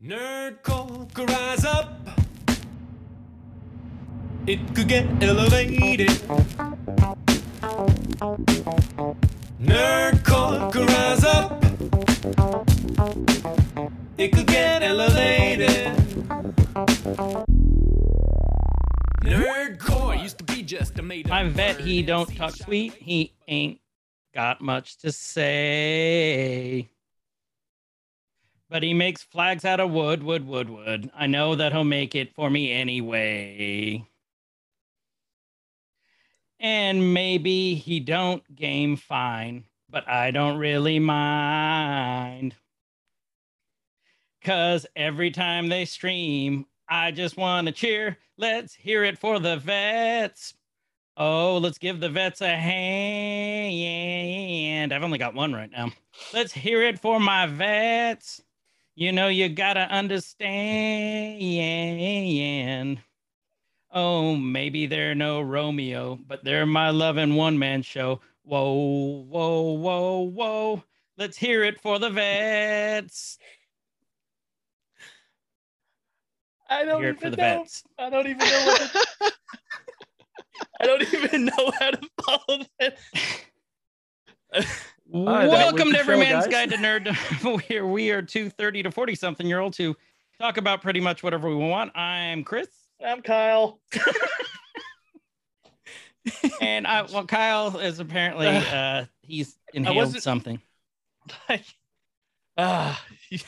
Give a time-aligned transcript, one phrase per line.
[0.00, 2.08] Nerd could rise up.
[4.46, 6.10] It could get elevated.
[9.60, 11.64] Nerd could rise up.
[14.16, 15.96] It could get elevated.
[19.24, 22.94] Nerdcore used to be just a made My vet, he don't talk sweet.
[22.94, 23.80] He ain't
[24.32, 26.88] got much to say.
[28.70, 31.10] But he makes flags out of wood, wood, wood, wood.
[31.14, 34.06] I know that he'll make it for me anyway.
[36.60, 42.54] And maybe he don't game fine, but I don't really mind.
[44.42, 48.18] Cause every time they stream, I just want to cheer.
[48.36, 50.54] Let's hear it for the vets.
[51.16, 53.72] Oh, let's give the vets a hand.
[54.92, 55.90] I've only got one right now.
[56.32, 58.40] Let's hear it for my vets.
[58.98, 60.50] You know, you gotta understand.
[63.92, 68.20] Oh, maybe they're no Romeo, but they're my love loving one man show.
[68.42, 70.82] Whoa, whoa, whoa, whoa.
[71.16, 73.38] Let's hear it for the vets.
[76.68, 77.60] I don't Hear even it for the know.
[77.60, 77.84] vets.
[78.00, 79.32] I don't even know what to,
[80.80, 82.98] I don't even know how to follow that.
[85.12, 86.46] that Welcome to the Every show, Man's.
[86.46, 87.68] Guide to Nerd.
[87.70, 89.96] We're we are two 30 to 40 something year olds who
[90.38, 91.96] talk about pretty much whatever we want.
[91.96, 92.68] I'm Chris.
[93.04, 93.80] I'm Kyle.
[96.60, 100.60] And I well, Kyle is apparently uh he's inhaled something.
[101.46, 101.64] Like,
[102.56, 103.38] ah, you,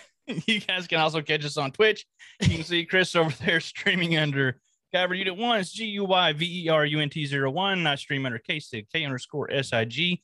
[0.46, 2.04] you guys can also catch us on Twitch.
[2.42, 4.60] You can see Chris over there streaming under
[4.94, 5.60] Guyver Unit 1.
[5.60, 7.86] It's G U Y V E R U N T 01.
[7.86, 10.22] I stream under K Sig, K underscore S I G.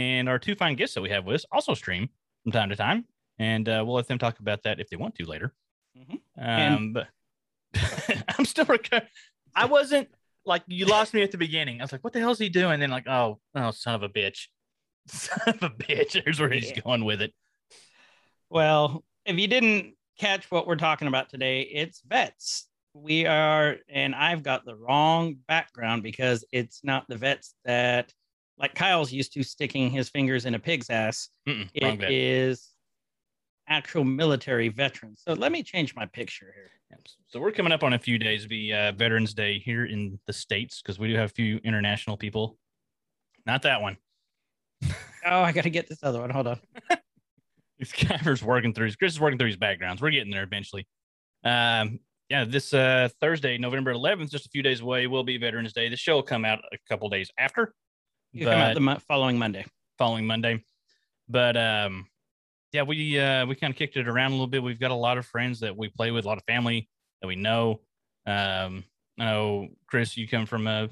[0.00, 2.08] And our two fine guests that we have with us also stream
[2.42, 3.04] from time to time.
[3.38, 5.52] And uh, we'll let them talk about that if they want to later.
[5.96, 6.20] Mhm.
[6.38, 7.08] Um, but
[8.38, 9.10] I'm still recovering.
[9.54, 10.08] I wasn't
[10.46, 11.80] like you lost me at the beginning.
[11.80, 12.72] I was like, what the hell is he doing?
[12.74, 14.46] And then like, oh, oh, son of a bitch.
[15.06, 16.22] Son of a bitch.
[16.24, 16.80] Here's where he's Yeah.
[16.80, 17.34] going with it.
[18.48, 22.68] Well, if you didn't catch what we're talking about today, it's vets.
[22.94, 28.12] We are, and I've got the wrong background because it's not the vets that,
[28.60, 31.28] like Kyle's used to sticking his fingers in a pig's ass.
[31.48, 32.68] Mm-mm, It is
[33.68, 35.22] actual military veterans.
[35.26, 36.70] So let me change my picture here.
[36.90, 37.00] Yep.
[37.28, 40.32] So we're coming up on a few days, be uh, Veterans Day here in the
[40.32, 42.58] states because we do have a few international people.
[43.46, 43.96] Not that one.
[45.26, 46.30] Oh, I got to get this other one.
[46.30, 46.60] Hold on.
[47.78, 48.86] This Guyver's working through.
[48.86, 50.00] his- Chris is working through his backgrounds.
[50.02, 50.86] We're getting there eventually.
[51.44, 52.00] Um,
[52.30, 55.88] yeah, this uh, Thursday, November 11th, just a few days away, will be Veterans Day.
[55.90, 57.74] The show will come out a couple days after,
[58.32, 59.64] You come out the mo- following Monday.
[59.98, 60.64] following Monday.
[61.28, 62.06] But um,
[62.72, 64.62] yeah, we uh, we kind of kicked it around a little bit.
[64.62, 66.88] We've got a lot of friends that we play with, a lot of family
[67.20, 67.80] that we know.
[68.26, 68.84] Um,
[69.18, 70.88] I know Chris, you come from a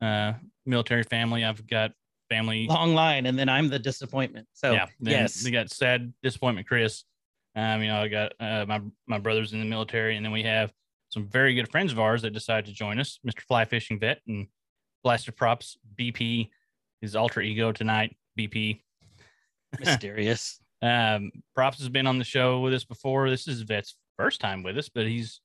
[0.00, 0.34] uh,
[0.66, 1.44] military family.
[1.44, 1.92] I've got
[2.28, 2.66] family.
[2.66, 4.46] Long line, and then I'm the disappointment.
[4.54, 7.04] So yeah, yes, we got sad disappointment, Chris.
[7.56, 10.44] Um, you know, I got uh, my my brothers in the military, and then we
[10.44, 10.72] have
[11.08, 13.40] some very good friends of ours that decided to join us, Mr.
[13.40, 14.46] Fly Fishing Vet and
[15.02, 16.50] Blaster Props BP,
[17.00, 18.80] his alter ego tonight, BP.
[19.78, 20.60] mysterious.
[20.82, 23.30] Um, Props has been on the show with us before.
[23.30, 25.40] This is Vet's first time with us, but he's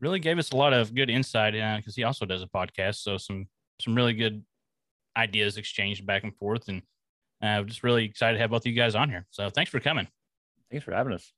[0.00, 2.96] really gave us a lot of good insight because he also does a podcast.
[2.96, 3.46] So some
[3.80, 4.42] some really good
[5.16, 6.82] ideas exchanged back and forth, and
[7.42, 9.26] uh, just really excited to have both of you guys on here.
[9.30, 10.08] So thanks for coming.
[10.70, 11.32] Thanks for having us.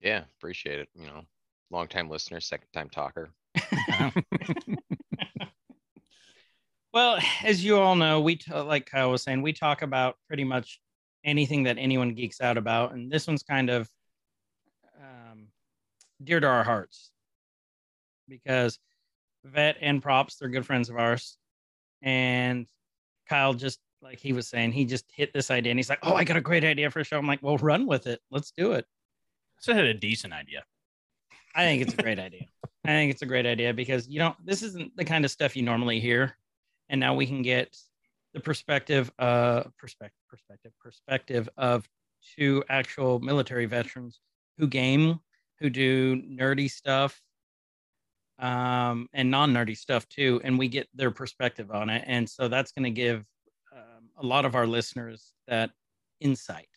[0.00, 0.88] Yeah, appreciate it.
[0.94, 1.22] You know,
[1.70, 3.30] long time listener, second time talker.
[6.94, 10.44] Well, as you all know, we t- like Kyle was saying, we talk about pretty
[10.44, 10.80] much
[11.24, 13.90] anything that anyone geeks out about, and this one's kind of
[14.98, 15.48] um,
[16.22, 17.10] dear to our hearts
[18.28, 18.78] because
[19.44, 21.36] Vet and Props, they're good friends of ours,
[22.00, 22.66] and
[23.28, 26.14] Kyle just like he was saying, he just hit this idea, and he's like, "Oh,
[26.14, 28.20] I got a great idea for a show." I'm like, "Well, run with it.
[28.30, 28.86] Let's do it."
[29.60, 30.64] So I had a decent idea.
[31.54, 32.46] I think it's a great idea.
[32.84, 34.36] I think it's a great idea because you don't.
[34.44, 36.36] This isn't the kind of stuff you normally hear,
[36.88, 37.76] and now we can get
[38.34, 41.88] the perspective, uh, perspective, perspective, perspective of
[42.36, 44.20] two actual military veterans
[44.58, 45.20] who game,
[45.60, 47.20] who do nerdy stuff,
[48.38, 52.72] um, and non-nerdy stuff too, and we get their perspective on it, and so that's
[52.72, 53.24] going to give
[53.72, 55.70] um, a lot of our listeners that
[56.20, 56.68] insight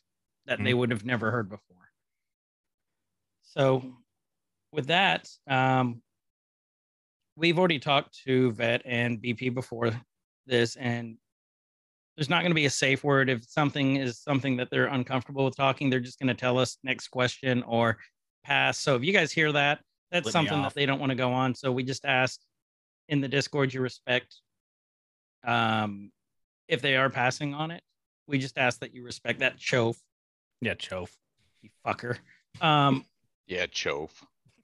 [0.45, 1.89] that they would have never heard before.
[3.43, 3.97] So
[4.71, 6.01] with that, um,
[7.37, 9.91] we've already talked to Vet and BP before
[10.45, 11.17] this, and
[12.17, 13.29] there's not going to be a safe word.
[13.29, 16.77] If something is something that they're uncomfortable with talking, they're just going to tell us
[16.83, 17.97] next question or
[18.43, 18.79] pass.
[18.79, 19.79] So if you guys hear that,
[20.11, 21.53] that's Flip me something that they don't want to go on.
[21.53, 22.39] So we just ask
[23.07, 24.35] in the Discord you respect.
[25.45, 26.11] Um,
[26.67, 27.83] if they are passing on it,
[28.27, 29.97] we just ask that you respect that chove,
[30.59, 31.09] Yeah, Chof.
[31.61, 32.17] you fucker.
[32.61, 33.05] Um,
[33.47, 34.11] Yeah, chove.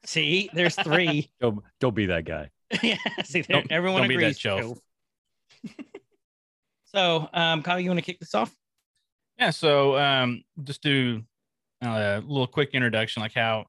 [0.06, 1.32] see, there's three.
[1.40, 2.50] Don't don't be that guy.
[2.84, 4.38] yeah, see, Don't- everyone don't be that agrees.
[4.38, 4.60] chove.
[5.66, 5.74] chove.
[6.86, 8.54] so, um, Kyle, you want to kick this off?
[9.38, 11.24] Yeah, so um, just do
[11.84, 13.66] uh, a little quick introduction, like how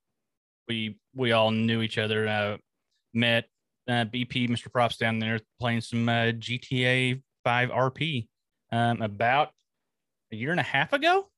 [0.69, 2.57] we we all knew each other, uh,
[3.15, 3.47] met
[3.89, 4.71] uh, BP, Mr.
[4.73, 8.27] Props down there playing some uh, GTA 5 RP
[8.73, 9.51] um, about
[10.33, 11.29] a year and a half ago.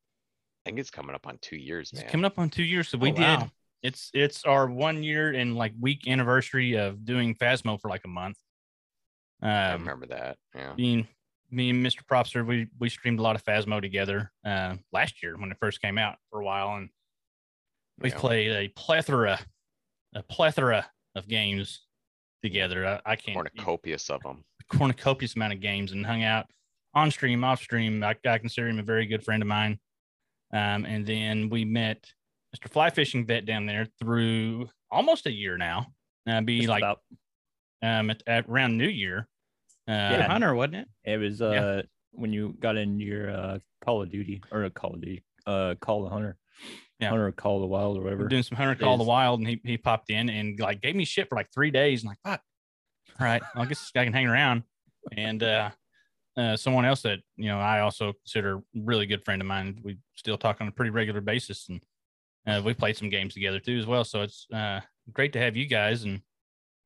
[0.65, 2.99] I think it's coming up on two years, It's coming up on two years, so
[2.99, 3.51] we Oh, did.
[3.87, 8.09] It's it's our one year and like week anniversary of doing Phasmo for like a
[8.09, 8.37] month.
[9.41, 10.39] I Um, remember that.
[10.55, 10.75] Yeah.
[10.75, 11.07] me,
[11.51, 12.03] me and Mr.
[12.05, 15.81] Propster, we we streamed a lot of Phasmo together uh, last year when it first
[15.81, 16.91] came out for a while, and
[18.01, 18.19] we Yeah.
[18.19, 19.39] played a plethora,
[20.17, 21.87] a plethora of games
[22.43, 22.85] together.
[22.87, 24.45] I, I can't Cornucopious of them.
[24.69, 26.47] cornucopious amount of games and hung out
[26.93, 28.03] on stream, off stream.
[28.03, 29.79] I, I consider him a very good friend of mine.
[30.53, 32.13] Um, and then we met
[32.57, 32.71] Mr.
[32.71, 35.87] Fly Fishing Vet down there through almost a year now.
[36.29, 37.01] Uh, be Just like about.
[37.83, 39.29] um, at, at around New Year.
[39.89, 40.89] Uh, Yeah, Hunter, wasn't it?
[41.05, 41.47] It was Yeah.
[41.47, 41.83] uh
[42.13, 45.75] when you got in your uh Call of Duty or a Call of Duty, uh
[45.81, 46.37] Call the Hunter.
[46.99, 47.11] Yeah.
[47.11, 48.29] Hunter Call the Wild or we're whatever.
[48.29, 51.05] doing some Hunter Call the Wild, and he, he popped in and like gave me
[51.05, 52.03] shit for like three days.
[52.03, 52.41] And like, fuck,
[53.21, 54.63] all right, well, I guess this guy can hang around.
[55.17, 55.71] And uh,
[56.39, 59.79] uh, someone else that you know I also consider a really good friend of mine.
[59.85, 61.81] We still talk on a pretty regular basis, and
[62.47, 64.05] uh, we played some games together too as well.
[64.05, 64.81] So it's uh,
[65.13, 66.05] great to have you guys.
[66.05, 66.21] And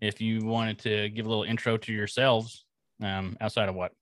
[0.01, 2.65] if you wanted to give a little intro to yourselves
[3.03, 3.93] um, outside of what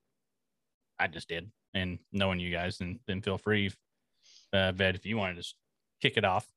[0.99, 3.71] I just did, and knowing you guys, then then feel free,
[4.53, 5.55] uh, Vet, if you wanted to just
[6.01, 6.47] kick it off.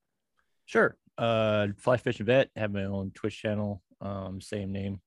[0.64, 0.96] Sure.
[1.19, 5.00] Uh Fly Fishing Vet, have my own Twitch channel, um, same name.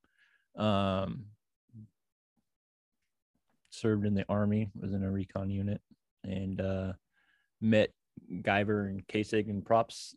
[0.56, 1.26] Um
[3.72, 5.82] served in the army, was in a recon unit,
[6.24, 6.94] and uh
[7.60, 7.92] met
[8.32, 10.16] Guyver and K Sig and props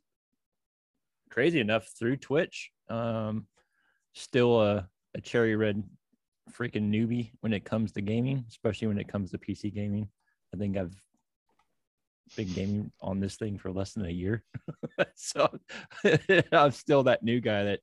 [1.30, 2.70] crazy enough through Twitch.
[2.88, 3.46] Um
[4.14, 5.82] still a, a cherry red
[6.50, 10.08] freaking newbie when it comes to gaming, especially when it comes to PC gaming.
[10.54, 10.94] I think I've
[12.36, 14.42] been gaming on this thing for less than a year.
[15.14, 15.48] so
[16.52, 17.80] I'm still that new guy that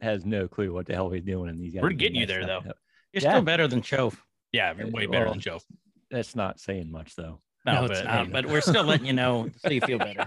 [0.00, 1.82] has no clue what the hell he's doing in these guys.
[1.82, 2.64] We're getting you there, up.
[2.64, 2.72] though.
[3.12, 3.30] You're Yeah.
[3.32, 4.20] still better than Chove.
[4.52, 5.60] Yeah, Uh, way better well, than Joe.
[6.10, 7.40] That's not saying much though.
[7.66, 10.26] No, No, but, not, um, but we're still letting you know so you feel better.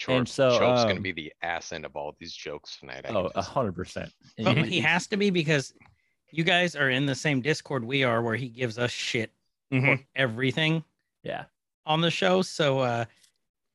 [0.00, 3.00] Chorp, so, Chove's um, gonna be the ass end of all these jokes tonight.
[3.04, 4.12] I can Oh, a just- hundred percent.
[4.38, 5.72] But he has to be because
[6.32, 9.30] you guys are in the same Discord we are, where he gives us shit
[9.72, 9.98] Mhm.
[9.98, 10.82] for everything
[11.22, 11.44] Yeah.
[11.86, 12.42] on the show.
[12.42, 13.04] So uh,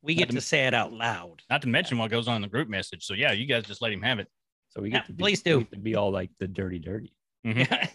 [0.02, 1.42] we get Let him- to say it out loud.
[1.50, 3.06] not to mention what goes on in the group message.
[3.06, 4.28] So yeah, you guys just let him have it.
[4.70, 5.60] So we Yeah, to be, please we do.
[5.60, 7.14] get to be all like the dirty, dirty.
[7.46, 7.90] Mhm.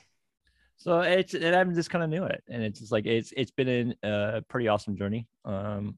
[0.85, 3.33] So it's and I'm just kind of new at it, and it's just like it's
[3.39, 5.27] it's been a pretty awesome journey.
[5.47, 5.97] Um,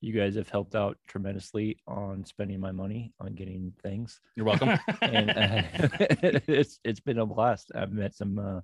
[0.00, 4.70] you guys have helped out tremendously on spending my money on getting things, You're welcome.
[5.02, 5.62] and uh,
[6.48, 7.72] it's it's been a blast.
[7.74, 8.60] I've met some uh,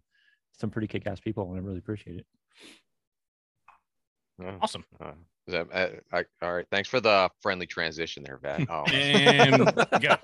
[0.58, 2.26] some pretty kick ass people, and I really appreciate it.
[4.62, 4.86] Awesome.
[4.98, 5.12] Uh,
[5.46, 6.66] is that, uh, I, all right.
[6.70, 8.66] Thanks for the friendly transition there, Vet.
[8.70, 9.66] Oh, And
[10.00, 10.16] go.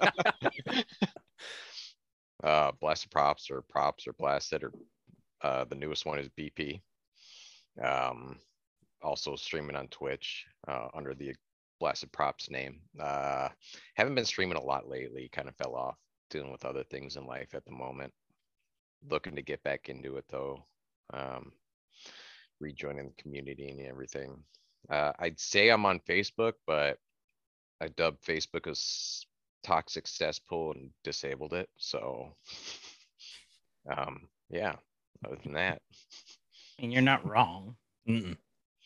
[2.42, 4.72] uh, blasted props or props or blasted or
[5.44, 6.80] uh, the newest one is BP.
[7.82, 8.38] Um,
[9.02, 11.34] also streaming on Twitch uh, under the
[11.78, 12.80] blasted props name.
[12.98, 13.50] Uh,
[13.94, 15.28] haven't been streaming a lot lately.
[15.30, 15.96] Kind of fell off
[16.30, 18.10] dealing with other things in life at the moment.
[19.10, 20.64] Looking to get back into it though.
[21.12, 21.52] Um,
[22.58, 24.42] rejoining the community and everything.
[24.88, 26.98] Uh, I'd say I'm on Facebook, but
[27.82, 29.26] I dubbed Facebook as
[29.62, 31.68] toxic cesspool and disabled it.
[31.76, 32.34] So,
[33.94, 34.76] um, yeah.
[35.24, 35.80] Other than that,
[36.78, 37.76] And you're not wrong.
[38.08, 38.36] Mm-mm.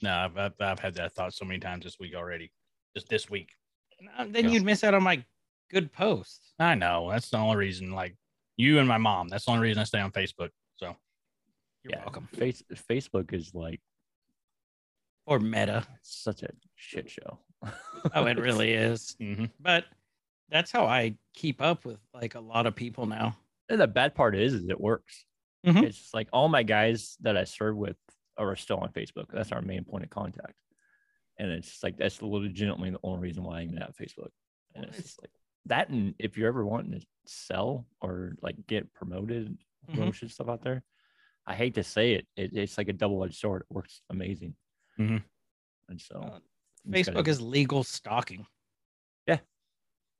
[0.02, 2.52] No, I've, I've I've had that thought so many times this week already.
[2.94, 3.50] Just this week.
[4.16, 4.50] Uh, Then Yeah.
[4.50, 5.24] you'd miss out on my
[5.70, 6.52] good posts.
[6.58, 7.90] I know that's the only reason.
[7.92, 8.16] Like
[8.56, 9.28] you and my mom.
[9.28, 10.50] That's the only reason I stay on Facebook.
[10.76, 10.94] So
[11.82, 12.28] You're welcome.
[12.36, 13.80] Face Facebook is like
[15.26, 15.84] Or Meta.
[16.02, 17.38] such a shit show.
[18.14, 19.16] Oh, it really is.
[19.20, 19.50] mhm.
[19.58, 19.86] But
[20.50, 23.36] that's how I keep up with like a lot of people now.
[23.68, 25.24] And the bad part is, is it works.
[25.66, 25.82] Mhm.
[25.84, 27.96] It's just like all my guys that I serve with
[28.36, 29.26] are still on Facebook.
[29.32, 30.54] That's our main point of contact.
[31.38, 34.30] And it's like that's legitimately the only reason why I'm at Facebook.
[34.74, 35.30] And it's just like
[35.66, 35.88] that.
[35.88, 39.94] And if you're ever wanting to sell or like get promoted, Mhm.
[39.94, 40.82] promotion stuff out there,
[41.46, 43.62] I hate to say it, it it's like a double edged sword.
[43.62, 44.54] It works amazing.
[44.98, 45.22] Mhm.
[45.88, 46.40] And so Uh,
[46.88, 48.46] Facebook gotta- is legal stalking.
[49.26, 49.40] Yeah,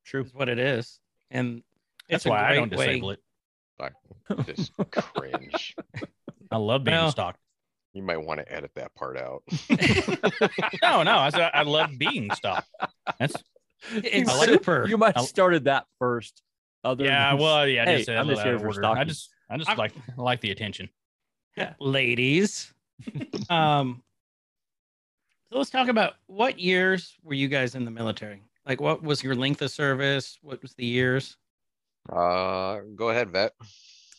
[0.05, 0.23] true.
[0.23, 1.63] is what it is, and
[2.09, 3.23] That's it's a why I don't way- disable it.
[3.81, 3.91] I
[4.43, 4.73] just
[5.15, 5.75] cringe.
[6.51, 7.39] I love being Well- stalked.
[7.95, 9.43] You might want to edit that part out.
[10.83, 12.69] No, no, I said I love being stalked.
[13.19, 13.35] That's
[13.93, 14.53] It's I like it.
[14.53, 14.87] super.
[14.87, 16.43] You might I- have started that first.
[16.85, 17.31] Other yeah.
[17.33, 17.83] than- Well, yeah.
[17.83, 18.85] I Hey, just said I'm just here for order.
[18.85, 19.09] I stalking.
[19.09, 20.89] just, I just I'm- like like the attention.
[21.81, 22.73] ladies.
[23.51, 24.03] um,
[25.51, 28.43] so let's talk about what years were you guys in the military?
[28.67, 30.39] Like, what was your length of service?
[30.43, 31.37] What was the years?
[32.09, 33.53] Uh, go ahead, vet.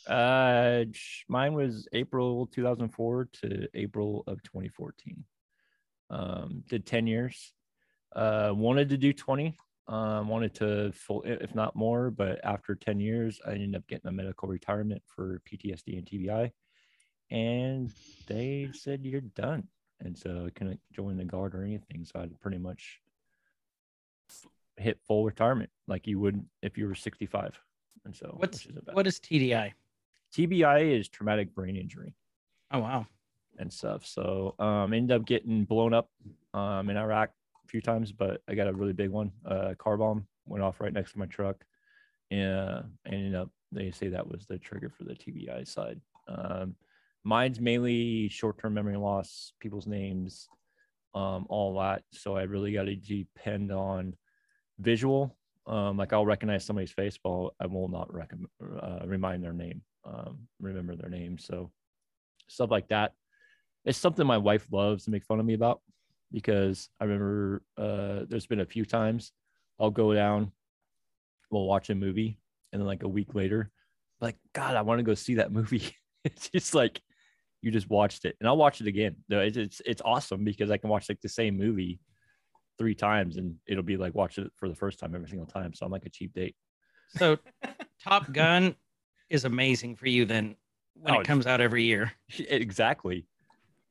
[0.07, 0.85] Uh,
[1.27, 5.23] mine was April 2004 to April of 2014.
[6.09, 7.53] Um, did 10 years.
[8.15, 9.55] Uh, wanted to do 20.
[9.87, 14.07] Um, wanted to full, if not more, but after 10 years, I ended up getting
[14.07, 16.51] a medical retirement for PTSD and TBI,
[17.31, 17.91] and
[18.27, 19.67] they said you're done,
[19.99, 22.05] and so I couldn't join the guard or anything.
[22.05, 22.99] So I'd pretty much
[24.77, 27.59] hit full retirement like you would if you were 65.
[28.05, 29.73] And so What's which is about- what is TDI?
[30.35, 32.13] TBI is traumatic brain injury
[32.71, 33.07] Oh wow.
[33.57, 34.05] and stuff.
[34.05, 36.09] So um ended up getting blown up
[36.53, 37.31] um in Iraq
[37.65, 39.31] a few times, but I got a really big one.
[39.45, 41.63] Uh car bomb went off right next to my truck.
[42.29, 45.99] Yeah, ended up they say that was the trigger for the TBI side.
[46.27, 46.75] Um
[47.23, 50.47] mine's mainly short-term memory loss, people's names,
[51.13, 52.03] um, all that.
[52.13, 54.15] So I really got to depend on
[54.79, 55.35] visual.
[55.69, 58.47] Um, like I'll recognize somebody's face, but I will not recommend,
[58.81, 61.37] uh, remind their name, um, remember their name.
[61.37, 61.71] So
[62.47, 63.13] stuff like that.
[63.85, 65.81] It's something my wife loves to make fun of me about
[66.31, 69.31] because I remember uh, there's been a few times
[69.79, 70.51] I'll go down,
[71.51, 72.39] we'll watch a movie,
[72.73, 73.71] and then like a week later,
[74.19, 75.95] like God, I want to go see that movie.
[76.25, 76.99] it's just like
[77.61, 79.17] you just watched it, and I'll watch it again.
[79.29, 81.99] No, it's it's, it's awesome because I can watch like the same movie
[82.79, 85.73] three times, and it'll be like watch it for the first time every single time.
[85.75, 86.55] So I'm like a cheap date.
[87.17, 87.37] So
[88.03, 88.75] Top Gun
[89.29, 90.55] is amazing for you then
[90.95, 92.11] when Oh, it comes out every year.
[92.39, 93.27] exactly.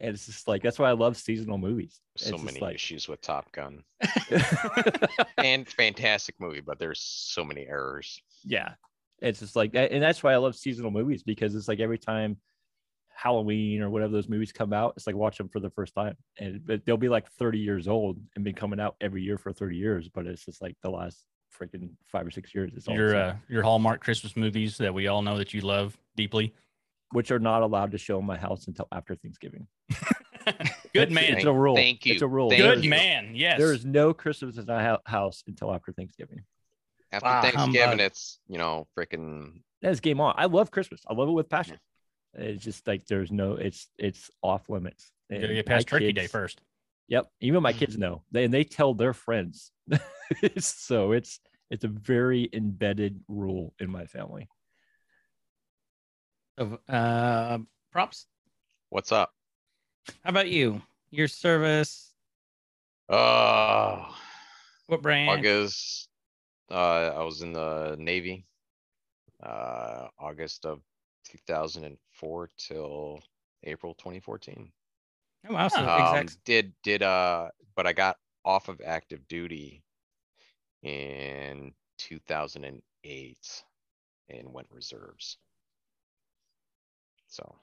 [0.00, 2.00] And it's just like that's why I love seasonal movies.
[2.16, 3.82] So It's many like- issues with Top Gun
[5.38, 8.20] and fantastic movie, but there's so many errors.
[8.44, 8.74] yeah
[9.20, 12.36] it's just like and that's why i love seasonal movies because it's like every time
[13.18, 16.14] halloween or whatever those movies come out it's like watch them for the first time
[16.38, 19.52] and but they'll be like 30 years old and been coming out every year for
[19.52, 21.24] 30 years but it's just like the last
[21.60, 25.08] freaking five or six years it's all Your uh, your Hallmark Christmas movies that we
[25.08, 26.54] all know that you love deeply.
[27.10, 29.66] which are not allowed to show in my house until after thanksgiving
[30.94, 31.34] Good man.
[31.34, 32.12] it's a rule Thank you.
[32.14, 32.90] it's a rule Thank Good you.
[32.90, 33.32] man.
[33.34, 33.58] Yes.
[33.58, 36.44] there is no christmas in my house until after thanksgiving
[37.12, 38.00] After Wow, Thanksgiving, humbug.
[38.00, 41.78] it's you know freaking that's game on i love christmas i love it with passion
[42.34, 46.12] it's just like there's no it's it's off limits You gotta get past my Turkey
[46.12, 46.60] Day first.
[47.08, 47.30] Yep.
[47.40, 48.22] Even my kids know.
[48.30, 49.72] They and they tell their friends.
[50.58, 54.48] so it's it's a very embedded rule in my family.
[56.56, 57.58] Of uh,
[57.92, 58.26] props.
[58.88, 59.32] what's up?
[60.24, 60.82] How about you?
[61.10, 62.12] Your service.
[63.08, 64.14] Oh,
[64.86, 65.30] What brand?
[65.30, 66.08] August.
[66.70, 68.44] Uh, I was in the Navy.
[69.42, 70.80] Uh, August of
[71.24, 73.20] 2004 till
[73.64, 74.72] April 2014.
[75.48, 75.68] Oh, wow.
[75.68, 76.44] So Um, exact.
[76.44, 79.82] did did uh, but I got off of active duty
[80.82, 83.64] in 2008
[84.30, 85.38] and went reserves.
[87.28, 87.56] So,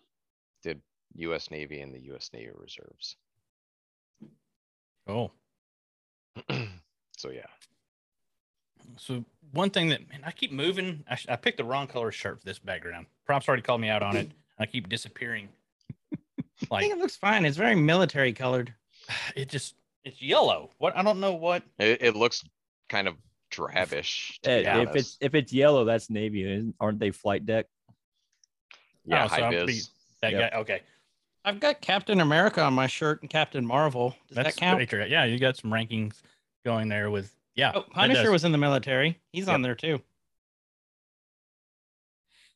[0.64, 0.82] did
[1.16, 1.50] U.S.
[1.50, 2.30] Navy and the U.S.
[2.34, 3.18] Navy reserves.
[5.08, 5.32] Oh.
[7.18, 7.46] so yeah,
[8.98, 11.04] So one thing that man, I keep moving.
[11.10, 13.06] I, sh- I picked the wrong color shirt for this background.
[13.26, 14.30] Props already called me out on it.
[14.60, 15.50] I keep disappearing.
[16.72, 17.46] I think it looks fine.
[17.46, 18.74] It's very military colored.
[19.36, 20.70] it just it's yellow.
[20.78, 21.64] What I don't know what.
[21.80, 22.44] it, it looks
[22.90, 23.16] kind of
[23.52, 24.40] drabish.
[24.42, 26.72] To Eh, if it's if it's yellow, that's Navy.
[26.80, 27.66] Aren't they flight deck?
[29.06, 29.64] yeah, Oh, so I'm vis.
[29.64, 29.82] pretty-
[30.22, 30.52] That Yep.
[30.52, 30.58] guy.
[30.60, 30.82] Okay,
[31.44, 34.16] I've got Captain America on my shirt and Captain Marvel.
[34.28, 34.78] Does that's that count?
[34.78, 35.06] pretty true.
[35.08, 36.22] Yeah, you got some rankings
[36.64, 37.72] going there with yeah.
[37.76, 39.20] Oh, Punisher was in the military.
[39.32, 40.00] He's on there too.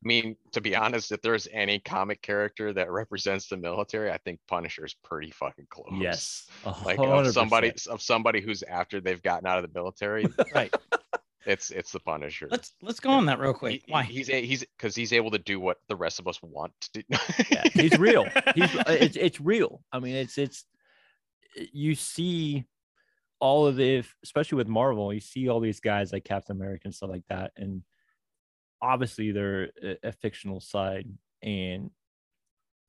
[0.01, 4.17] I mean, to be honest, if there's any comic character that represents the military, I
[4.17, 5.89] think Punisher's pretty fucking close.
[5.99, 6.47] Yes.
[6.65, 10.25] a Like of somebody of somebody who's after they've gotten out of the military,
[10.55, 10.73] Right.
[11.45, 12.47] it's it's the Punisher.
[12.49, 13.83] Let's let's go on that real quick.
[13.85, 14.03] he- Why?
[14.03, 17.01] He's a, he's because he's able to do what the rest of us want to
[17.01, 17.17] do.
[17.51, 18.23] Yeah, he's real.
[18.55, 19.81] He's uh, it's it's real.
[19.91, 20.63] I mean, it's it's
[21.73, 22.63] you see
[23.39, 26.81] all of the if, especially with Marvel, you see all these guys like Captain America
[26.85, 27.83] and stuff like that, and
[28.81, 31.07] obviously they're a, a fictional side,
[31.41, 31.89] and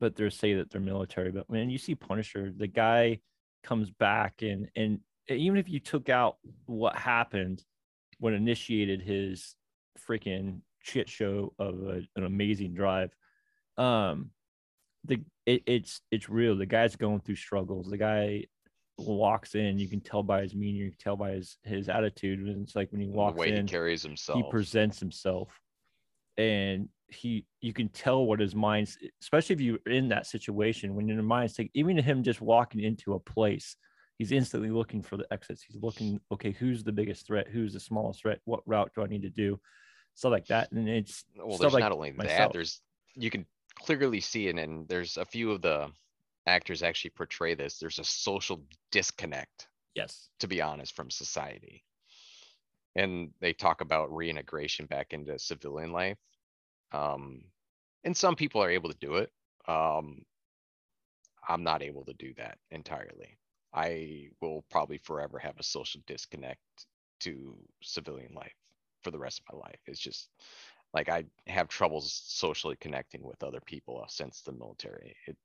[0.00, 1.30] but they're say that they're military.
[1.30, 3.20] But when you see Punisher, the guy
[3.62, 7.62] comes back and and even if you took out what happened,
[8.18, 9.54] what initiated his
[10.08, 13.14] freaking shit show of a, an amazing drive.
[13.76, 14.30] Um,
[15.04, 16.56] the it, it's it's real.
[16.56, 17.88] The guy's going through struggles.
[17.88, 18.46] The guy
[19.06, 22.40] walks in, you can tell by his meaning, you can tell by his his attitude.
[22.40, 24.36] And it's like when he walks The way in, he carries himself.
[24.36, 25.48] he presents himself
[26.38, 31.08] and he you can tell what his mind's especially if you're in that situation when
[31.08, 33.74] your mind's like even him just walking into a place
[34.16, 37.80] he's instantly looking for the exits he's looking okay who's the biggest threat who's the
[37.80, 39.58] smallest threat what route do i need to do
[40.14, 42.52] stuff like that and it's well, there's like not only that, myself.
[42.52, 42.80] there's
[43.16, 45.88] you can clearly see it, and there's a few of the
[46.46, 47.78] actors actually portray this.
[47.78, 51.84] There's a social disconnect, yes to be honest, from society.
[52.96, 56.18] And they talk about reintegration back into civilian life.
[56.92, 57.44] Um,
[58.02, 59.30] and some people are able to do it.
[59.68, 60.22] Um,
[61.48, 63.38] I'm not able to do that entirely.
[63.72, 66.58] I will probably forever have a social disconnect
[67.20, 68.54] to civilian life
[69.02, 69.80] for the rest of my life.
[69.86, 70.28] It's just
[70.92, 75.14] like I have troubles socially connecting with other people since the military.
[75.26, 75.36] It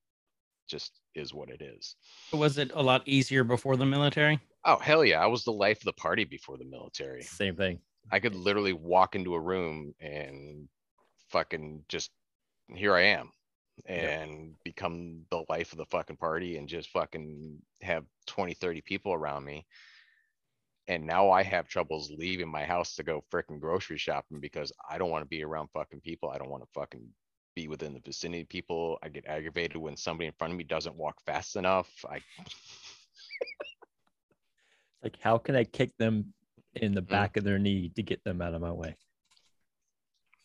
[0.66, 1.96] just is what it is.
[2.32, 4.40] Was it a lot easier before the military?
[4.64, 7.22] Oh hell yeah, I was the life of the party before the military.
[7.22, 7.80] same thing
[8.10, 10.68] I could literally walk into a room and
[11.30, 12.10] fucking just
[12.74, 13.30] here I am
[13.84, 19.12] and become the life of the fucking party and just fucking have 20 30 people
[19.12, 19.66] around me
[20.88, 24.98] and now I have troubles leaving my house to go freaking grocery shopping because I
[24.98, 26.30] don't want to be around fucking people.
[26.30, 27.08] I don't want to fucking
[27.56, 28.98] be within the vicinity of people.
[29.02, 31.90] I get aggravated when somebody in front of me doesn't walk fast enough.
[32.08, 32.20] I
[35.02, 36.32] like how can i kick them
[36.76, 36.94] in Mm.
[36.96, 38.94] the back of their knee to get them out of my way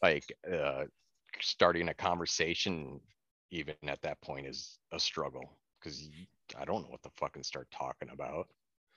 [0.01, 0.84] like uh
[1.41, 3.00] starting a conversation
[3.50, 6.10] even at that point is a struggle because
[6.58, 8.48] I don't know what to fucking start talking about.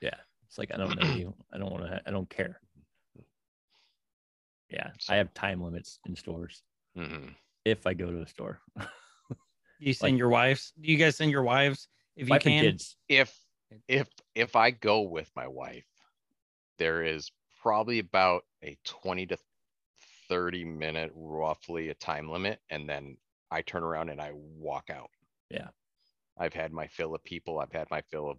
[0.01, 0.17] Yeah,
[0.47, 2.61] it's like i don't know you i don't want to i don't care
[4.71, 6.63] yeah So- i have time limits in stores
[6.97, 7.35] Mhm.
[7.65, 8.61] If i go to the store
[9.81, 10.73] You send Like- your wives?
[10.81, 12.65] Do you guys send your wives if you wife and can?
[12.65, 13.37] kids If
[13.89, 15.85] if if I go with my wife,
[16.79, 19.37] there is probably about a 20 to
[20.29, 23.17] 30 minute roughly a time limit, and then
[23.51, 25.11] I turn around and I walk out.
[25.51, 25.69] Yeah.
[26.39, 27.59] I've had my fill of people.
[27.59, 28.39] I've had my fill of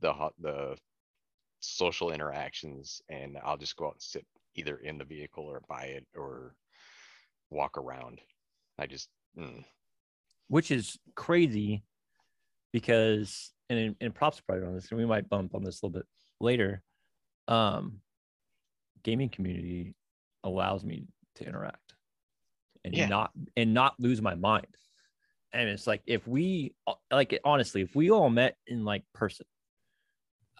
[0.00, 0.76] the ho- the
[1.60, 5.84] social interactions, and I'll just go out and sit either in the vehicle or buy
[5.84, 6.54] it or
[7.50, 8.20] walk around.
[8.78, 9.08] I just
[9.38, 9.64] mm,
[10.48, 11.84] which is crazy
[12.72, 16.00] because and, and props probably on this and we might bump on this a little
[16.00, 16.06] bit
[16.40, 16.82] later
[17.48, 18.00] um
[19.02, 19.94] gaming community
[20.44, 21.94] allows me to interact
[22.84, 23.08] and Yeah.
[23.08, 24.66] not and not lose my mind
[25.52, 26.74] and it's like if we
[27.10, 29.46] like honestly if we all met in like person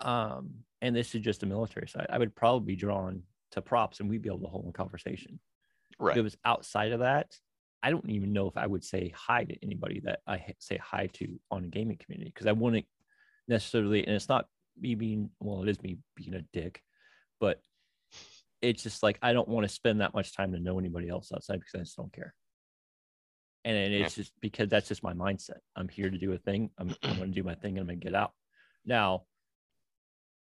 [0.00, 4.00] um and this is just a military side i would probably be drawn to props
[4.00, 5.38] and we'd be able to hold a conversation
[5.98, 6.12] right.
[6.12, 7.34] if it was outside of that,
[7.82, 11.08] I don't even know if I would say hi to anybody that I say hi
[11.14, 12.86] to on a gaming community because I wouldn't
[13.46, 14.46] necessarily, and it's not
[14.78, 16.82] me being, well, it is me being a dick,
[17.40, 17.60] but
[18.60, 21.30] it's just like I don't want to spend that much time to know anybody else
[21.32, 22.34] outside because I just don't care.
[23.64, 25.58] And it's just because that's just my mindset.
[25.76, 26.70] I'm here to do a thing.
[26.78, 28.32] I'm, I'm going to do my thing and I'm going to get out.
[28.86, 29.24] Now,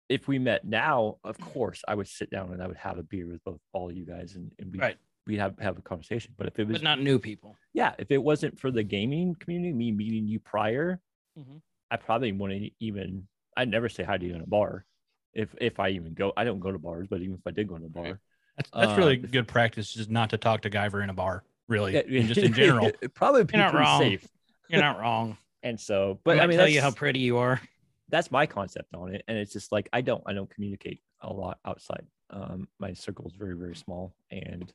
[0.09, 3.03] if we met now, of course, I would sit down and I would have a
[3.03, 4.97] beer with both all you guys and, and we Right.
[5.31, 6.35] We'd have have a conversation.
[6.37, 7.57] But if it was But not new people.
[7.73, 11.01] yeah, if it wasn't for the gaming community, me meeting you prior,
[11.39, 11.63] Mhm.
[11.91, 13.27] I probably wouldn't even.
[13.57, 14.85] I'd never say hi to you in a bar,
[15.33, 16.33] if if I even go.
[16.37, 17.95] I don't go to bars, but even if I did go to a Right.
[17.95, 18.21] bar,
[18.57, 21.45] That's, that's really Uh, good practice, just not to talk to Guyver in a bar,
[21.69, 22.89] really, yeah, and just in general.
[23.01, 24.01] it'd probably be You're not wrong.
[24.03, 24.27] safe.
[24.69, 25.37] You're not wrong.
[25.63, 27.61] And so, but but I I mean, tell you how pretty you are.
[28.09, 31.33] that's my concept on it and it's just like i don't i don't communicate a
[31.33, 34.73] lot outside um my circle is very very small and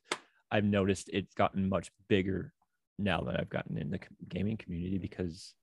[0.50, 2.52] i've noticed it's gotten much bigger
[2.98, 5.54] now that i've gotten in the gaming community because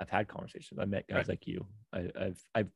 [0.00, 1.28] i've had conversations i met guys Right.
[1.30, 2.70] like you I, i've i've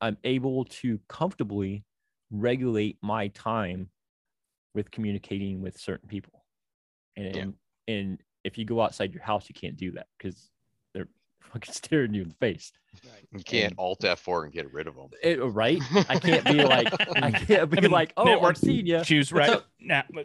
[0.00, 1.84] i'm able to comfortably
[2.30, 3.88] regulate my time
[4.74, 6.44] with communicating with certain people
[7.16, 7.94] and Yeah.
[7.94, 10.50] and if you go outside your house you can't do that because
[10.94, 11.08] they're
[11.40, 12.72] fucking staring you in the face
[13.32, 15.08] You can't and- alt F4 and get rid of them.
[15.22, 15.80] it, right?
[16.08, 16.88] I can't be like,
[17.22, 19.02] I can't be I mean, like, oh, I'm seeing you.
[19.04, 19.48] Choose right.
[19.50, 20.24] So- nah, but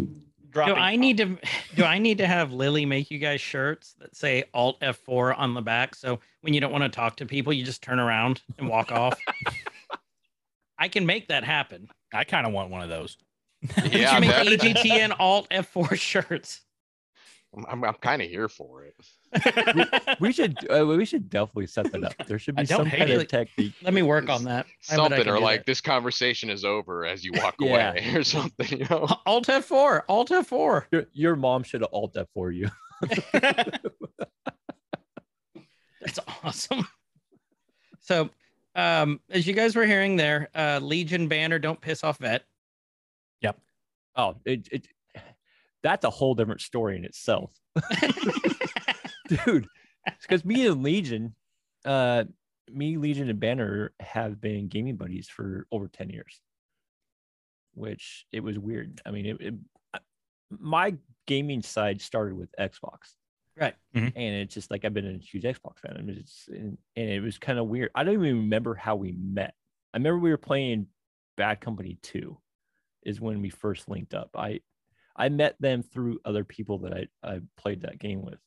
[0.55, 0.73] Do.
[0.73, 1.37] I need to
[1.75, 5.53] do I need to have Lily make you guys shirts that say Alt F4 on
[5.53, 8.41] the back so when you don't want to talk to people, you just turn around
[8.57, 9.19] and walk off?
[10.79, 11.89] I can make that happen.
[12.13, 13.17] I kind of want one of those.
[13.91, 14.47] Yeah, you make bet.
[14.47, 16.61] AGTN Alt F4 shirts.
[17.55, 18.95] I'm, I'm, I'm kind of here for it.
[20.21, 22.13] We should uh, we should definitely set that up.
[22.27, 23.21] There should be some kind it.
[23.21, 23.73] of technique.
[23.81, 24.65] Let me work on that.
[24.89, 25.65] I bet I Something or like that.
[25.65, 27.91] this conversation is over as you walk Yeah.
[27.91, 28.79] away or something.
[28.79, 29.07] You know.
[29.25, 30.85] Alt F4, Alt F4.
[30.91, 32.69] Your, your mom should have alt that for you.
[36.01, 36.87] That's awesome.
[37.99, 38.29] So,
[38.75, 42.43] um, as you guys were hearing there, uh, Legion banner, don't piss off vet.
[43.41, 43.59] Yep.
[44.15, 44.87] Oh, it, it
[45.85, 47.53] that's a whole different story in itself.
[49.27, 49.67] Dude,
[50.21, 51.35] because me and Legion,
[51.85, 52.23] uh,
[52.71, 56.41] me, Legion, and Banner have been gaming buddies for over 10 years,
[57.75, 58.99] which it was weird.
[59.05, 59.53] I mean, it, it
[60.49, 60.95] my
[61.27, 63.13] gaming side started with Xbox.
[63.55, 63.75] Right.
[63.95, 64.11] Mhm.
[64.15, 65.95] And it's just like I've been a huge Xbox fan.
[65.97, 67.91] I mean, it's, and, and it was kind of weird.
[67.95, 69.53] I don't even remember how we met.
[69.93, 70.87] I remember we were playing
[71.37, 72.37] Bad Company 2
[73.03, 74.31] is when we first linked up.
[74.35, 74.61] I
[75.15, 78.39] I met them through other people that I, I played that game with.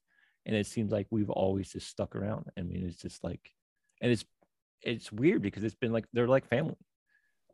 [0.46, 2.46] And it seems like we've always just stuck around.
[2.56, 3.52] I mean, it's just like
[4.00, 4.24] and it's
[4.82, 6.76] it's weird because it's been like they're like family.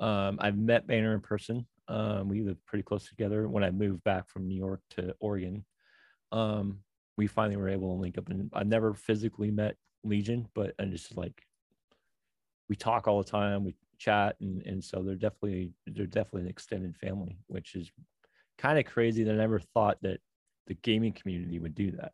[0.01, 1.67] Um, I've met Banner in person.
[1.89, 3.49] Um, we live pretty close together.
[3.49, 5.65] When I moved back from New York to Oregon,
[6.33, 6.81] um,
[7.17, 8.29] we finally were able to link up.
[8.29, 11.43] And I've never physically met Legion, but I'm just like
[12.69, 13.65] we talk all the time.
[13.65, 17.91] We chat, and and so they're definitely they're definitely an extended family, which is
[18.59, 19.25] kind of crazy.
[19.25, 20.21] That I never thought that
[20.67, 22.13] the gaming community would do that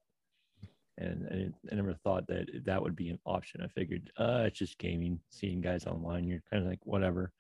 [1.01, 3.63] and, and I never thought that that would be an option.
[3.63, 6.27] I figured, uh, it's just gaming, seeing guys online.
[6.27, 7.33] You're kind of like whatever,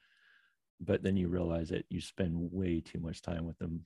[0.80, 3.84] but then you realize that you spend way too much time with them,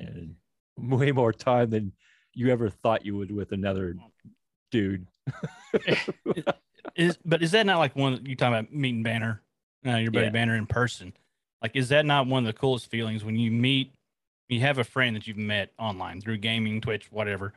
[0.00, 0.34] and
[0.76, 1.92] way more time than
[2.34, 3.94] you ever thought you would with another
[4.70, 5.06] dude.
[6.96, 9.42] is but is that not like one you talking about meeting Banner,
[9.86, 10.32] uh, your buddy Yeah.
[10.32, 11.12] Banner in person?
[11.62, 13.92] Like, is that not one of the coolest feelings when you meet,
[14.48, 17.52] you have a friend that you've met online through gaming, Twitch, whatever,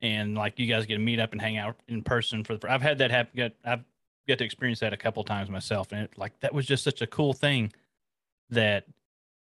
[0.00, 2.70] and like you guys get to meet up and hang out in person for the.
[2.70, 3.32] I've had that happen.
[3.36, 3.84] Got I've
[4.28, 7.02] got to experience that a couple times myself, and it, like that was just such
[7.02, 7.72] a cool thing
[8.50, 8.84] that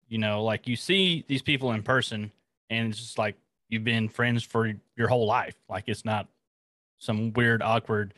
[0.08, 2.32] you know, like you see these people in person,
[2.70, 3.36] and it's just like
[3.68, 5.56] you've been friends for your whole life.
[5.68, 6.28] Like it's not
[6.98, 8.14] some weird, awkward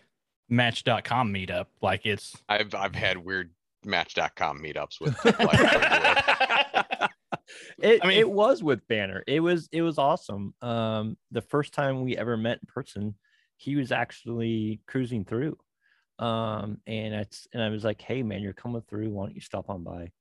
[0.48, 1.66] match.com meetup.
[1.82, 3.50] Like it's I've I've had weird
[3.84, 7.10] Match.com meetups with like, with-
[7.82, 9.22] it, I mean- it was with Banner.
[9.26, 10.54] It was it was awesome.
[10.62, 13.14] Um, the first time we ever met in person,
[13.56, 15.56] he was actually cruising through,
[16.18, 19.10] um, and it's and I was like, "Hey man, you're coming through.
[19.10, 20.12] Why don't you stop on by?"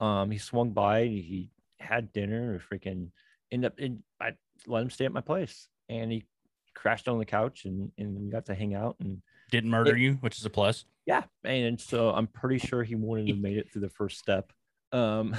[0.00, 1.04] Um, he swung by.
[1.04, 2.60] He had dinner.
[2.70, 3.10] We freaking
[3.50, 3.78] ended up.
[3.78, 4.32] In, I
[4.66, 6.26] let him stay at my place, and he
[6.74, 10.14] crashed on the couch, and and we got to hang out and didn't murder you,
[10.14, 10.84] which is a plus.
[11.06, 14.52] yeah, and so I'm pretty sure he wouldn't have made it through the first step.
[14.92, 15.36] Um,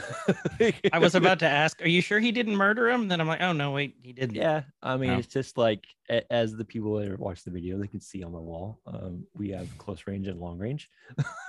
[0.92, 3.08] I was about to ask, are you sure he didn't murder him?
[3.08, 4.36] Then I'm like, oh no, wait, he didn't.
[4.36, 5.18] Yeah, I mean, No.
[5.18, 5.86] it's just like
[6.30, 8.80] as the people that watch the video, they can see on the wall.
[8.86, 10.90] Um, we have close range and long range.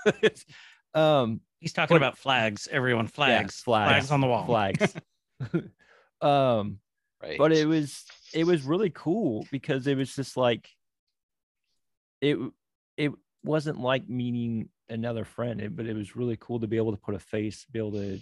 [0.94, 2.68] Um, He's talking What- about flags.
[2.70, 3.90] Everyone, flags, flags.
[3.90, 4.46] flags on the wall.
[4.46, 4.94] flags.
[6.22, 6.78] um,
[7.22, 7.37] right?
[7.37, 10.68] but it was it was really cool because it was just like
[12.20, 12.38] it
[12.96, 13.12] it
[13.44, 16.98] wasn't like meeting another friend, it, but it was really cool to be able to
[16.98, 18.20] put a face, be able to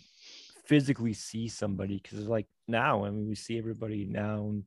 [0.64, 4.64] physically see somebody because it's like now, I mean, we see everybody now and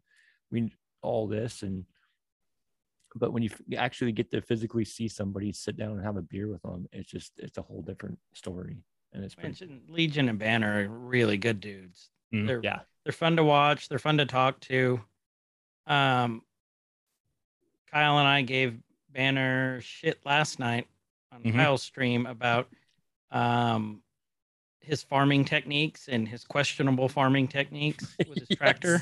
[0.52, 1.86] we all this and
[3.16, 6.22] but when you f- actually get to physically see somebody sit down and have a
[6.22, 8.78] beer with them, it's just it's a whole different story.
[9.14, 12.10] And it's been, Mentioned Legion and Banner are really good dudes.
[12.34, 12.80] Mm, They're yeah.
[13.04, 13.90] they're fun to watch.
[13.90, 15.02] They're fun to talk to.
[15.88, 16.44] Um,
[17.92, 18.78] Kyle and I gave
[19.12, 20.88] Banner shit last night
[21.32, 21.54] on Mhm.
[21.54, 22.70] Kyle's stream about
[23.32, 24.02] um
[24.82, 29.02] his farming techniques and his questionable farming techniques with his tractor.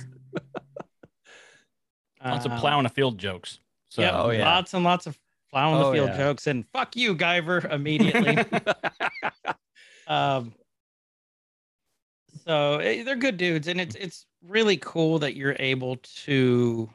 [2.24, 3.60] Lots of Um, plowing a field jokes.
[3.90, 4.44] So Yep, Oh, yeah.
[4.44, 5.18] lots and lots of
[5.50, 6.18] plowing Oh, the field yeah.
[6.18, 8.38] jokes and fuck you, Guyver, immediately.
[10.08, 10.54] um,
[12.46, 16.90] so eh, they're good dudes, and it's it's really cool that you're able to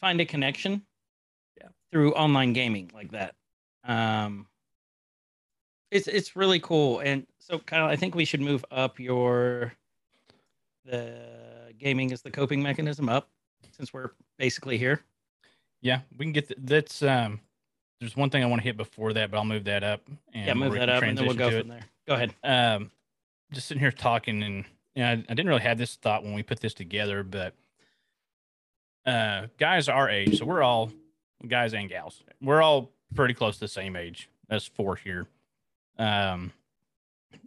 [0.00, 0.84] find a connection,
[1.58, 1.68] Yeah.
[1.90, 3.34] through online gaming like that.
[3.86, 4.46] Um,
[5.90, 9.72] it's it's really cool, and so Kyle, I think we should move up your
[10.84, 11.14] the
[11.78, 13.28] gaming is the coping mechanism up
[13.70, 15.00] since we're basically here.
[15.80, 17.40] yeah, we can get th- that's um.
[17.98, 20.02] There's one thing I want to hit before that, but I'll move that up.
[20.34, 21.86] And yeah, move that up, and then we'll go from to there.
[22.06, 22.34] Go ahead.
[22.44, 22.90] Um,
[23.52, 26.34] just sitting here talking, and you know, I, I didn't really have this thought when
[26.34, 27.54] we put this together, but
[29.06, 30.90] uh, guys our age, so we're all
[31.46, 32.22] guys and gals.
[32.42, 34.28] We're all pretty close to the same age.
[34.48, 35.26] That's four here.
[35.98, 36.52] Um,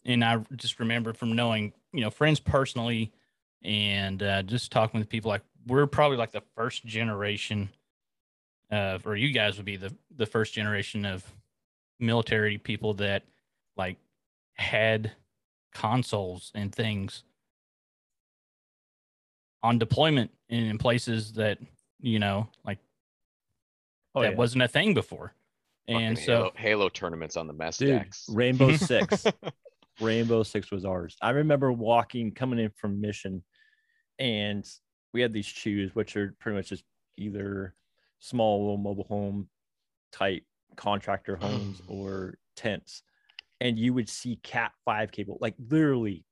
[0.05, 3.11] and I just remember from knowing, you know, friends personally,
[3.63, 7.69] and uh, just talking with people like we're probably like the first generation
[8.71, 11.25] of, or you guys would be the the first generation of
[11.99, 13.23] military people that
[13.75, 13.97] like
[14.53, 15.11] had
[15.73, 17.23] consoles and things
[19.61, 21.57] on deployment and in places that
[21.99, 22.77] you know like
[24.15, 24.37] Oh, that yeah.
[24.37, 25.33] wasn't a thing before
[25.89, 28.25] and so Halo tournaments on the mess Dude, decks.
[28.29, 29.25] Rainbow Six.
[29.99, 31.17] Rainbow Six was ours.
[31.21, 33.43] I remember walking, coming in from mission,
[34.17, 34.65] and
[35.13, 36.83] we had these CHUs, which are pretty much just
[37.17, 37.73] either
[38.19, 39.49] small little mobile home
[40.11, 40.43] type
[40.75, 43.03] contractor homes or tents.
[43.61, 46.23] And you would see Cat 5 cable, like literally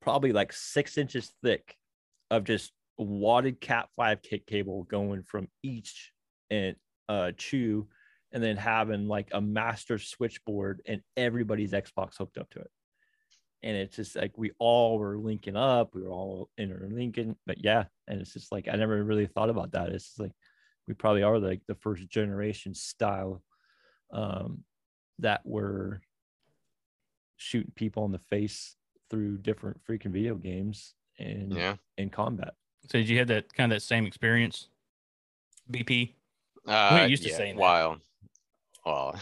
[0.00, 1.76] probably like six inches thick
[2.30, 6.12] of just wadded Cat 5 ca- cable going from each
[6.50, 6.76] and
[7.08, 7.86] uh CHU
[8.32, 12.70] and then having like a master switchboard and everybody's Xbox hooked up to it.
[13.62, 17.84] And it's just like we all were linking up, we were all interlinking, but yeah,
[18.08, 19.90] and it's just like I never really thought about that.
[19.90, 20.32] It's just like
[20.88, 23.42] we probably are like the first generation style
[24.12, 24.64] um
[25.18, 26.00] that were
[27.36, 28.76] shooting people in the face
[29.10, 31.76] through different freaking video games and Yeah.
[31.98, 32.54] in combat.
[32.88, 34.68] so did you have that kind of that same experience
[35.70, 36.14] bp
[36.66, 37.62] Uh, used to yeah, saying that.
[37.62, 37.98] Well,
[38.90, 39.20] well,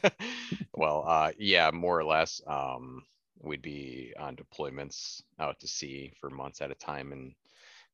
[0.74, 2.40] well, uh, yeah, more or less.
[2.46, 3.02] Um,
[3.42, 7.34] we'd be on deployments out to sea for months at a time, and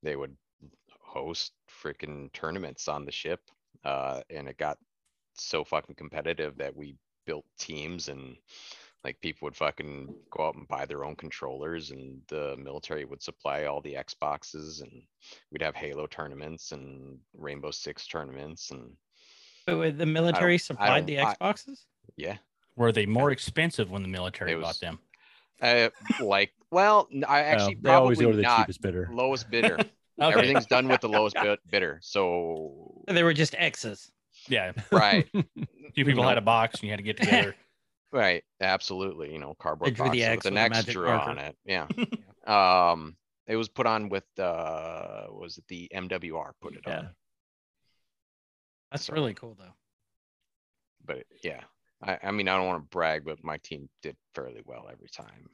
[0.02, 0.36] they would
[1.00, 1.52] host
[1.82, 3.40] freaking tournaments on the ship.
[3.84, 4.78] Uh, and it got
[5.34, 8.36] so fucking competitive that we built teams and
[9.02, 13.22] like people would fucking go out and buy their own controllers and the military would
[13.22, 15.02] supply all the Xboxes and
[15.50, 18.92] we'd have Halo tournaments and Rainbow Six tournaments and
[19.66, 21.84] But wait, the military supplied the don't- I- Xboxes.
[22.16, 22.36] yeah.
[22.76, 24.98] were they more expensive when the military It bought them
[25.62, 25.88] Uh,
[26.20, 29.08] like, well, n- I Uh, actually they always go probably to the not cheapest bidder.
[29.12, 29.76] lowest bidder.
[29.78, 31.98] okay Everything's done with the lowest bid- bidder.
[32.02, 34.10] So, They were just X's.
[34.48, 35.26] yeah right,
[35.94, 36.28] two people know.
[36.28, 37.54] had a box and you had to get together
[38.12, 39.32] right, absolutely.
[39.32, 41.30] You know, cardboard drew the box X with an with a X magic drew marker.
[41.30, 41.56] on it.
[41.64, 41.86] Yeah.
[42.46, 46.98] um, it was put on with uh, was it the MWR put it Yeah.
[46.98, 47.10] on?
[48.94, 49.74] That's really cool though.
[51.04, 51.62] But yeah,
[52.00, 55.08] I, I mean, I don't want to brag, but my team did fairly well every
[55.08, 55.48] time.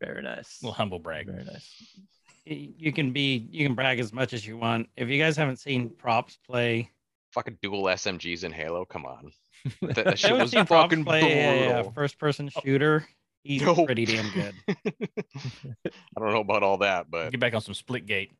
[0.00, 0.62] Very nice.
[0.62, 1.98] little humble brag Very nice.
[2.44, 4.88] You can be, you can brag as much as you want.
[4.96, 6.92] If you guys haven't seen props play,
[7.32, 8.84] Fucking dual SMGs in Halo.
[8.84, 9.32] Come on,
[9.82, 11.92] that, that shit was fucking play a uh, brutal.
[11.92, 13.06] first-person shooter,
[13.42, 13.84] he's No.
[13.84, 14.54] pretty damn good.
[14.68, 18.30] I don't know about all that, but get back on some Splitgate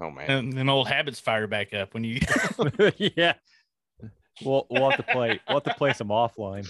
[0.00, 0.30] oh man.
[0.30, 2.20] and then old habits fire back up when you
[2.96, 3.34] yeah.
[4.42, 5.38] We'll, we'll have to play.
[5.48, 6.66] We'll have to play some offline.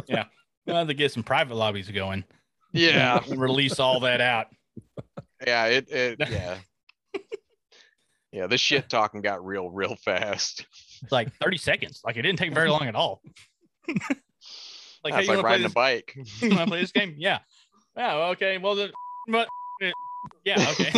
[0.08, 0.24] Yeah,
[0.66, 2.24] we'll have to get some private lobbies going
[2.72, 4.48] Yeah, release all that out
[5.46, 6.58] yeah, it, it, yeah.
[8.32, 10.66] Yeah, this shit talking got real, real fast.
[11.02, 13.22] It's like 30 seconds like it didn't take very long at all
[15.04, 16.12] like hey, That's you like riding a bike.
[16.40, 17.14] you want to play this game?
[17.16, 17.38] Yeah.
[17.96, 18.16] Yeah.
[18.28, 18.58] Okay.
[18.58, 18.90] Well, the,
[19.28, 19.48] but
[20.44, 20.66] yeah.
[20.70, 20.92] Okay.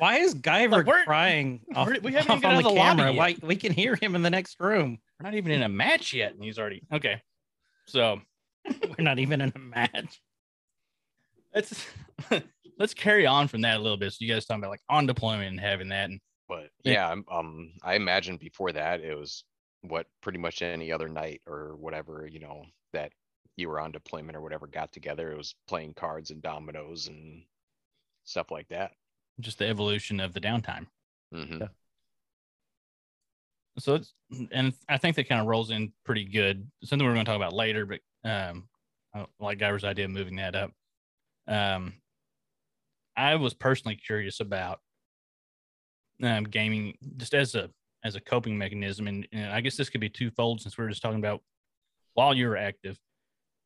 [0.00, 2.74] Why is Guyver Like, crying off, we're- haven't off even got on out the of
[2.74, 3.12] the lobby camera?
[3.12, 3.18] yet.
[3.18, 4.98] Why we can hear him in the next room?
[5.18, 7.20] We're not even in a match yet, and he's already okay.
[7.86, 8.20] So
[8.98, 10.20] We're not even in a match.
[11.54, 11.86] let's
[12.78, 14.12] let's carry on from that a little bit.
[14.12, 17.14] So you guys talking about like on deployment and having that, and But Yeah.
[17.14, 19.44] yeah, um, I imagine before that, it was
[19.82, 23.12] what pretty much any other night or whatever, you know, that
[23.56, 25.32] you were on deployment or whatever got together.
[25.32, 27.44] It was playing cards and dominoes and
[28.24, 28.92] stuff like that.
[29.40, 30.86] Just the evolution of the downtime.
[31.32, 31.68] hmm Yeah.
[33.78, 34.12] So it's
[34.52, 36.70] and I think that kind of rolls in pretty good.
[36.84, 38.68] Something we're going to talk about later, but um,
[39.14, 40.72] I like Guyver's idea of moving that up.
[41.48, 41.94] Um,
[43.16, 44.80] I was personally curious about
[46.22, 47.70] um, gaming just as a
[48.02, 50.90] as a coping mechanism, and, and I guess this could be twofold since we we're
[50.90, 51.42] just talking about
[52.14, 52.98] while you're active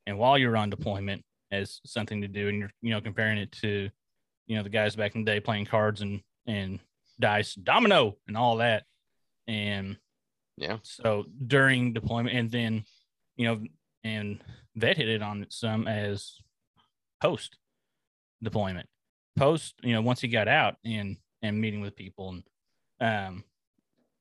[0.06, 3.52] and while you're on deployment as something to do, and you're you know comparing it
[3.52, 3.90] to
[4.46, 6.80] you know the guys back in the day playing cards and and
[7.20, 8.84] dice, domino, and all that,
[9.46, 9.96] and
[10.56, 10.78] Yeah.
[10.82, 12.84] so during deployment, and then,
[13.36, 13.62] you know,
[14.02, 14.42] and
[14.76, 16.36] vet hit it on some as
[17.22, 17.56] post
[18.42, 18.88] deployment,
[19.36, 22.42] post, you know, once he got out and and meeting with people, and
[23.00, 23.44] um,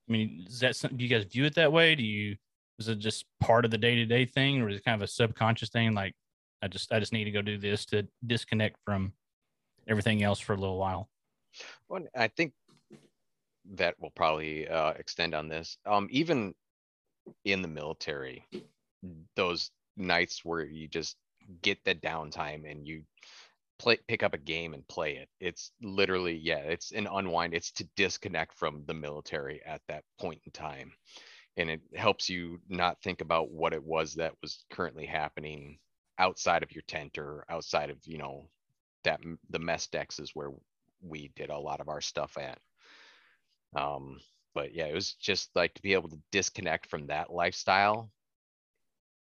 [0.08, 0.96] I mean, is that something?
[0.98, 1.94] Do you guys view it that way?
[1.94, 2.36] Do you?
[2.78, 5.02] Is it just part of the day to day thing, or is it kind of
[5.02, 5.94] a subconscious thing?
[5.94, 6.14] Like,
[6.62, 9.12] I just I just need to go do this to disconnect from
[9.88, 11.08] everything else for a little while.
[11.88, 12.52] Well, I think
[13.74, 15.78] that will probably uh, extend on this.
[15.86, 16.54] Um, even
[17.44, 18.44] in the military,
[19.36, 21.16] those nights where you just
[21.62, 23.02] get the downtime and you
[23.78, 25.28] play pick up a game and play it.
[25.40, 27.54] It's literally yeah, it's an unwind.
[27.54, 30.92] It's to disconnect from the military at that point in time.
[31.56, 35.78] And it helps you not think about what it was that was currently happening
[36.18, 38.48] outside of your tent or outside of, you know,
[39.04, 40.50] that the mess decks is where
[41.00, 42.58] we did a lot of our stuff at.
[43.76, 44.20] Um,
[44.54, 48.10] but yeah, it was just like to be able to disconnect from that lifestyle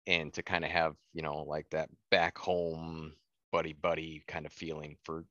[0.07, 3.13] and to kind of have, you know, like that back home
[3.51, 5.23] buddy buddy kind of feeling for a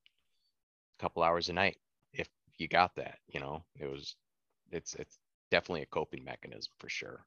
[0.99, 1.79] couple hours a night
[2.13, 3.65] if you got that, you know.
[3.77, 4.17] It was
[4.71, 5.19] it's it's
[5.51, 7.25] definitely a coping mechanism for sure.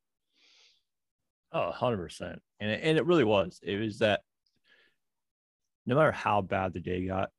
[1.51, 2.41] Oh, 100%.
[2.59, 3.59] And it, and it really was.
[3.62, 4.21] It was that
[5.85, 7.29] no matter how bad the day got,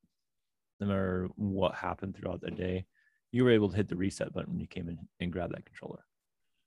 [0.79, 2.85] no matter what happened throughout the day,
[3.31, 5.65] you were able to hit the reset button when you came in and grab that
[5.65, 6.05] controller.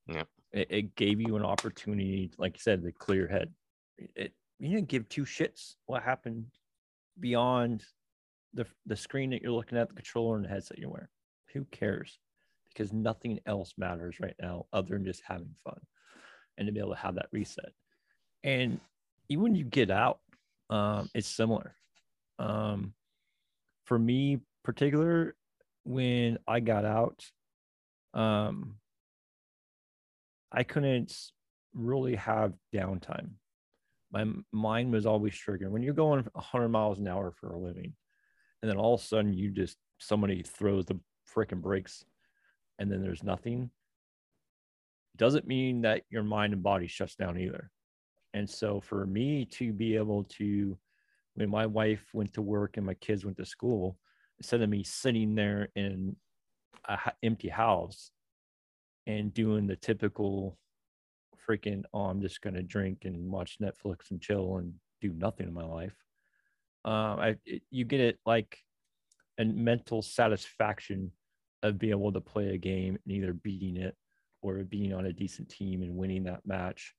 [0.06, 0.24] Yeah.
[0.52, 3.52] It, it gave you an opportunity, like you said, to clear your head.
[4.16, 6.46] It, you didn't give two shits what happened
[7.20, 7.84] beyond
[8.54, 11.08] the, the screen that you're looking at, the controller and the headset you're wearing.
[11.52, 12.18] Who cares?
[12.68, 15.80] Because nothing else matters right now other than just having fun
[16.56, 17.72] and to be able to have that reset.
[18.44, 18.80] And
[19.28, 20.20] even when you get out,
[20.70, 21.74] um, it's similar.
[22.38, 22.94] Um,
[23.84, 25.34] for me, particular,
[25.84, 27.24] when I got out,
[28.14, 28.74] um,
[30.52, 31.14] I couldn't
[31.74, 33.30] really have downtime.
[34.10, 35.70] My mind was always triggered.
[35.70, 37.94] When you're going 100 miles an hour for a living,
[38.62, 40.98] and then all of a sudden you just somebody throws the
[41.34, 42.04] freaking brakes,
[42.78, 43.70] and then there's nothing
[45.18, 47.70] doesn't mean that your mind and body shuts down either.
[48.34, 50.78] And so for me to be able to,
[51.34, 53.98] when my wife went to work and my kids went to school,
[54.38, 56.16] instead of me sitting there in
[56.88, 58.10] a h- empty house
[59.06, 60.58] and doing the typical
[61.48, 65.48] freaking, oh, I'm just going to drink and watch Netflix and chill and do nothing
[65.48, 65.96] in my life.
[66.84, 68.58] Um, I, it, you get it like
[69.38, 71.12] a mental satisfaction
[71.62, 73.96] of being able to play a game and either beating it
[74.42, 76.94] or being on a decent team and winning that match.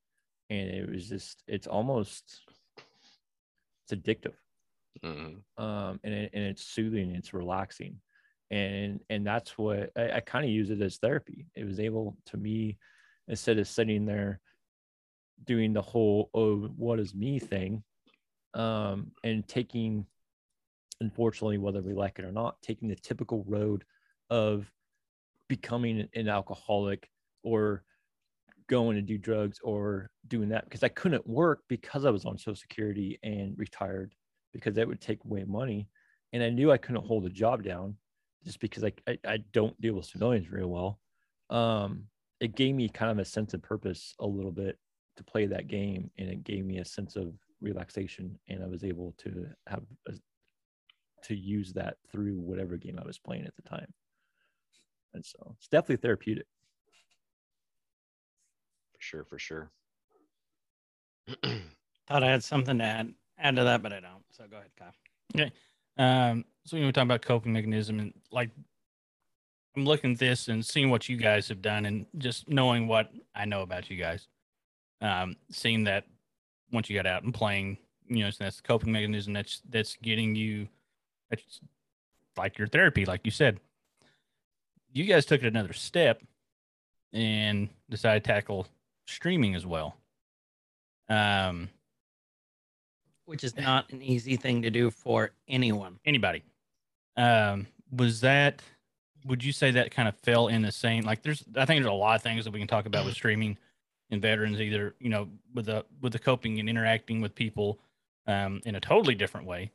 [0.50, 2.42] And it was just, it's almost,
[3.88, 4.34] it's addictive.
[5.04, 5.42] Mhm.
[5.58, 8.02] Um, and, it, and it's soothing, it's relaxing.
[8.52, 11.46] And, and that's what I, I kind of use it as therapy.
[11.56, 12.78] It was able to me,
[13.28, 14.40] instead of sitting there
[15.46, 17.84] doing the whole, oh, what is me thing,
[18.56, 20.08] um, and taking,
[21.00, 23.86] unfortunately, whether we like it or not, taking the typical road
[24.32, 24.70] of
[25.48, 27.08] becoming an alcoholic
[27.44, 27.84] or
[28.70, 32.38] going to do drugs or doing that because I couldn't work because I was on
[32.38, 34.14] Social Security and retired
[34.54, 35.90] because that would take away money.
[36.32, 37.96] And I knew I couldn't hold a job down
[38.46, 41.00] just because I, I, I don't deal with civilians very well.
[41.50, 42.06] Um,
[42.40, 44.78] it gave me kind of a sense of purpose a little bit
[45.18, 48.84] to play that game and it gave me a sense of relaxation and I was
[48.84, 50.14] able to have a,
[51.24, 53.92] to use that through whatever game I was playing at the time.
[55.14, 56.46] And so it's definitely therapeutic.
[59.00, 59.70] For sure, for sure.
[62.08, 64.24] Thought I had something to add add to that, but I don't.
[64.32, 64.94] So go ahead, Kyle.
[65.34, 65.52] Okay.
[65.98, 68.50] Um, so we were talking about coping mechanism and like
[69.76, 73.12] I'm looking at this and seeing what you guys have done and just knowing what
[73.34, 74.28] I know about you guys.
[75.02, 76.06] Um, seeing that
[76.74, 79.96] once you got out and playing, you know, so that's the coping mechanism that's that's
[80.02, 80.68] getting you
[81.30, 81.62] that's
[82.38, 83.60] like your therapy, like you said.
[84.92, 86.22] You guys took it another step
[87.14, 88.68] and decided to tackle
[89.10, 89.96] streaming as well.
[91.10, 91.70] Um,
[93.26, 96.00] Which is not an easy thing to do for anyone.
[96.06, 96.44] anybody.
[97.18, 98.62] Um, was that?
[99.26, 101.04] Would you say that kind of fell in the same?
[101.04, 103.16] Like, there's, I think there's a lot of things that we can talk about with
[103.16, 103.58] streaming
[104.12, 107.80] and veterans, either you know, with the with the coping and interacting with people
[108.28, 109.72] um, in a totally different way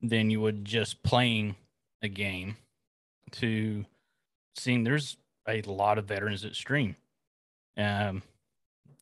[0.00, 1.56] than you would just playing
[2.02, 2.56] a game.
[3.32, 3.84] To
[4.54, 5.16] seeing there's
[5.48, 6.96] a lot of veterans that stream.
[7.76, 8.22] Um,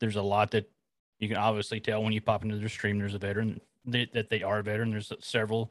[0.01, 0.71] there's a lot that
[1.19, 2.99] you can obviously tell when you pop into their stream.
[2.99, 4.91] There's a veteran that, that they are a veteran.
[4.91, 5.71] There's several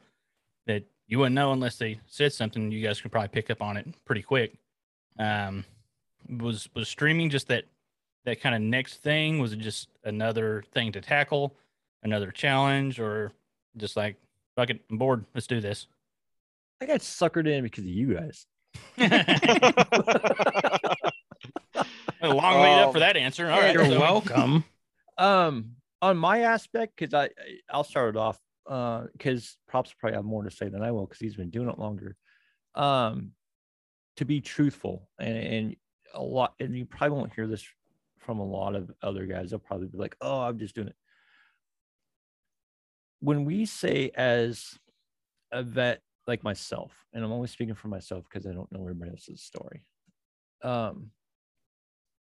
[0.67, 2.71] that you wouldn't know unless they said something.
[2.71, 4.57] You guys could probably pick up on it pretty quick.
[5.19, 5.65] Um,
[6.39, 7.65] was was streaming just that
[8.25, 9.39] that kind of next thing?
[9.39, 11.55] Was it just another thing to tackle,
[12.03, 13.31] another challenge, or
[13.77, 14.15] just like
[14.55, 15.25] fuck it, I'm bored.
[15.33, 15.87] Let's do this.
[16.81, 18.45] I got suckered in because of you guys.
[22.33, 23.49] A long lead up for Um, that answer.
[23.49, 24.65] All right, You're so- welcome.
[25.17, 28.39] Um, on my aspect, because I I- I'll start it off.
[28.65, 31.69] Uh, because props probably have more to say than I will because he's been doing
[31.69, 32.15] it longer.
[32.75, 33.33] Um,
[34.17, 35.75] to be truthful and and
[36.15, 37.63] a lot, and you probably won't hear this
[38.19, 39.49] from a lot of other guys.
[39.51, 40.95] They'll probably be like, "Oh, I'm just doing it."
[43.19, 44.77] When we say as
[45.51, 49.11] a vet like myself, and I'm only speaking for myself because I don't know everybody
[49.11, 49.83] else's story.
[50.63, 51.11] Um,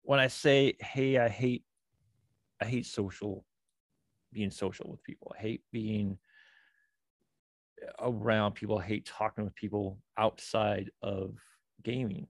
[0.03, 1.65] when I say, "Hey, I hate,
[2.61, 3.47] I hate social,
[4.33, 5.33] being social with people.
[5.37, 6.19] I hate being
[7.99, 8.79] around people.
[8.79, 11.39] I hate talking with people outside of
[11.83, 12.29] gaming."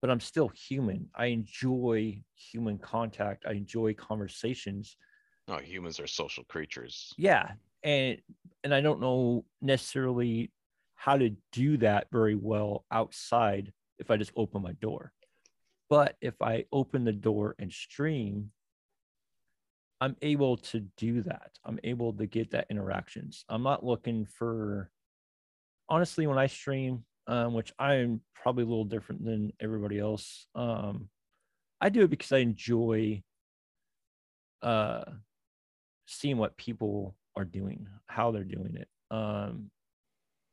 [0.00, 1.10] But I'm still human.
[1.14, 3.44] I enjoy human contact.
[3.46, 4.96] I enjoy conversations
[5.46, 7.12] No, humans are social creatures.
[7.18, 8.20] yeah and
[8.62, 10.52] and i don't know necessarily
[10.94, 15.12] how to do that very well outside if i just open my door
[15.90, 18.50] but if i open the door and stream
[20.00, 24.90] i'm able to do that i'm able to get that interactions i'm not looking for
[25.88, 31.08] honestly when i stream um, which i'm probably a little different than everybody else um,
[31.80, 33.22] i do it because i enjoy
[34.62, 35.04] uh
[36.10, 39.70] seeing what people are doing, how they're doing it, um,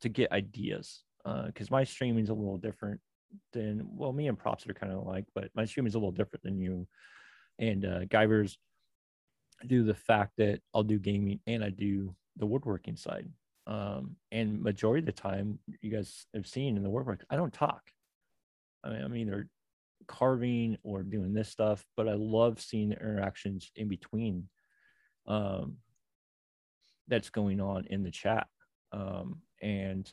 [0.00, 1.02] to get ideas.
[1.46, 3.00] Because my streaming is a little different
[3.52, 6.12] than well, me and props are kind of alike, but my streaming is a little
[6.12, 6.86] different than you.
[7.58, 8.58] And uh, Guyver's
[9.66, 13.28] do the fact that I'll do gaming and I do the woodworking side.
[13.66, 17.52] Um, and majority of the time, you guys have seen in the woodwork, I don't
[17.52, 17.82] talk.
[18.82, 19.48] I mean, I'm either
[20.06, 24.48] carving or doing this stuff, but I love seeing the interactions in between
[25.26, 25.76] um,
[27.08, 28.46] that's going on in the chat.
[28.92, 30.10] Um, and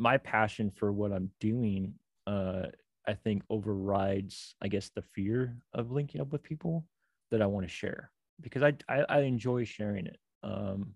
[0.00, 1.92] my passion for what I'm doing,
[2.26, 2.62] uh,
[3.06, 6.86] I think overrides, I guess, the fear of linking up with people
[7.30, 10.18] that I want to share because I, I, I enjoy sharing it.
[10.42, 10.94] Um,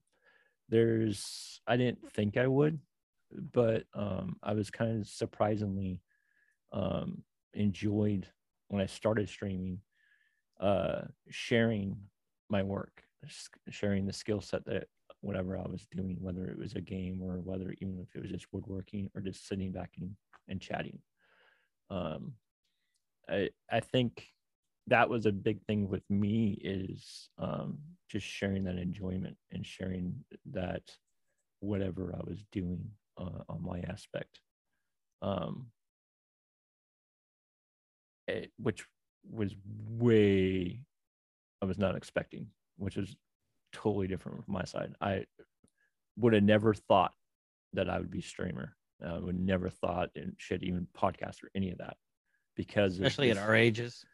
[0.71, 2.79] there's, I didn't think I would,
[3.53, 6.01] but um, I was kind of surprisingly
[6.73, 8.27] um, enjoyed
[8.69, 9.81] when I started streaming,
[10.59, 11.99] uh, sharing
[12.49, 13.03] my work,
[13.69, 14.89] sharing the skill set that
[15.25, 18.31] whatever I was doing, whether it was a game or whether even if it was
[18.31, 20.11] just woodworking or just sitting back and,
[20.49, 20.99] and chatting.
[21.91, 22.35] Um,
[23.29, 24.29] I I think
[24.89, 27.79] that was a big thing with me is um,
[28.11, 30.15] just sharing that enjoyment and sharing
[30.53, 30.83] that
[31.61, 34.41] whatever I was doing uh, on my aspect.
[35.23, 35.69] Um,
[38.29, 38.85] it, which
[39.31, 39.55] was
[39.99, 40.81] way
[41.63, 43.17] I was not expecting, which is
[43.75, 44.95] totally different from my side.
[45.01, 45.25] I
[46.17, 47.13] would have never thought
[47.75, 48.75] that I would be streamer.
[49.05, 51.97] I would never thought and shit even podcast or any of that
[52.57, 54.05] because of especially at our ages.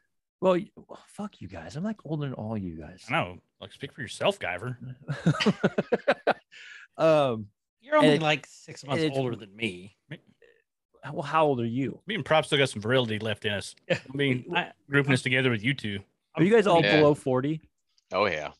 [0.40, 0.58] well,
[0.88, 1.76] well, fuck you guys.
[1.76, 3.04] I'm like older than all you guys.
[3.08, 3.38] I know.
[3.60, 4.76] Like, speak for yourself, Guyver.
[6.96, 7.46] um,
[7.80, 9.96] You're only it- like six months it's- older than me.
[11.12, 12.00] well, how old are you?
[12.06, 13.74] Me and Prop still got some virility left in us.
[13.90, 16.00] I mean, I, grouping us together with you two.
[16.34, 16.96] Are you guys all Yeah.
[16.96, 17.60] below 40?
[18.12, 18.50] Oh yeah.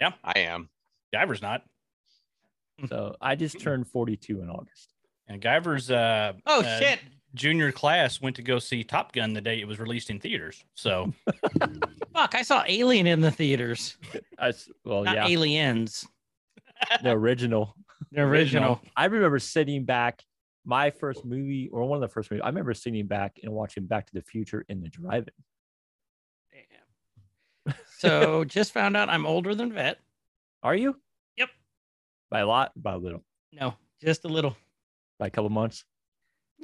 [0.00, 0.12] Yeah.
[0.24, 0.68] I am.
[1.12, 1.62] Guyver's not.
[2.88, 4.94] So I just turned 42 in August.
[5.28, 7.00] And Guyver's uh, oh uh, shit!
[7.34, 10.64] junior class went to go see Top Gun the day it was released in theaters.
[10.74, 11.12] So
[12.14, 12.34] Fuck!
[12.34, 13.98] I saw Alien in the theaters.
[14.38, 14.54] I,
[14.86, 16.08] well, Not yeah, Aliens.
[17.02, 17.76] the original.
[18.12, 18.80] The original.
[18.96, 20.24] I remember sitting back.
[20.64, 23.86] My first movie, or one of the first movies, I remember sitting back and watching
[23.86, 25.34] Back to the Future in the drive-in.
[28.02, 28.22] Damn.
[28.22, 29.98] So just found out I'm older than Vet.
[30.62, 30.96] Are you?
[31.36, 31.48] Yep.
[32.30, 33.22] By a lot, by a little,
[33.52, 34.56] No, just a little.
[35.18, 35.84] by a couple months.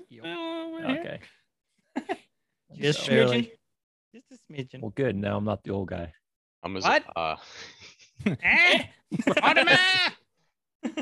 [0.08, 0.24] Yep.
[0.24, 1.18] Okay.
[2.76, 3.52] Just So- barely.
[4.14, 4.80] Just a smidgen.
[4.80, 5.16] Well, good.
[5.16, 6.12] Now I'm not the old guy.
[6.62, 7.04] I'm as What?
[7.16, 7.36] uh
[8.42, 8.82] Eh?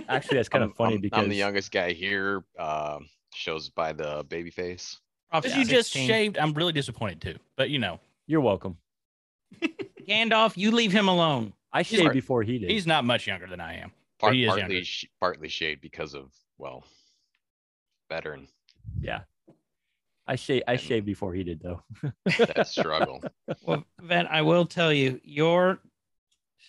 [0.08, 2.44] Actually, that's kind I'm, of funny I'm- because I'm the youngest guy here.
[2.58, 4.98] Um shows by the baby face.
[5.30, 6.06] Props Because to you just 16.
[6.08, 6.38] shaved.
[6.38, 7.36] I'm really disappointed too.
[7.56, 8.76] But you know, you're welcome.
[10.06, 11.52] Gandalf, you leave him alone.
[11.72, 12.70] I He's- shaved before he did.
[12.70, 13.92] he's not much younger than I am.
[14.18, 14.84] Part, he is partly younger.
[14.84, 16.84] sh- partly shade because of well
[18.10, 18.48] veteran
[19.00, 19.22] yeah.
[20.26, 20.64] I shaved.
[20.68, 21.82] I And- shaved before he did, though.
[22.38, 23.22] that struggle.
[23.66, 25.80] Well, Ben, I will tell you, your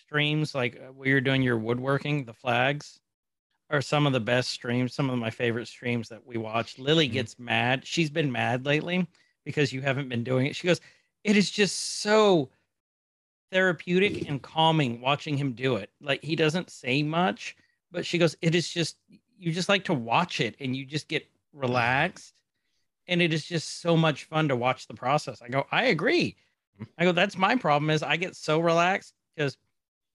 [0.06, 3.00] streams, like uh, where you're doing your woodworking, the flags,
[3.70, 4.94] are some of the best streams.
[4.94, 6.78] Some of my favorite streams that we watch.
[6.80, 7.14] Lily Mhm.
[7.14, 7.86] gets mad.
[7.88, 9.08] She's been mad lately
[9.46, 10.56] because you haven't been doing it.
[10.56, 10.82] She goes,
[11.24, 12.50] "It is just so
[13.52, 15.90] therapeutic and calming watching him do it.
[16.02, 17.56] Like he doesn't say much,
[17.92, 18.98] but she goes, it is just
[19.38, 22.34] you just like to watch it and you just get relaxed."
[23.08, 25.42] And it is just so much fun to watch the process.
[25.42, 26.36] I go, I agree.
[26.98, 29.58] I go, that's my problem is I get so relaxed because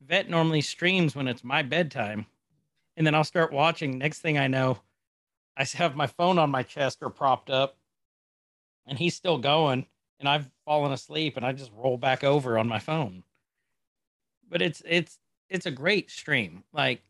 [0.05, 2.27] vet normally streams when it's my bedtime.
[2.97, 3.97] And then I'll start watching.
[3.97, 4.79] Next thing I know,
[5.57, 7.77] I have my phone on my chest or propped up
[8.87, 9.87] and he's still going
[10.21, 13.25] and I've fallen asleep and I just roll back over on my phone.
[14.49, 15.19] But it's it's
[15.49, 16.63] it's a great stream.
[16.73, 17.03] Like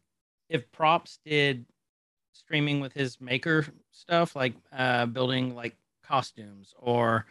[0.48, 1.66] if props did
[2.32, 7.26] streaming with his maker stuff, like uh, building like costumes or,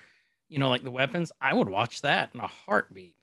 [0.49, 3.15] you know, like the weapons, I would watch that in a heartbeat.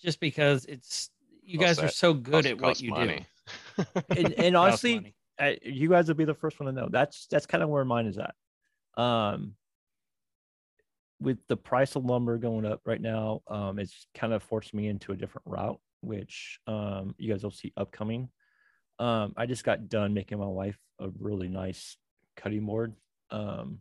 [0.00, 1.10] Just because it's
[1.42, 3.26] you Plus guys are so good Cost- at what you money.
[4.16, 6.88] and, and honestly, uh, you guys will be the first one to know.
[6.90, 8.34] That's that's kind of where mine is at.
[9.02, 9.54] Um,
[11.20, 14.88] with the price of lumber going up right now, um, it's kind of forced me
[14.88, 18.28] into a different route, which um, you guys will see upcoming.
[18.98, 21.96] Um, I just got done making my wife a really nice
[22.36, 22.94] cutting board,
[23.30, 23.78] um,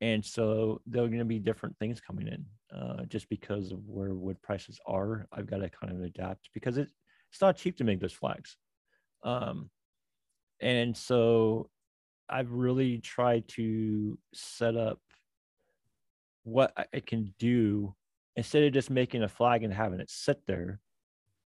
[0.00, 2.44] and so there are going to be different things coming in.
[2.76, 6.76] Uh, just because of where wood prices are, I've got to kind of adapt because
[6.78, 6.88] it,
[7.30, 8.56] it's not cheap to make those flags.
[9.22, 9.70] Um,
[10.60, 11.70] and so
[12.28, 15.00] I've really tried to set up
[16.46, 17.94] what I I can do
[18.36, 20.80] instead of just making a flag and having it sit there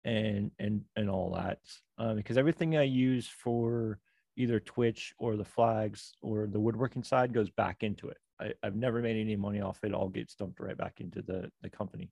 [0.04, 1.58] and and and all that
[1.98, 3.98] um, because everything I use for
[4.36, 8.18] either Twitch or the flags or the woodworking side goes back into it.
[8.40, 9.92] I, I've never made any money off it.
[9.92, 12.10] All gets dumped right back into the the company.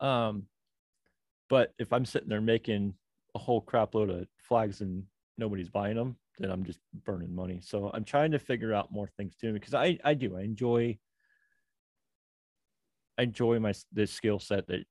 [0.00, 0.44] Um,
[1.48, 2.94] but if I'm sitting there making
[3.34, 5.04] a whole crap load of flags and
[5.38, 7.60] nobody's buying them, then I'm just burning money.
[7.62, 10.98] So I'm trying to figure out more things too because I I do I enjoy
[13.18, 14.84] I enjoy my this skill set that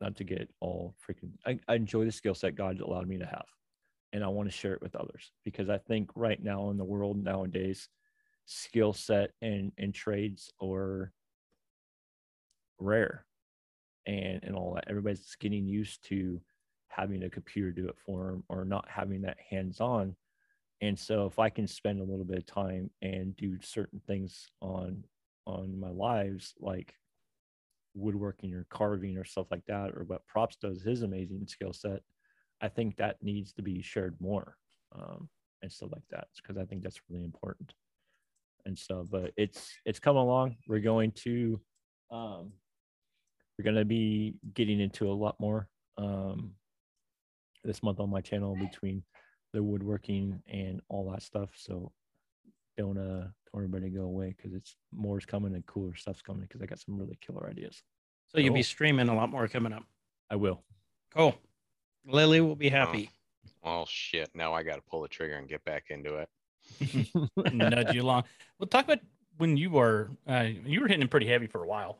[0.00, 3.26] not to get all freaking I, I enjoy the skill set God allowed me to
[3.26, 3.46] have
[4.12, 6.84] and I want to share it with others because I think right now in the
[6.84, 7.88] world nowadays
[8.46, 11.12] skill set and and trades are
[12.78, 13.24] rare
[14.06, 14.84] and and all that.
[14.88, 16.40] Everybody's getting used to
[16.88, 20.14] having a computer do it for them or not having that hands on
[20.80, 24.48] and so if i can spend a little bit of time and do certain things
[24.60, 25.04] on
[25.46, 26.94] on my lives like
[27.94, 32.00] woodworking or carving or stuff like that or what props does his amazing skill set
[32.60, 34.56] i think that needs to be shared more
[34.94, 35.28] um,
[35.62, 37.72] and stuff like that because i think that's really important.
[38.66, 40.56] And stuff but it's it's come along.
[40.66, 41.60] We're going to
[42.10, 42.50] um
[43.58, 45.68] we're going to be getting into a lot more
[45.98, 46.52] um
[47.62, 49.02] this month on my channel between
[49.52, 51.50] the woodworking and all that stuff.
[51.54, 51.92] So
[52.76, 56.60] don't uh don't everybody go away because it's more's coming and cooler stuff's coming because
[56.62, 57.82] i got some really killer ideas
[58.28, 59.84] So you'll be streaming a lot more coming up.
[60.30, 60.62] i will
[61.14, 61.34] Cool.
[62.06, 63.10] Lily will be happy.
[63.62, 64.28] Oh shit!
[64.34, 66.28] Now I got to pull the trigger and get back into it.
[67.54, 68.24] nudge you along.
[68.58, 68.98] Well, talk about
[69.38, 71.98] when you were uh, you were hitting him pretty heavy for a while.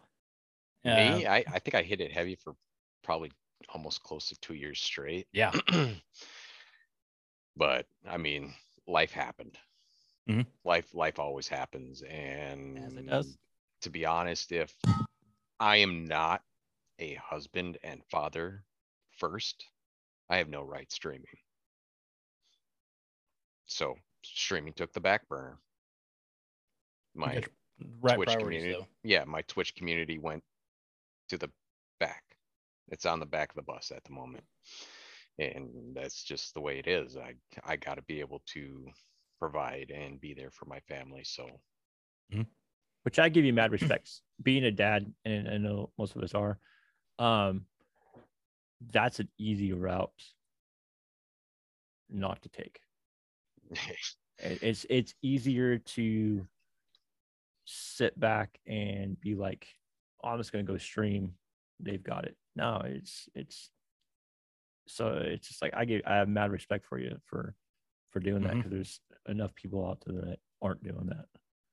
[0.84, 2.54] Uh, Me, I, I think I hit it heavy for
[3.02, 3.30] probably
[3.72, 5.26] almost close to two years straight.
[5.32, 5.52] yeah,
[7.56, 8.52] but I mean,
[8.86, 9.56] life happened.
[10.28, 10.46] Mhm.
[10.64, 13.38] Life, life always happens, and As it does.
[13.82, 14.74] to be honest, if
[15.60, 16.42] I am not
[16.98, 18.64] a husband and father
[19.10, 19.66] first,
[20.30, 21.38] I have no right streaming.
[23.66, 25.58] So streaming took the back burner.
[27.14, 27.42] My
[28.00, 28.86] right Twitch community, though.
[29.02, 30.42] yeah, my Twitch community went
[31.28, 31.50] to the
[32.00, 32.22] back.
[32.88, 34.44] It's on the back of the bus at the moment.
[35.38, 37.16] And that's just the way it is.
[37.16, 38.90] I, I gotta be able to
[39.48, 41.46] provide and be there for my family, so.
[43.02, 44.22] which I give you mad respects.
[44.42, 46.58] Being a dad, and I know most of us are,
[47.18, 47.66] um,
[48.90, 50.10] that's an easy route
[52.08, 52.80] not to take.
[54.38, 56.44] It's it's easier to
[57.64, 59.68] sit back and be like,
[60.22, 61.34] oh, I'm just gonna go stream.
[61.78, 62.36] They've got it.
[62.56, 63.70] No, it's it's
[64.88, 67.54] so it's just like I give I have mad respect for you for
[68.10, 68.56] for doing that Mhm.
[68.56, 71.26] because there's enough people out there that aren't doing that.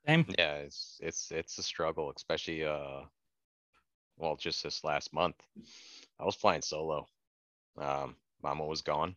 [0.08, 0.26] Same.
[0.38, 3.02] Yeah, it's, it's, it's a struggle, especially, uh,
[4.18, 5.36] well, just this last month.
[6.20, 7.08] I was flying solo.
[7.78, 9.16] Um, mama was gone.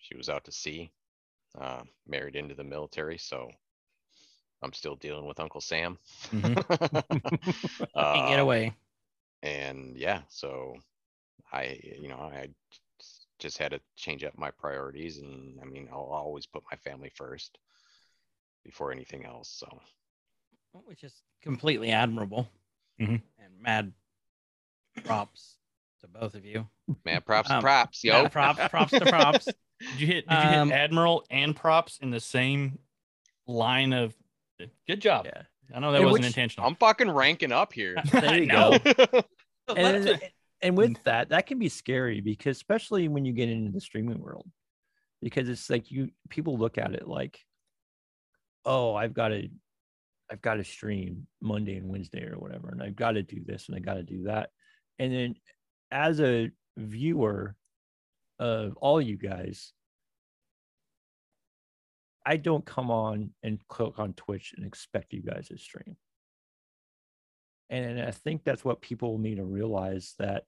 [0.00, 0.90] She was out to sea,
[1.58, 3.50] uh, married into the military, so
[4.62, 5.98] I'm still dealing with Uncle Sam.
[6.32, 8.74] Can't get Uh, away.
[9.42, 10.76] And yeah, so
[11.52, 12.80] I, you know, I s-
[13.38, 17.10] just had to change up my priorities and I mean, I'll always put my family
[17.14, 17.58] first
[18.64, 19.80] before anything else, so.
[20.84, 22.48] which is completely admirable
[23.00, 23.22] Mhm.
[23.38, 23.92] and mad
[25.04, 25.56] props
[26.00, 26.68] to both of you.
[27.04, 28.28] Man, props, to Um, props, Yeah, yo.
[28.28, 29.44] props, props to props.
[29.80, 30.28] Did you hit?
[30.28, 32.78] Did you Um, hit admiral and props in the same
[33.46, 34.14] line of?
[34.86, 35.26] Good job.
[35.26, 35.42] Yeah.
[35.74, 36.66] I know that And wasn't which- intentional.
[36.68, 37.96] I'm fucking ranking up here.
[38.12, 38.72] There you go.
[39.68, 40.22] And, let's-
[40.66, 41.04] and with mm.
[41.04, 44.48] that that can be scary because especially when you get into the streaming world
[45.22, 47.38] because it's like you people look at it like
[48.64, 49.48] oh i've got to
[50.30, 53.68] i've got to stream monday and wednesday or whatever and i've got to do this
[53.68, 54.50] and i got to do that
[54.98, 55.34] and then
[55.90, 57.54] as a viewer
[58.38, 59.72] of all you guys
[62.28, 65.96] I don't come on and click on Twitch and expect you guys to stream.
[67.70, 70.42] And I think that's what people need to realize that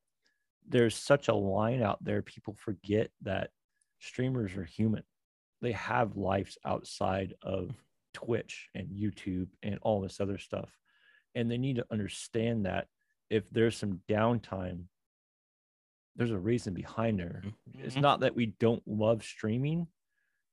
[0.69, 2.23] there's such a line out there.
[2.23, 3.51] People forget that
[3.99, 5.03] streamers are human.
[5.61, 7.71] They have lives outside of
[8.15, 10.71] Twitch and YouTube and all this other stuff.
[11.35, 12.89] And they need to understand that
[13.31, 14.85] if there's some downtime,
[16.17, 17.43] there's a reason behind there.
[17.75, 18.01] It's Mhm.
[18.03, 19.87] not that we don't love streaming.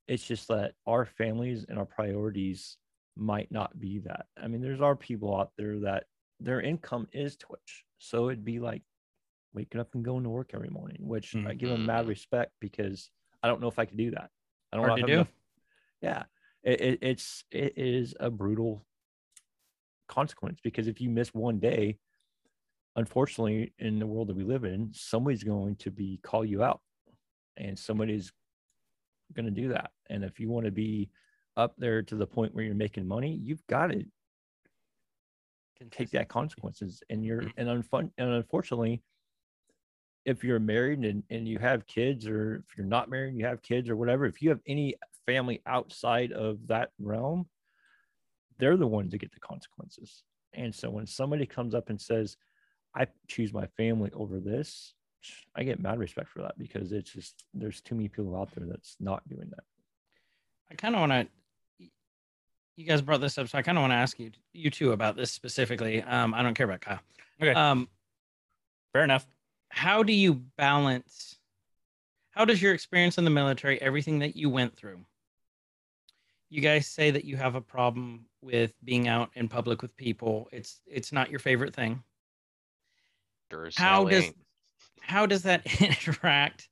[0.07, 2.78] It's just that our families and our priorities
[3.16, 4.28] might not be that.
[4.38, 6.07] I mean, there's our people out there that
[6.39, 7.86] their income is Twitch.
[7.97, 8.84] So it'd be like
[9.56, 12.10] waking up and going to work every morning, which I give them mad Mhm.
[12.10, 13.10] respect because
[13.41, 14.30] I don't know if I could do that.
[14.72, 15.32] I don't Hard know to if I have do.
[15.32, 15.34] enough-
[16.01, 16.24] Yeah.
[16.64, 18.86] It, it, it's it is a brutal
[20.08, 21.99] consequence because if you miss one day,
[22.95, 26.82] unfortunately, in the world that we live in, somebody's going to be call you out,
[27.56, 28.32] and somebody's
[29.34, 29.91] going to do that.
[30.10, 31.10] And if you want to be
[31.56, 34.03] up there to the point where you're making money, you've got to
[35.91, 37.03] take that consequences.
[37.12, 39.03] And you're and unfun and unfortunately,
[40.26, 43.45] if you're married and, and you have kids, or if you're not married, and you
[43.45, 44.95] have kids or whatever, if you have any
[45.26, 47.47] family outside of that realm,
[48.57, 50.23] they're the ones that get the consequences.
[50.53, 52.38] And so when somebody comes up and says,
[52.95, 54.93] I choose my family over this,
[55.55, 58.67] I get mad respect for that because it's just there's too many people out there
[58.67, 59.63] that's not doing that.
[60.71, 61.28] I kind of want to.
[62.78, 64.91] You guys brought this up, so I kind of want to ask you, you two,
[64.91, 66.01] about this specifically.
[66.01, 66.99] Um, I don't care about Kyle.
[67.41, 67.53] Okay.
[67.53, 67.88] Um,
[68.95, 69.26] Fair enough.
[69.76, 71.36] How do you balance?
[72.32, 75.05] How does your experience in the military, everything that you went through?
[76.49, 80.47] You guys say that you have a problem with being out in public with people.
[80.53, 82.01] It's it's not your favorite thing.
[83.76, 84.38] How does- ain't.
[85.01, 86.69] how does that interact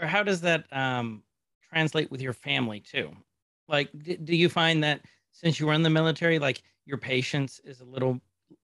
[0.00, 1.22] or how does that um,
[1.68, 3.10] translate with your family too
[3.68, 7.60] like d- do you find that since you were in the military like your patience
[7.64, 8.20] is a little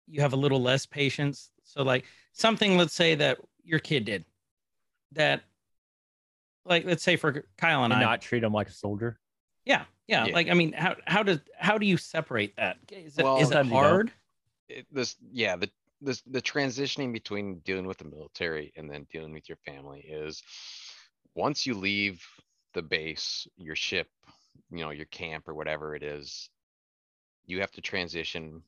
[0.08, 4.26] you have a little less patience so like something let's say that your kid did
[5.14, 5.44] that
[6.66, 9.20] like let's say for kyle and, And i not treat them like a soldier.
[9.66, 10.34] yeah, yeah Yeah.
[10.34, 13.50] like i mean how how does how do you separate that is it, Well- is
[13.50, 13.84] it Sometimes you don't.
[13.84, 14.12] hard
[14.70, 15.70] it, this yeah the
[16.02, 20.42] this the transitioning between dealing with the military and then dealing with your family is
[21.36, 22.26] once you leave
[22.74, 24.08] the base your ship
[24.72, 26.50] you know your camp or whatever it is
[27.46, 28.62] you have to transition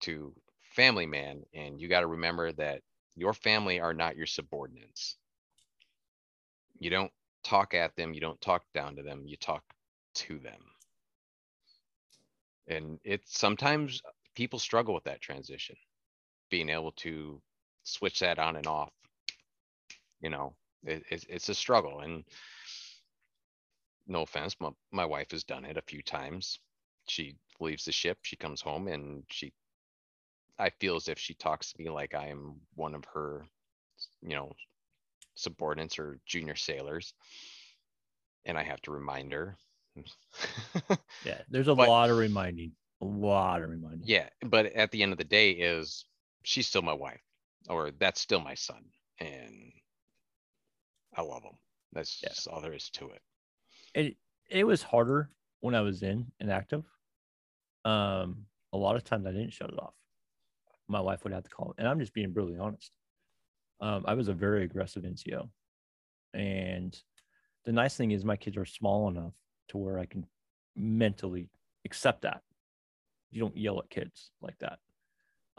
[0.00, 0.32] to
[0.78, 2.82] family man and you got to remember that
[3.16, 5.16] your family are not your subordinates.
[6.78, 7.10] You don't
[7.42, 9.64] talk at them you don't talk down to them you talk
[10.14, 10.60] to them.
[12.68, 14.00] And it's sometimes
[14.36, 15.74] people struggle with that transition
[16.48, 17.42] being able to
[17.82, 18.92] switch that on and off.
[20.20, 20.54] You know
[20.84, 22.22] it, it's, it's a struggle and
[24.06, 26.60] no offense my, my wife has done it a few times.
[27.08, 29.52] She leaves the ship she comes home and she
[30.58, 33.44] i feel as if she talks to me like i am one of her
[34.22, 34.52] you know
[35.34, 37.14] subordinates or junior sailors
[38.44, 39.56] and i have to remind her
[41.24, 44.02] Yeah, there's a But- lot of reminding, a lot of reminding.
[44.06, 46.04] Yeah, but at the end of the day is
[46.44, 47.20] she's still my wife
[47.68, 48.84] or that's still my son
[49.18, 49.72] and
[51.16, 51.56] I love him.
[51.92, 52.28] That's Yeah.
[52.28, 53.22] just all there is to it.
[53.94, 54.16] it
[54.48, 55.30] it was harder
[55.60, 56.84] when I was in and active.
[57.84, 59.94] Um, a lot of times I didn't shut it off.
[60.88, 62.92] My wife would have to call, and I'm just being brutally honest.
[63.80, 65.48] Um, I was a very aggressive NCO,
[66.34, 66.98] and
[67.64, 69.34] the nice thing is my kids are small enough
[69.68, 70.24] to where I can
[70.74, 71.48] mentally
[71.84, 72.42] accept that.
[73.30, 74.78] You don't yell at kids like that.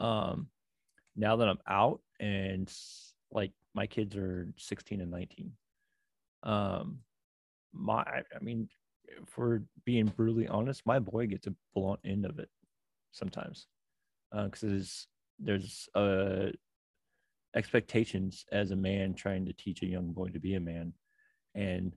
[0.04, 0.48] Um,
[1.16, 2.72] now that I'm out and
[3.30, 5.52] like my kids are 16 and 19,
[6.42, 6.98] um,
[7.72, 8.68] my I mean,
[9.26, 12.48] for being brutally honest, my boy gets a blunt end of it
[13.12, 13.66] sometimes
[14.32, 15.06] because there's
[15.42, 16.46] there's uh
[17.54, 20.92] expectations as a man trying to teach a young boy to be a man.
[21.54, 21.94] And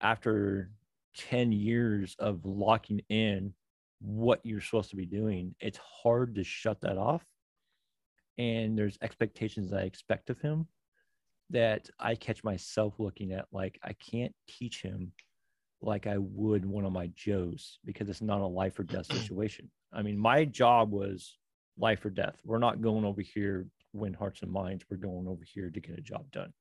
[0.00, 0.70] after
[1.16, 3.52] 10 years of locking in
[4.00, 7.24] what you're supposed to be doing it's hard to shut that off.
[8.38, 10.66] And there's expectations i expect of him
[11.50, 15.12] that i catch myself looking at like i can't teach him
[15.82, 19.70] like i would one of my joes because it's not a life or death situation.
[19.92, 21.36] I mean my job was
[21.80, 22.36] life or death.
[22.44, 24.84] We're not going over here win hearts and minds.
[24.88, 26.52] We're going over here to get a job done.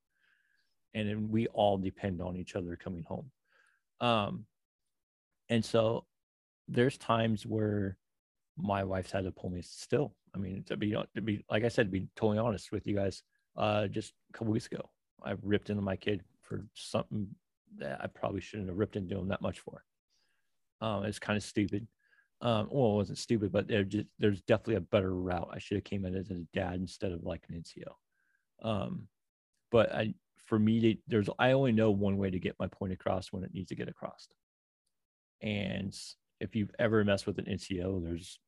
[0.95, 3.31] And then we all depend on each other coming home.
[4.01, 4.45] Um
[5.49, 6.05] and so
[6.67, 7.97] there's times where
[8.57, 10.13] my wife's had to pull me still.
[10.33, 12.95] I mean to be to be like i said to be totally honest with you
[12.95, 13.23] guys
[13.57, 14.87] uh just a couple weeks ago
[15.23, 17.27] i ripped into my kid for something
[17.79, 19.83] that i probably shouldn't have ripped into him that much for.
[20.81, 21.87] Um, it's kind of stupid.
[22.41, 25.49] Um, well, it wasn't stupid, but there just there's definitely a better route.
[25.51, 27.91] I should have came in as a dad instead of like an NCO.
[28.61, 29.07] Um,
[29.71, 30.13] but I
[30.45, 33.43] for me to there's I only know one way to get my point across when
[33.43, 34.27] it needs to get across.
[35.41, 35.95] And
[36.39, 38.39] if you've ever messed with an NCO, there's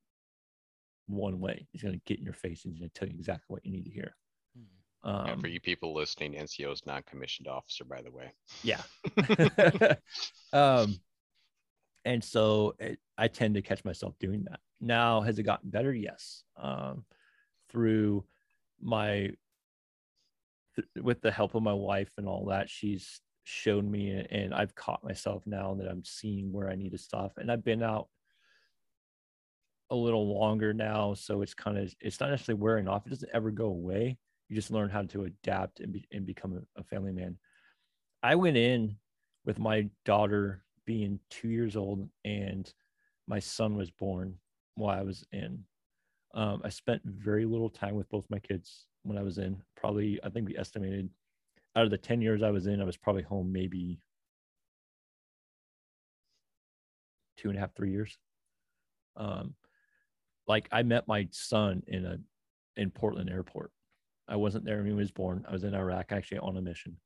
[1.06, 1.66] one way.
[1.70, 3.64] He's going to get in your face and he's going to tell you exactly what
[3.64, 4.14] you need to hear.
[5.04, 8.32] And Um, for you people listening, NCO is non-commissioned officer, by the way.
[8.62, 8.82] yeah.
[10.52, 10.94] um,
[12.04, 14.60] and so it, I tend to catch myself doing that.
[14.80, 15.92] Now, has it gotten better?
[15.92, 16.42] Yes.
[16.60, 17.04] Um,
[17.70, 18.24] through
[18.80, 19.30] my,
[20.76, 24.54] th- with the help of my wife and all that, she's shown me, and- and
[24.54, 27.38] I've caught myself now that I'm seeing where I need to stop.
[27.38, 28.08] And I've been out
[29.90, 33.06] a little longer now, so it's kind of it's not necessarily wearing off.
[33.06, 34.18] It doesn't ever go away.
[34.48, 37.38] You just learn how to adapt and, be, and become a, a family man.
[38.22, 38.96] I went in
[39.44, 42.72] with my daughter being two years old and
[43.26, 44.36] my son was born
[44.74, 45.64] while I was in.
[46.34, 49.62] Um, I spent very little time with both my kids when I was in.
[49.76, 51.10] Probably, I think we estimated
[51.76, 54.00] out of the 10 years I was in, I was probably home maybe
[57.38, 58.18] two and a half, three years.
[59.16, 59.54] Um,
[60.46, 62.18] like I met my son in a
[62.76, 63.70] in Portland airport.
[64.28, 65.44] I wasn't there when he was born.
[65.48, 66.96] I was in Iraq actually on a mission.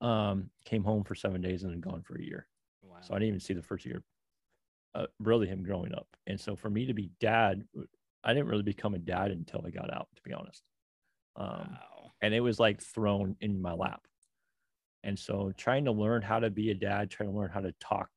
[0.00, 2.46] Um, came home for seven days and then gone for a year.
[3.04, 4.02] So I didn't even see the first year,
[4.94, 6.08] uh, really him growing up.
[6.26, 7.64] And so for me to be dad,
[8.22, 10.62] I didn't really become a dad until I got out, to be honest.
[11.36, 12.12] Um, wow.
[12.22, 14.02] and it was like thrown in my lap.
[15.02, 17.74] And so trying to learn how to be a dad, trying to learn how to
[17.80, 18.08] talk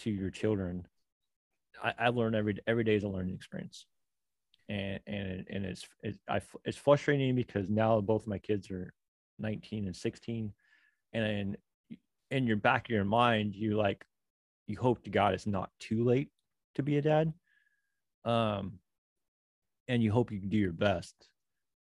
[0.00, 0.86] to your children,
[1.82, 3.86] I, I learn every every day is a learning experience.
[4.68, 8.92] And and and it's it, I, it's frustrating because now both my kids are
[9.38, 10.52] 19 and 16,
[11.12, 11.56] and
[12.30, 14.04] in your back of your mind, you like
[14.66, 16.28] you hope to God it's not too late
[16.74, 17.32] to be a dad.
[18.24, 18.80] Um,
[19.88, 21.14] and you hope you can do your best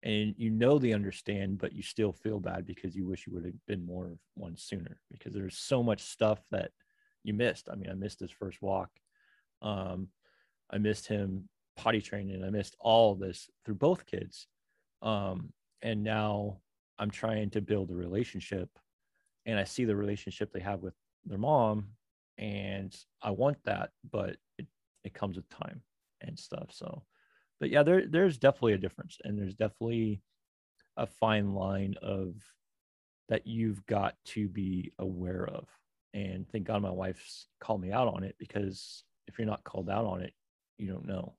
[0.03, 3.45] and you know they understand, but you still feel bad because you wish you would
[3.45, 6.71] have been more of one sooner because there's so much stuff that
[7.23, 7.67] you missed.
[7.71, 8.89] I mean, I missed his first walk.
[9.61, 10.09] Um,
[10.71, 12.43] I missed him potty training.
[12.43, 14.47] I missed all this through both kids.
[15.01, 16.59] Um, and now
[16.99, 18.69] I'm trying to build a relationship
[19.47, 20.93] and I see the relationship they have with
[21.25, 21.87] their mom
[22.37, 24.67] and I want that, but it,
[25.03, 25.81] it comes with time
[26.21, 26.69] and stuff.
[26.71, 27.03] So,
[27.59, 30.21] but yeah, there there's definitely a difference, and there's definitely
[30.97, 32.35] a fine line of
[33.29, 35.67] that you've got to be aware of.
[36.13, 39.89] And thank God my wife's called me out on it because if you're not called
[39.89, 40.33] out on it,
[40.77, 41.35] you don't know,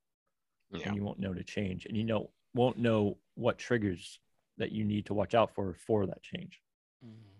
[0.72, 0.88] Yeah.
[0.88, 4.18] and you won't know to change, and you know won't know what triggers
[4.56, 6.60] that you need to watch out for for that change
[7.04, 7.37] mm-hmm.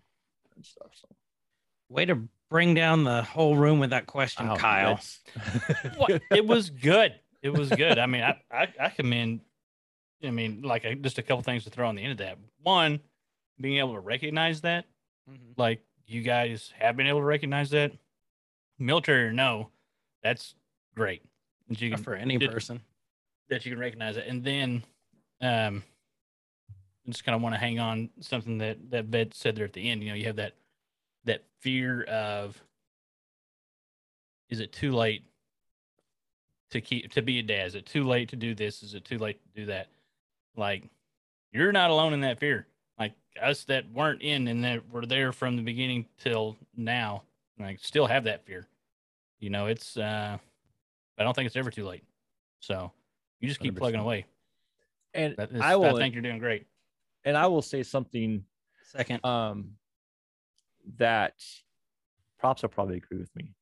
[0.58, 0.90] And stuff.
[0.92, 1.08] So,
[1.88, 5.00] Way to bring down the whole room with that question, Ow, Kyle.
[5.36, 7.14] that's- it was good.
[7.42, 7.98] It was good.
[7.98, 9.40] I mean, I, I, I commend,
[10.22, 12.36] I mean, like uh, just a couple things to throw on the end of that.
[12.62, 13.00] One,
[13.60, 14.84] being able to recognize that,
[15.30, 15.56] Mhm.
[15.56, 17.92] like you guys have been able to recognize that,
[18.78, 19.70] military or no,
[20.22, 20.54] that's
[20.94, 21.22] great.
[21.68, 22.80] That you can, For any it- person.
[23.50, 24.26] that you can recognize it.
[24.26, 24.84] And then,
[25.40, 25.97] um, I
[27.08, 29.90] just kind of want to hang on something that that vet said there at the
[29.90, 30.02] end.
[30.02, 30.54] You know, you have that
[31.24, 32.60] that fear of
[34.48, 35.24] is it too late
[36.70, 37.66] to keep to be a dad?
[37.68, 38.82] Is it too late to do this?
[38.82, 39.88] Is it too late to do that?
[40.56, 40.84] Like,
[41.52, 42.66] you're not alone in that fear.
[42.98, 47.22] Like us that weren't in and that were there from the beginning till now,
[47.58, 48.66] like still have that fear.
[49.38, 50.38] You know, it's uh
[51.18, 52.04] I don't think it's ever too late.
[52.60, 52.92] So
[53.40, 54.02] you just keep plugging 100%.
[54.02, 54.26] away.
[55.14, 56.66] and That is, I I, think you're doing great.
[57.28, 58.44] And I will say something
[58.84, 59.24] Second.
[59.24, 59.72] um
[60.96, 61.34] that
[62.38, 63.54] props will probably agree with me.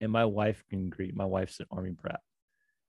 [0.00, 2.20] And my wife can agree my wife's an army brat.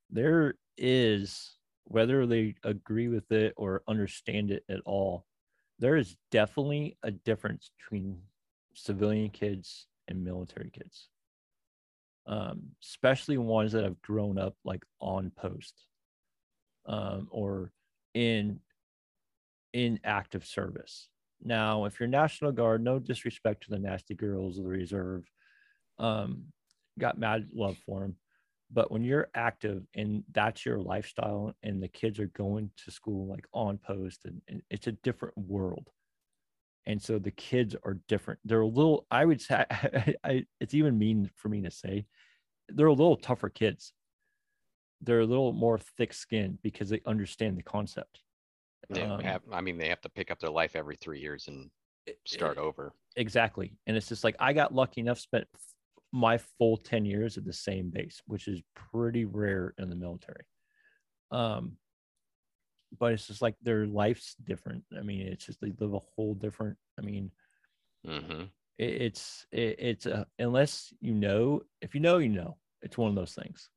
[0.10, 5.26] There is whether they agree with it or understand it at all
[5.80, 8.18] there is definitely a difference between
[8.74, 11.10] civilian kids and military kids.
[12.28, 15.76] Um, especially ones that have grown up like on post
[16.88, 17.72] um, or
[18.14, 18.60] in
[19.76, 21.10] in active service
[21.44, 25.30] now, if you're National Guard, no disrespect to the nasty girls of the reserve,
[26.00, 26.46] um,
[27.00, 28.16] got mad love for them.
[28.72, 33.28] But when you're active and that's your lifestyle, and the kids are going to school
[33.28, 35.90] like on post, and, and it's a different world.
[36.88, 38.40] And so the kids are different.
[38.44, 39.66] They're a little, I would say,
[40.24, 42.06] I, it's even mean for me to say,
[42.70, 43.94] they're a little tougher kids.
[45.02, 48.22] They're a little more thick skinned because they understand the concept.
[48.90, 51.48] They Um, have, I mean, they have to pick up their life every three years
[51.48, 51.70] and
[52.26, 52.94] start it- over.
[53.18, 55.48] exactly and it's just like i got lucky enough spent
[56.16, 60.46] my full 10 years at the same base, which is pretty rare in the military.
[61.30, 61.78] Um,
[62.98, 64.84] but it's just like their life's different.
[64.98, 66.78] I mean, it's just they live a whole different.
[66.98, 67.32] I mean,
[68.06, 68.46] hmm
[68.78, 72.58] it, it's it, it's a, unless you know, if you know, you know.
[72.82, 73.72] It's one of those things,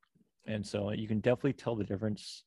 [0.46, 2.44] and so you can definitely tell the difference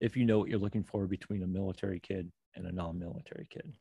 [0.00, 3.76] if you know what you're looking for between a military kid and a non-military kid,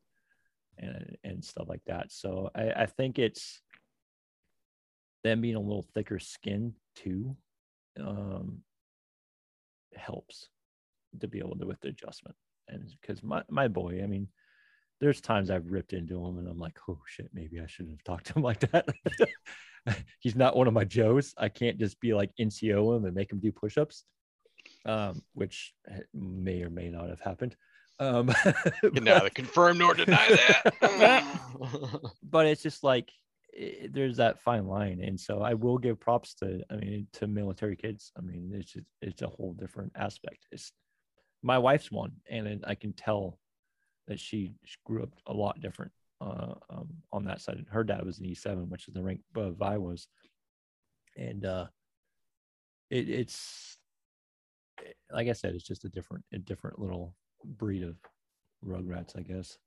[0.77, 2.11] and and stuff like that.
[2.11, 3.61] So I, I think it's
[5.23, 7.35] them being a little thicker skin too
[7.99, 8.59] um,
[9.95, 10.49] helps
[11.19, 12.35] to be able to with the adjustment.
[12.67, 14.27] And because my, my boy, I mean,
[14.99, 18.03] there's times I've ripped into him and I'm like, oh shit, maybe I shouldn't have
[18.03, 18.87] talked to him like that.
[20.19, 21.33] He's not one of my Joes.
[21.37, 24.05] I can't just be like NCO him and make him do push-ups,
[24.85, 25.73] um, which
[26.13, 27.55] may or may not have happened.
[27.99, 28.27] Um,
[28.81, 31.23] Can neither confirm nor deny that.
[32.23, 33.11] but it's just like
[33.55, 34.99] i there's that fine line.
[35.01, 38.11] And so i will give props to i mean to military kids.
[38.17, 40.47] I mean it's just, it's a whole different aspect.
[40.51, 40.71] It's
[41.45, 43.37] my wife's one and i can tell
[44.07, 47.65] that she, she grew up a lot different uh, um, on that side.
[47.69, 50.07] Her dad was an e7 which is the rank above i was.
[51.15, 51.67] And uh
[52.89, 53.77] it, it's
[55.11, 57.13] like i said it's just a different a different little
[57.43, 57.95] breed of
[58.65, 59.57] rugrats i guess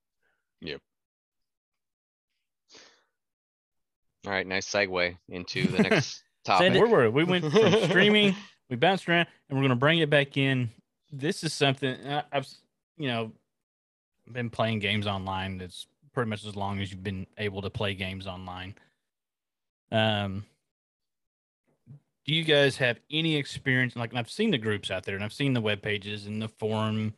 [0.63, 0.81] Yep.
[4.27, 6.73] All right, nice segue into the next topic.
[6.73, 7.25] Where were we?
[7.25, 8.35] We went from streaming,
[8.71, 10.71] we bounced around, and we're gonna bring it back in.
[11.13, 12.49] This is something I- I've,
[12.97, 13.33] you know,
[14.33, 15.59] been playing games online.
[15.59, 18.75] That's pretty much as long as you've been able to play games online.
[19.93, 20.45] Um,
[22.27, 23.95] do you guys have any experience?
[23.95, 26.49] Like, I've seen the groups out there, and I've seen the web pages and the
[26.49, 27.15] forum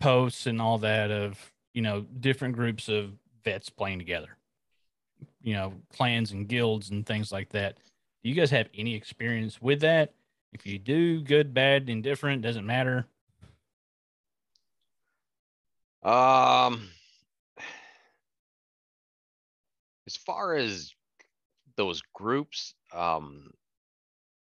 [0.00, 3.12] posts and all that of you know different groups of
[3.44, 4.36] vets playing together.
[5.42, 7.76] You know, clans and guilds and things like that.
[8.22, 10.14] Do you guys have any experience with that?
[10.52, 13.06] If you do, good, bad, indifferent, doesn't matter.
[16.02, 16.88] Um,
[20.06, 20.94] as far as
[21.76, 23.52] those groups, um,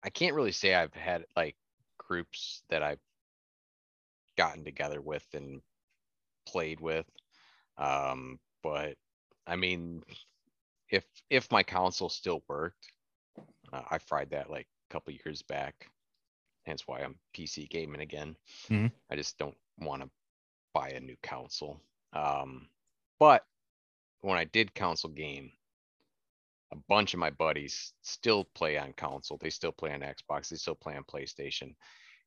[0.02, 1.56] I can't really say I've had like
[1.98, 3.00] groups that I've
[4.36, 5.62] gotten together with and
[6.46, 7.06] played with.
[7.78, 8.96] Um, but
[9.46, 10.02] I mean,
[10.90, 12.92] if if my console still worked,
[13.72, 15.90] uh, I fried that like a couple years back.
[16.66, 18.36] Hence why I'm PC gaming again.
[18.68, 18.92] Mhm.
[19.10, 20.10] I just don't want to
[20.74, 21.80] buy a new console.
[22.12, 22.70] Um,
[23.18, 23.46] but
[24.22, 25.52] when I did console game,
[26.72, 29.38] a bunch of my buddies still play on console.
[29.40, 30.48] They still play on Xbox.
[30.48, 31.74] They still play on PlayStation.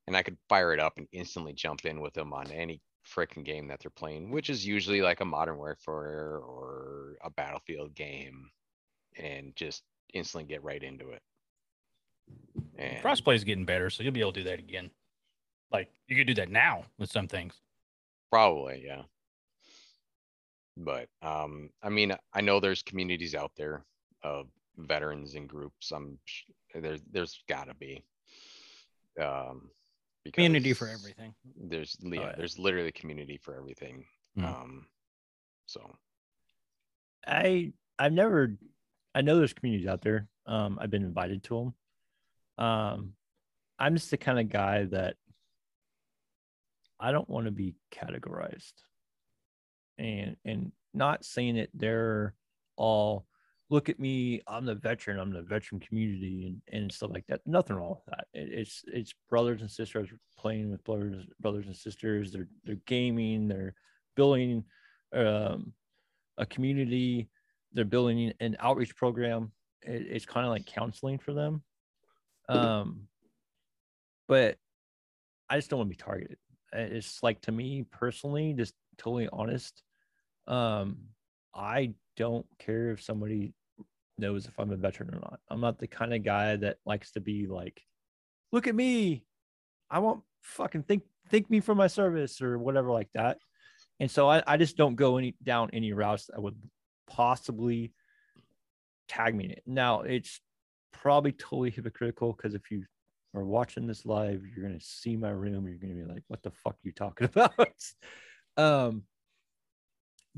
[0.06, 3.44] And I could fire it up and instantly jump in with them on any freaking
[3.44, 8.50] game that they're playing, which is usually like a Modern Warfare or a Battlefield game,
[9.18, 9.82] and just
[10.14, 11.22] instantly get right into it.
[12.78, 14.90] And Crossplay is getting better, so you'll be able to do that again.
[15.72, 17.54] Like you could do that now with some things.
[18.30, 19.02] Probably, yeah.
[20.76, 23.84] But um, I mean, I know there's communities out there
[24.26, 24.46] of
[24.76, 25.92] veterans and groups.
[25.92, 28.04] I'm sh- there's there's gotta be.
[29.20, 29.70] Um,
[30.32, 31.34] Community for everything.
[31.56, 32.32] There's yeah, yeah.
[32.36, 34.04] there's literally community for everything.
[34.36, 34.44] Mm.
[34.44, 34.86] Um,
[35.66, 35.80] so
[37.26, 38.56] I I've never
[39.14, 40.26] I know there's communities out there.
[40.46, 41.72] Um, I've been invited to
[42.58, 42.64] them.
[42.66, 43.12] Um,
[43.78, 45.14] I'm just the kind of guy that
[46.98, 48.72] I don't want to be categorized,
[49.96, 52.34] and and not saying it they're
[52.76, 53.26] all
[53.68, 57.40] look at me i'm the veteran i'm the veteran community and, and stuff like that
[57.46, 60.08] nothing wrong with that it, it's it's brothers and sisters
[60.38, 63.74] playing with brothers brothers and sisters they're they're gaming they're
[64.14, 64.64] building
[65.14, 65.72] um,
[66.38, 67.28] a community
[67.72, 69.50] they're building an outreach program
[69.82, 71.62] it, it's kind of like counseling for them
[72.48, 73.02] um
[74.28, 74.56] but
[75.50, 76.38] i just don't want to be targeted
[76.72, 79.82] it's like to me personally just totally honest
[80.46, 80.96] um
[81.54, 83.52] i don't care if somebody
[84.18, 85.40] knows if i'm a veteran or not.
[85.48, 87.82] I'm not the kind of guy that likes to be like
[88.52, 89.24] look at me.
[89.90, 93.38] I want fucking think think me for my service or whatever like that.
[94.00, 96.56] And so i, I just don't go any down any routes that would
[97.06, 97.92] possibly
[99.08, 99.62] tag me in it.
[99.66, 100.40] Now it's
[100.92, 102.84] probably totally hypocritical because if you
[103.34, 106.50] are watching this live you're to see my room you're to be like what the
[106.50, 107.68] fuck are you talking about?
[108.56, 109.02] Um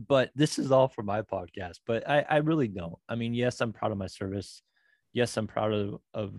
[0.06, 3.60] but this is all for my podcast but i i really don't i mean yes
[3.60, 4.62] i'm proud of my service
[5.12, 6.34] yes i'm proud of of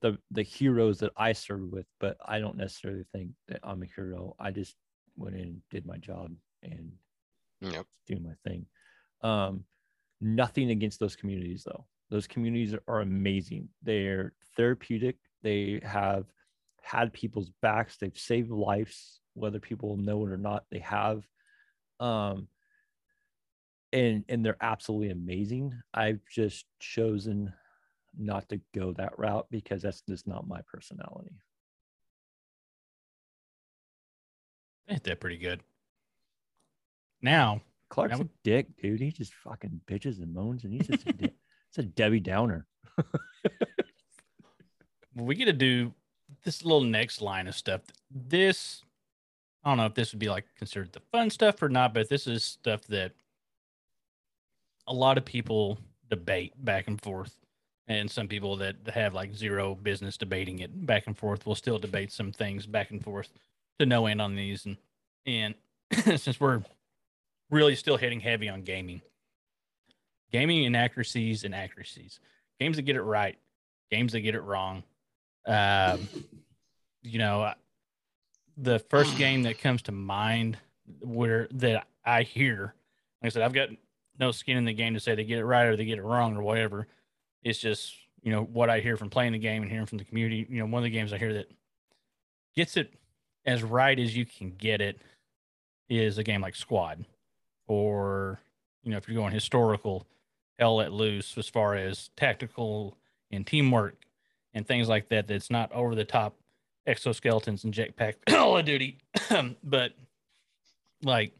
[0.00, 3.86] the the heroes that i served with but i don't necessarily think that i'm a
[3.94, 4.76] hero i just
[5.16, 6.32] went in and did my job
[6.62, 6.92] and
[7.60, 7.86] Yep.
[8.06, 8.66] doing my thing
[9.22, 9.64] um
[10.20, 13.68] nothing against those communities though Those communities are amazing.
[13.82, 15.16] They're therapeutic.
[15.42, 16.24] They have
[16.82, 17.96] had people's backs.
[17.96, 20.64] They've saved lives, whether people know it or not.
[20.72, 21.22] They have,
[22.00, 22.48] um,
[23.92, 25.74] and and they're absolutely amazing.
[25.94, 27.52] I've just chosen
[28.18, 31.34] not to go that route because that's just not my personality.
[34.88, 35.60] Ain't that pretty good?
[37.22, 39.00] Now, Clark's Now- a dick, dude.
[39.00, 41.24] He just fucking bitches and moans, and he's just a, di-
[41.68, 42.66] it's a Debbie Downer.
[45.14, 45.92] we get to do
[46.44, 47.82] this little next line of stuff.
[48.10, 48.82] This,
[49.64, 52.08] I don't know if this would be like considered the fun stuff or not, but
[52.08, 53.12] this is stuff that
[54.90, 55.78] a lot of people
[56.10, 57.36] debate back and forth.
[57.86, 61.78] And some people that have like zero business debating it back and forth will still
[61.78, 63.30] debate some things back and forth
[63.78, 64.66] to no end on these.
[64.66, 64.76] And,
[65.26, 65.54] and
[66.20, 66.62] since we're
[67.50, 69.00] really still hitting heavy on gaming,
[70.30, 72.20] gaming inaccuracies and accuracies,
[72.60, 73.38] games that get it right,
[73.90, 74.82] games that get it wrong.
[75.46, 76.08] Um,
[77.02, 77.52] you know,
[78.56, 80.58] the first game that comes to mind
[81.00, 82.74] where that I hear,
[83.22, 83.70] like I said, I've got
[84.20, 86.04] no skin in the game to say they get it right or they get it
[86.04, 86.86] wrong or whatever.
[87.42, 90.04] It's just you know what I hear from playing the game and hearing from the
[90.04, 90.46] community.
[90.48, 91.50] You know, one of the games I hear that
[92.54, 92.92] gets it
[93.46, 95.00] as right as you can get it
[95.88, 97.04] is a game like Squad,
[97.66, 98.40] or
[98.84, 100.06] you know, if you're going historical,
[100.58, 102.96] Hell Let Loose as far as tactical
[103.30, 103.96] and teamwork
[104.54, 105.26] and things like that.
[105.26, 106.34] That's not over the top
[106.86, 108.98] exoskeletons and jetpack Call of Duty,
[109.64, 109.92] but
[111.02, 111.32] like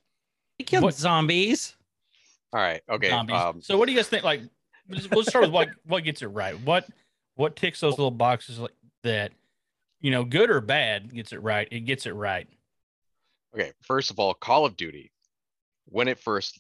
[0.59, 1.77] They killed What- zombies.
[2.53, 2.81] All right.
[2.89, 3.11] Okay.
[3.11, 4.25] Um, so what do you guys think?
[4.25, 4.41] Like,
[4.89, 6.59] let's, start with what what gets it right.
[6.61, 6.87] What
[7.37, 8.75] what ticks those little boxes like
[9.05, 9.33] that?
[10.01, 11.69] You know, good or bad gets it right.
[11.71, 12.49] It gets it right.
[13.55, 13.73] okay.
[13.83, 15.13] First of all, Call of Duty,
[15.87, 16.59] when it first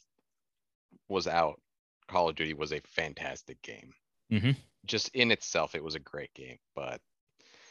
[1.09, 1.61] was out,
[2.07, 3.93] Call of Duty was a fantastic game.
[4.30, 4.57] Mhm.
[4.86, 6.59] Just in itself, it was a great game.
[6.74, 7.01] But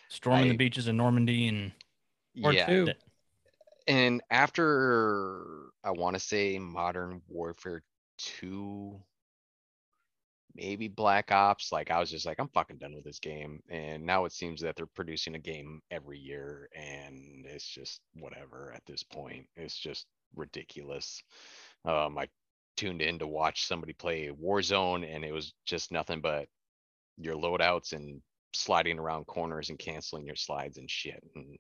[0.10, 1.72] Storming the beaches of Normandy and
[2.34, 2.88] yeah, two.
[3.88, 7.84] and after I want to say Modern Warfare
[8.20, 9.00] 2,
[10.56, 13.62] maybe Black Ops, like I was just like, I'm fucking done with this game.
[13.70, 18.72] And now it seems that they're producing a game every year, and it's just whatever
[18.76, 19.46] at this point.
[19.56, 20.06] It's just
[20.36, 21.24] ridiculous.
[21.86, 22.28] Um, I
[22.78, 26.48] tuned in to watch somebody play Warzone, and it was just nothing but
[27.18, 28.22] your loadouts and
[28.54, 31.24] sliding around corners and canceling your slides and shit.
[31.36, 31.58] And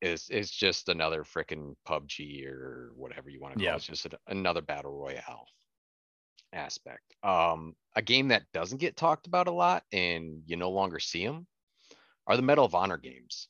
[0.00, 3.72] is it's just another frickin' PUBG or whatever you want to call Yeah.
[3.74, 3.76] it.
[3.76, 5.46] It's just a- another battle royale
[6.52, 7.16] aspect.
[7.22, 11.26] Um, a game that doesn't get talked about a lot and you no longer see
[11.26, 11.46] them
[12.26, 13.48] are the Medal of Honor games.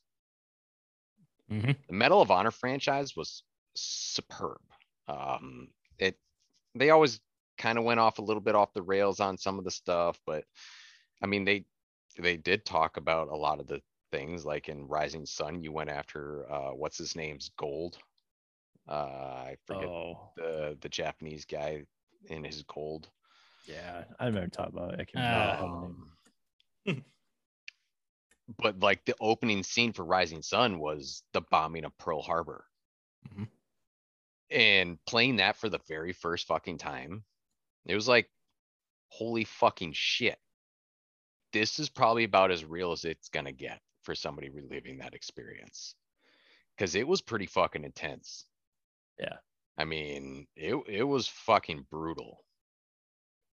[1.50, 1.76] Mhm.
[1.86, 3.44] The Medal of Honor franchise was
[3.74, 4.60] superb.
[5.06, 6.18] Um, it
[6.74, 7.20] they always
[7.56, 10.20] kind of went off a little bit off the rails on some of the stuff,
[10.26, 10.44] but
[11.22, 11.66] I mean they
[12.18, 15.90] they did talk about a lot of the things like in Rising Sun, you went
[15.90, 17.98] after uh what's his name's gold.
[18.88, 18.92] Uh
[19.52, 21.84] I forget Oh, the the Japanese guy
[22.26, 23.08] in his gold.
[23.66, 24.04] yeah.
[24.18, 25.00] I remember talking about it.
[25.00, 25.96] I can't remember the whole name.
[26.86, 27.04] Um,
[28.58, 32.64] but like the opening scene for Rising Sun was the bombing of Pearl Harbor.
[33.28, 33.48] Mhm.
[34.50, 37.24] And playing that for the very first fucking time,
[37.86, 38.30] it was like,
[39.08, 40.40] holy fucking shit.
[41.52, 45.94] This is probably about as real as it's gonna get for somebody reliving that experience.
[46.78, 48.46] Cause it was pretty fucking intense.
[49.20, 49.36] Yeah.
[49.76, 52.42] I mean, it it was fucking brutal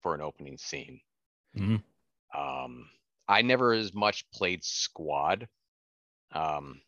[0.01, 1.01] for an opening scene.
[1.57, 1.83] Mhm.
[2.33, 2.89] Um,
[3.27, 5.49] I never as much played squad.
[6.31, 6.81] Um,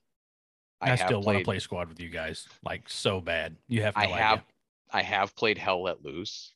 [0.79, 3.57] I, have still want to play squad with you guys like so bad.
[3.67, 4.17] You have no I idea.
[4.17, 4.43] have,
[4.91, 6.53] I have played Hell Let Loose,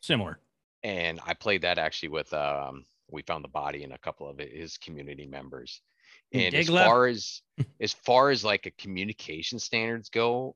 [0.00, 0.40] Similar.
[0.82, 2.84] and I played that actually with um.
[3.12, 5.82] We found the body and a couple of his community members.
[6.32, 6.88] And as left?
[6.88, 7.42] far as
[7.80, 10.54] as far as like a communication standards go,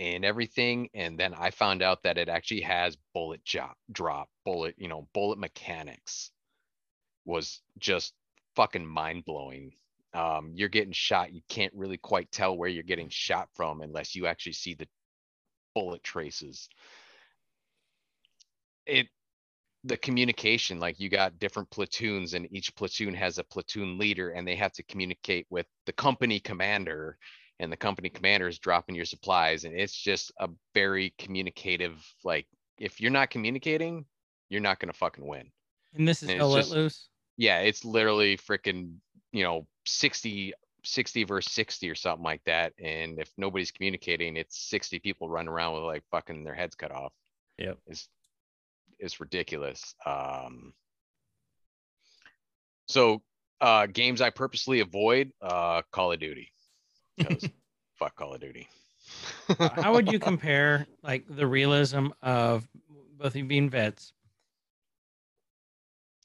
[0.00, 4.74] and everything, and then I found out that it actually has bullet drop, drop, bullet,
[4.78, 6.30] you know, bullet mechanics.
[7.26, 8.14] Was just
[8.56, 9.72] fucking mind blowing.
[10.14, 14.16] Um, you're getting shot, you can't really quite tell where you're getting shot from unless
[14.16, 14.88] you actually see the
[15.74, 16.68] bullet traces.
[18.86, 19.08] It
[19.84, 24.46] the communication like you got different platoons and each platoon has a platoon leader and
[24.46, 27.16] they have to communicate with the company commander
[27.60, 32.46] and the company commander is dropping your supplies and it's just a very communicative like
[32.78, 34.04] if you're not communicating
[34.50, 35.50] you're not going to fucking win
[35.94, 37.08] And this is And it's Hell Let just- Loose.
[37.38, 38.96] yeah it's literally freaking
[39.32, 40.52] you know 60
[40.84, 45.48] 60 versus 60 or something like that and if nobody's communicating it's 60 people running
[45.48, 47.12] around with like fucking their heads cut off
[47.58, 47.78] Yep.
[47.86, 48.08] it's
[49.00, 50.72] it's ridiculous um
[52.88, 53.22] So
[53.60, 56.52] uh games I purposely avoid, uh Call of Duty.
[57.20, 57.48] 'Cause
[57.98, 58.68] fuck Call of Duty.
[59.58, 62.66] How would you compare like the realism of
[63.18, 64.12] both of you being vets?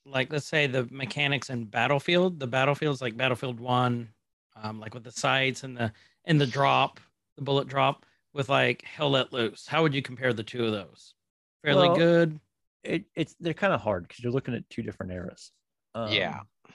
[0.07, 4.09] Like, let's say the mechanics in Battlefield, the battlefields like Battlefield One,
[4.55, 5.91] um, like with the sights and the
[6.25, 6.99] and the drop,
[7.35, 9.65] the bullet drop, with like Hell Let Loose.
[9.67, 11.15] How would you compare the two of those?
[11.63, 12.39] Fairly Well, good.
[12.85, 15.51] It, it's they're kind of hard because you're looking at two different eras.
[15.95, 16.39] Yeah.
[16.39, 16.73] um,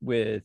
[0.00, 0.42] With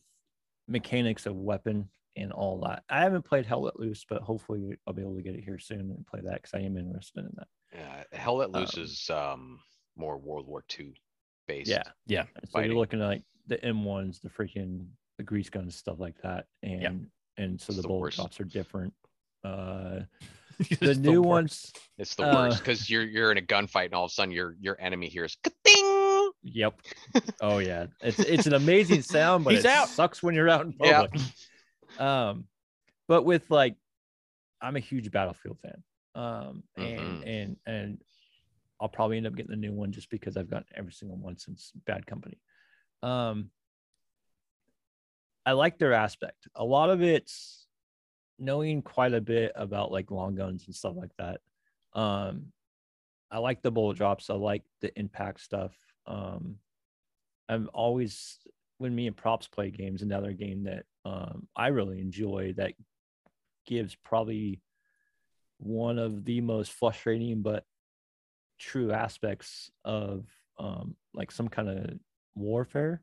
[0.68, 2.82] mechanics of weapon and all that.
[2.88, 5.58] I haven't played Hell Let Loose, but hopefully I'll be able to get it here
[5.58, 7.48] soon and play that because I am interested in that.
[7.74, 9.60] Yeah, Hell Let Loose Um, is um
[9.96, 10.92] more World War II
[11.48, 11.68] based.
[11.70, 11.82] Yeah.
[12.06, 12.24] Yeah.
[12.44, 12.70] So Fighting.
[12.70, 14.86] you're looking at like the M1s, the freaking
[15.18, 18.16] the grease guns, stuff like that, and and so It's the the bullet worst.
[18.16, 18.94] drops are different.
[19.44, 20.00] Uh,
[20.80, 21.30] the the new worst.
[21.30, 24.14] ones, It's the Uh, worst because you're you're in a gunfight and all of a
[24.14, 26.30] sudden your your enemy hears ka-ding!
[26.42, 26.74] yep.
[27.40, 29.88] Oh yeah, it's it's an amazing sound, but He's it out.
[29.88, 31.02] sucks when you're out in Yeah.
[31.02, 31.20] public.
[31.98, 32.44] Um,
[33.08, 33.74] but with like,
[34.60, 35.82] I'm a huge Battlefield fan.
[36.14, 37.26] Um, and Mhm.
[37.26, 37.98] and and
[38.80, 41.36] I'll probably end up getting the new one just because I've gotten every single one
[41.36, 42.38] since Bad Company.
[43.02, 43.50] Um,
[45.44, 46.46] I like their aspect.
[46.54, 47.61] A lot of it's
[48.42, 51.40] knowing quite a bit about like long guns and stuff like that.
[51.94, 52.46] Um,
[53.30, 54.28] I like the bullet drops.
[54.28, 55.72] I like the impact stuff.
[56.06, 56.56] Um,
[57.48, 58.38] I'm always
[58.78, 62.72] when me and props play games, another game that um, I really enjoy that
[63.64, 64.60] gives probably
[65.58, 67.64] one of the most frustrating but
[68.58, 70.26] true aspects of
[70.58, 71.90] um, like some kind of
[72.34, 73.02] warfare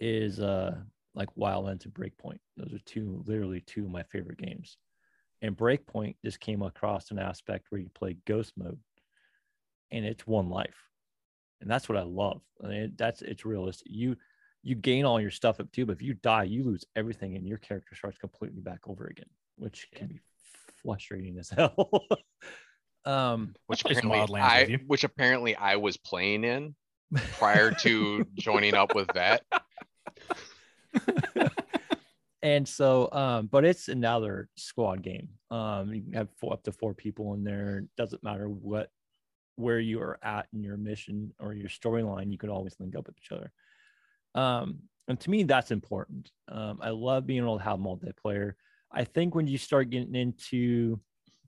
[0.00, 0.74] is uh
[1.16, 2.38] like Wildlands and Breakpoint.
[2.56, 4.76] Those are two literally two of my favorite games.
[5.42, 8.78] And Breakpoint just came across an aspect where you play ghost mode
[9.90, 10.76] and it's one life.
[11.60, 12.42] And that's what I love.
[12.62, 13.88] I mean, that's it's realistic.
[13.90, 14.16] You
[14.62, 17.46] you gain all your stuff up too, but if you die, you lose everything and
[17.46, 20.20] your character starts completely back over again, which can be
[20.82, 22.06] frustrating as hell.
[23.06, 26.74] um Which apparently Wildlands I which apparently I was playing in
[27.38, 29.42] prior to joining up with that.
[32.42, 35.28] and so um but it's another squad game.
[35.50, 37.84] Um you have four, up to four people in there.
[37.96, 38.90] Doesn't matter what
[39.56, 43.06] where you are at in your mission or your storyline you can always link up
[43.06, 43.52] with each other.
[44.34, 46.30] Um and to me that's important.
[46.48, 48.54] Um i love being able to have multiplayer.
[48.92, 51.00] I think when you start getting into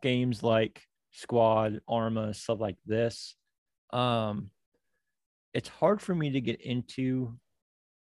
[0.02, 3.34] games like squad arma stuff like this
[3.92, 4.50] um
[5.54, 7.32] it's hard for me to get into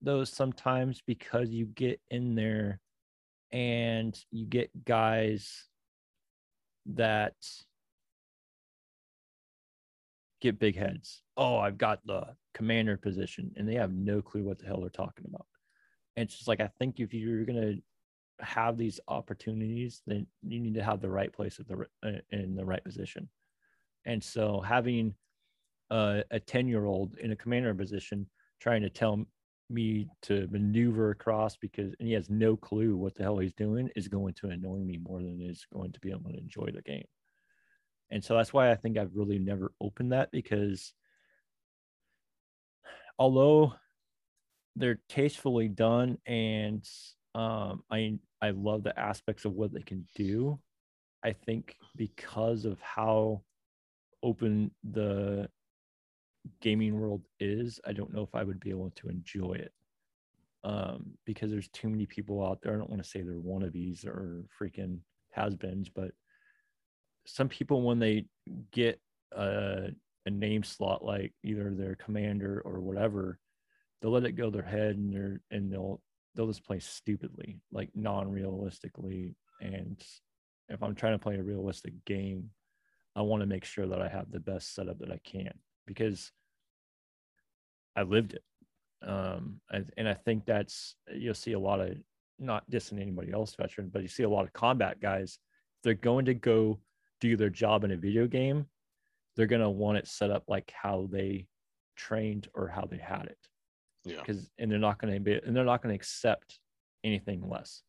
[0.03, 2.81] those sometimes because you get in there
[3.51, 5.65] and you get guys
[6.87, 7.35] that
[10.41, 11.23] get big heads.
[11.37, 14.91] Oh, I've got the commander position, and they have no clue what the hell they're
[14.91, 15.47] talking about.
[16.17, 17.75] And it's just like I think if you're gonna
[18.41, 22.55] have these opportunities, then you need to have the right place at the uh, in
[22.55, 23.29] the right position.
[24.05, 25.15] And so having
[25.91, 28.27] uh, a ten year old in a commander position
[28.61, 29.27] trying to tell
[29.71, 33.91] me to maneuver across because and he has no clue what the hell he's doing
[33.97, 36.69] is going to annoy me more than it is going to be able to enjoy
[36.73, 37.07] the game.
[38.11, 40.93] And so that's why I think I've really never opened that because
[43.19, 43.75] although
[44.77, 46.89] they're tastefully done and
[47.35, 50.59] um I I love the aspects of what they can do,
[51.23, 53.43] I think because of how
[54.23, 55.49] open the
[56.61, 59.73] gaming world is, I don't know if I would be able to enjoy it.
[60.65, 62.75] Um, because there's too many people out there.
[62.75, 64.99] I don't want to say they're wannabes or freaking
[65.33, 66.11] has-beens, but
[67.27, 68.27] some people when they
[68.73, 69.01] get
[69.33, 69.91] a,
[70.27, 73.39] a name slot like either their commander or whatever,
[74.01, 76.01] they'll let it go their head and they're and they'll
[76.35, 79.37] they'll just play stupidly, like non-realistically.
[79.61, 80.03] And
[80.69, 82.51] if I'm trying to play a realistic game,
[83.15, 85.53] I want to make sure that I have the best setup that I can
[85.89, 86.31] because
[87.97, 88.43] I lived it.
[89.03, 91.97] Um, and, and I think that's you'll see a lot of
[92.39, 95.39] not dissing anybody else veteran, but you see a lot of combat guys.
[95.83, 96.79] They're going to go
[97.21, 98.67] do their job in a video game.
[99.37, 101.47] They're gonna want it set up like how they
[101.97, 103.39] trained or how they had it.
[104.05, 104.21] Yeah.
[104.21, 106.59] Because and they're not gonna be and they're not gonna accept
[107.05, 107.83] anything less.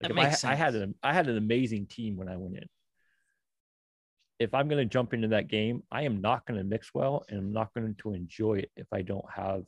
[0.00, 2.56] That if I, makes I had an I had an amazing team when I went
[2.56, 2.68] in.
[4.40, 7.24] If I'm going to jump into that game, I am not going to mix well,
[7.28, 9.64] and I'm not going to enjoy it if I don't have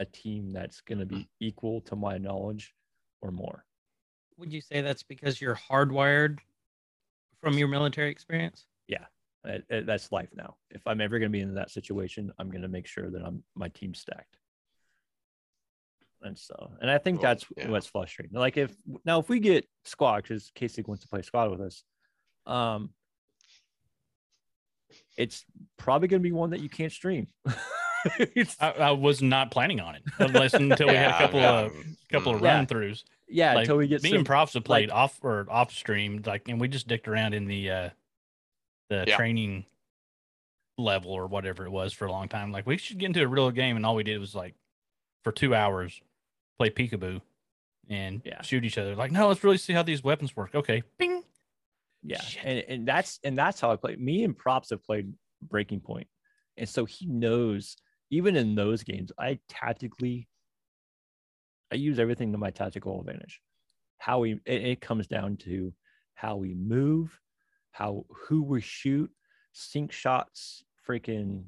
[0.00, 2.72] a team that's going to be equal to my knowledge
[3.20, 3.64] or more.
[4.38, 6.38] Would you say that's because you're hardwired
[7.42, 8.66] from your military experience?
[9.46, 10.56] Uh, uh, that's life now.
[10.70, 13.22] If I'm ever going to be in that situation, I'm going to make sure that
[13.22, 14.38] I'm my team's stacked.
[16.22, 17.68] And so, and I think Well, that's yeah.
[17.68, 18.36] what's frustrating.
[18.36, 18.74] Like if
[19.04, 21.84] now if we get squad, because Casey wants to play squad with us,
[22.46, 22.90] um,
[25.16, 25.44] it's
[25.76, 27.26] probably going to be one that you can't stream.
[28.60, 31.72] I, I was not planning on it unless until we had a Yeah, couple of
[31.72, 32.54] um, couple of Yeah.
[32.56, 33.02] run throughs.
[33.28, 35.72] yeah, like, until we get Me some, and props have played like- off or off
[35.72, 37.90] stream, like, and we just dicked around in the uh
[38.90, 39.16] the Yeah.
[39.16, 39.64] training
[40.78, 42.52] level or whatever it was for a long time.
[42.52, 44.54] Like, we should get into a real game, and all we did was like
[45.24, 46.00] for two hours
[46.58, 47.20] play peekaboo
[47.88, 48.42] and Yeah.
[48.42, 48.94] shoot each other.
[48.94, 50.54] Like, no, let's really see how these weapons work.
[50.54, 51.15] Okay, bing.
[52.06, 52.44] Yeah, Shit.
[52.44, 53.96] and and that's and that's how I play.
[53.96, 55.12] Me and props have played
[55.42, 56.06] Breaking Point,
[56.56, 57.76] and so he knows.
[58.10, 60.28] Even in those games, I tactically,
[61.72, 63.40] I use everything to my tactical advantage.
[63.98, 65.72] How we it, it comes down to
[66.14, 67.18] how we move,
[67.72, 69.10] how who we shoot,
[69.52, 71.44] sync shots, freaking.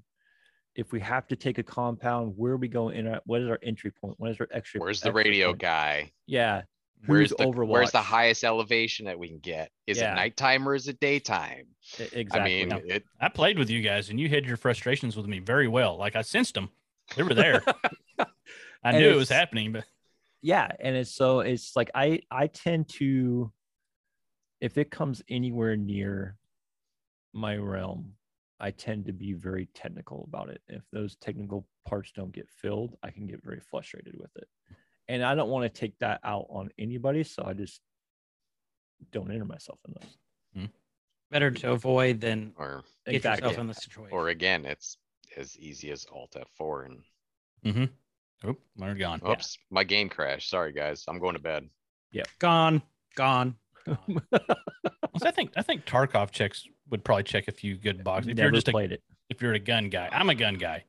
[0.75, 3.19] If we have to take a compound, where are we going in?
[3.25, 4.15] What is our entry point?
[4.19, 4.81] What is our extra?
[4.81, 5.61] Where's the extra radio point?
[5.61, 6.13] guy?
[6.27, 6.63] Yeah.
[7.07, 9.71] Where's who's the where's the highest elevation that we can get?
[9.87, 10.13] Is Yeah.
[10.13, 11.67] it nighttime or is it daytime?
[11.99, 12.41] Exactly.
[12.41, 15.39] I mean, it, I played with you guys, and you hid your frustrations with me
[15.39, 15.97] very well.
[15.97, 16.71] Like, I sensed them;
[17.17, 17.63] they were there.
[18.85, 19.85] I knew it was happening, but
[20.43, 23.53] yeah and it's so it's like i i tend to
[24.61, 26.37] if it comes anywhere near
[27.33, 28.13] my realm
[28.61, 32.97] i tend to be very technical about it if those technical parts don't get filled
[33.03, 34.49] i can get very frustrated with it
[35.09, 37.81] and i don't want to take that out on anybody so i just
[39.13, 40.19] don't enter myself in those
[41.31, 44.17] Better to avoid than or get exactly yourself in the situation.
[44.17, 44.97] or again, it's
[45.37, 47.03] as easy as Alt F4 and
[47.67, 48.49] mm-hmm.
[48.49, 49.21] Oop, we're gone.
[49.29, 50.49] oops, my game crashed.
[50.49, 51.69] Sorry guys, I'm going to bed.
[52.39, 52.81] gone,
[53.15, 53.57] gone.
[53.87, 54.23] gone.
[55.23, 58.31] I think I think Tarkov checks would probably check a few good boxes.
[58.31, 60.85] If never you're just a, it if you're a gun guy, I'm a gun guy.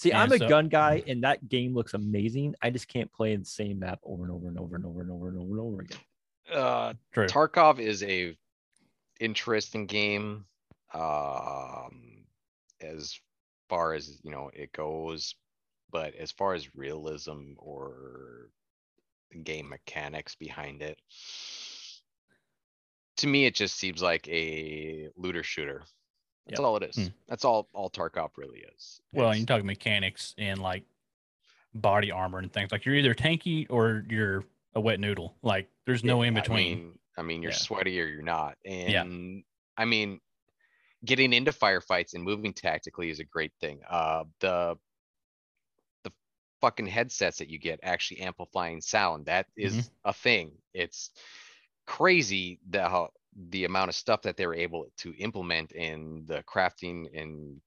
[0.00, 3.12] See Yeah, i'm a so- gun guy and that game looks amazing i just can't
[3.12, 5.50] play the same map over and over and over and over and over and over
[5.50, 5.98] and over again
[6.52, 7.26] Uh, True.
[7.28, 8.36] Tarkov is a
[9.20, 10.46] interesting game.
[10.92, 12.24] Um,
[12.80, 13.20] as
[13.68, 15.36] far as you know, it goes,
[15.92, 18.50] but as far as realism or
[19.44, 20.98] game mechanics behind it,
[23.18, 25.84] to me, it just seems like a looter shooter.
[26.50, 26.66] That's Yep.
[26.66, 26.96] all it is.
[26.96, 27.06] Hmm.
[27.28, 27.68] That's all.
[27.72, 29.00] All Tarkov really is.
[29.12, 30.84] well, It's- you talk mechanics and like
[31.74, 32.72] body armor and things.
[32.72, 34.44] Like you're either tanky or you're
[34.74, 35.36] a wet noodle.
[35.42, 36.78] Like there's no in I between.
[36.78, 37.56] mean, I mean, you're Yeah.
[37.58, 38.58] sweaty or you're not.
[38.64, 39.02] Yeah.
[39.02, 39.44] And
[39.76, 40.20] I mean,
[41.04, 43.80] getting into firefights and moving tactically is a great thing.
[43.88, 44.76] Uh, the
[46.02, 46.12] the
[46.60, 49.90] fucking headsets that you get actually amplifying sound, that is Mhm.
[50.04, 50.58] a thing.
[50.74, 51.10] It's
[51.86, 56.42] crazy the how the amount of stuff that they were able to implement in the
[56.44, 57.60] crafting and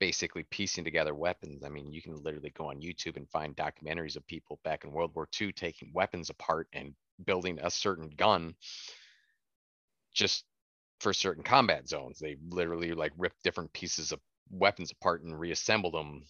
[0.00, 1.64] basically piecing together weapons.
[1.64, 4.92] I mean, you can literally go on YouTube and find documentaries of people back in
[4.92, 6.94] World War II taking weapons apart and
[7.24, 8.54] building a certain gun
[10.14, 10.44] just
[11.00, 12.18] for certain combat zones.
[12.18, 16.24] They literally like rip different pieces of weapons apart and reassemble them.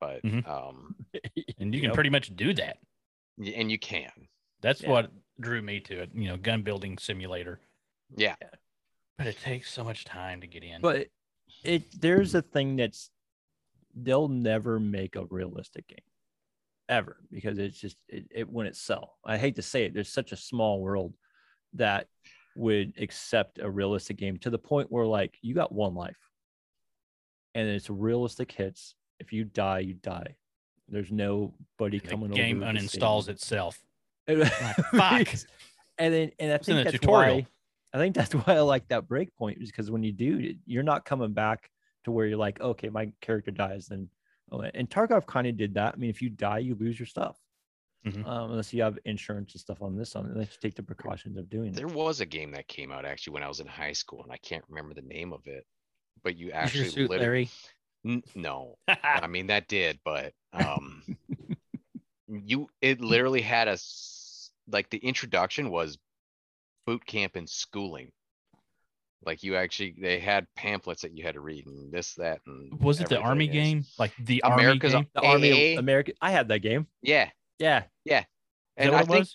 [0.00, 0.44] But Mhm.
[0.44, 0.94] um,
[1.58, 1.92] and you can Yep.
[1.92, 2.78] pretty much do that.
[3.38, 4.28] and you can,
[4.60, 4.86] That's Yeah.
[4.86, 5.12] what
[5.42, 6.10] drew me to it.
[6.14, 7.60] You know, gun building simulator.
[8.16, 8.36] yeah.
[9.18, 10.80] But it takes so much time to get in.
[10.80, 11.08] but
[11.62, 13.10] it there's a thing that's
[13.94, 15.98] they'll never make a realistic game
[16.88, 20.32] ever because it's just it, it wouldn't sell i hate to say it there's such
[20.32, 21.14] a small world
[21.74, 22.08] that
[22.56, 26.18] would accept a realistic game to the point where like you got one life
[27.54, 30.34] and it's realistic hits if you die you die
[30.88, 33.80] there's nobody the coming game over to uninstalls itself.
[34.28, 34.44] You.
[34.94, 35.28] fuck.
[35.98, 37.36] and then and i It's think that's tutorial.
[37.36, 37.46] why
[37.92, 40.82] i think that's why i like that break point is because when you do you're
[40.82, 41.70] not coming back
[42.04, 44.08] to where you're like okay my character dies then
[44.50, 47.06] oh, and tarkov kind of did that i mean if you die you lose your
[47.06, 47.38] stuff
[48.04, 48.26] Mhm.
[48.26, 51.36] um, unless you have insurance and stuff on this one unless you take the precautions
[51.36, 53.68] of doing There it was a game that came out actually when I was in
[53.68, 55.64] high school and I can't remember the name of it.
[56.24, 57.48] But you actually suit, lit- Larry?
[58.04, 61.04] N- no, I mean that did, but um,
[62.44, 65.98] you it literally had a s- like the introduction was
[66.86, 68.10] boot camp and schooling.
[69.24, 72.80] Like you actually they had pamphlets that you had to read and this that and
[72.80, 73.84] Was it the army everything game?
[73.98, 75.10] Like the America's army game?
[75.14, 75.72] the army AA?
[75.74, 78.24] of america i had that game Yeah, yeah yeah
[78.76, 79.28] and I think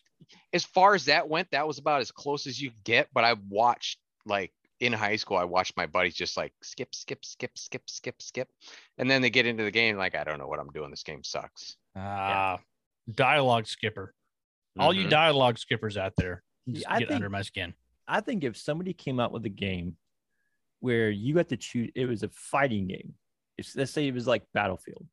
[0.52, 3.08] as far as that went, that was about as close as you could get.
[3.14, 7.24] But I watched like in high school, I watched my buddies just like skip, skip,
[7.24, 8.50] skip, skip, skip, skip,
[8.98, 10.90] and then they get into the game like I don't know what I'm doing.
[10.90, 11.78] This game sucks.
[11.96, 12.58] Ah,
[13.14, 14.14] dialogue skipper.
[14.80, 15.10] All you Mhm.
[15.10, 17.74] dialogue skippers out there, just I get think- under my skin.
[18.08, 19.98] I think if somebody came out with a game
[20.80, 23.16] where you got to choose, it was a fighting game.
[23.58, 25.08] It's, let's say it was like Battlefield,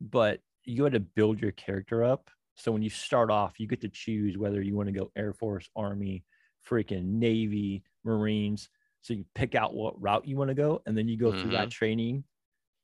[0.00, 3.82] but you had to build your character up So when you start off, you get
[3.82, 6.24] to choose whether you want to go Air Force, Army,
[6.66, 8.70] freaking Navy, Marines.
[9.02, 11.50] So you pick out what route you want to go, and then you go through
[11.50, 12.24] that training.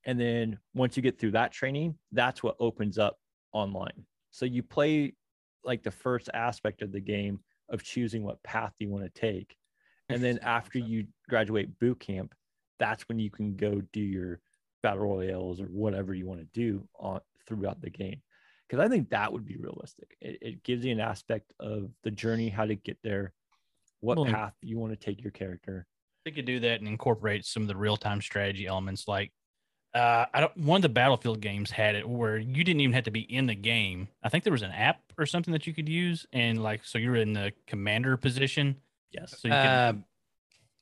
[0.04, 3.18] And then once you get through that training, that's what opens up
[3.52, 4.04] online.
[4.32, 5.14] So you play
[5.64, 9.56] like the first aspect of the game of choosing what path you want to take.
[10.08, 12.34] And then after you graduate boot camp,
[12.78, 14.40] that's when you can go do your
[14.82, 18.20] battle royales or whatever you want to do on throughout the game.
[18.68, 20.16] Because I think that would be realistic.
[20.20, 23.32] It, it gives you an aspect of the journey, how to get there,
[24.00, 25.86] what Well, path you want to take your character.
[26.24, 29.06] They could do that and incorporate some of the real time strategy elements.
[29.06, 29.32] Like,
[29.94, 30.56] uh, I don't.
[30.56, 33.46] One of the Battlefield games had it where you didn't even have to be in
[33.46, 34.08] the game.
[34.22, 36.98] I think there was an app or something that you could use, and like, so
[36.98, 38.76] you're in the commander position.
[39.10, 40.04] Yes, So you Uh, could.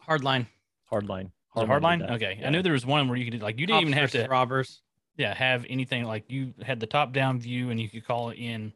[0.06, 0.46] hardline.
[0.90, 1.30] hardline.
[1.54, 2.10] Was it did hardline?
[2.12, 2.46] Okay, Yeah.
[2.46, 4.26] I knew there was one where you could like you didn't Cops even have to
[4.28, 4.82] robbers.
[5.16, 8.38] yeah have anything like you had the top down view and you could call it
[8.38, 8.72] in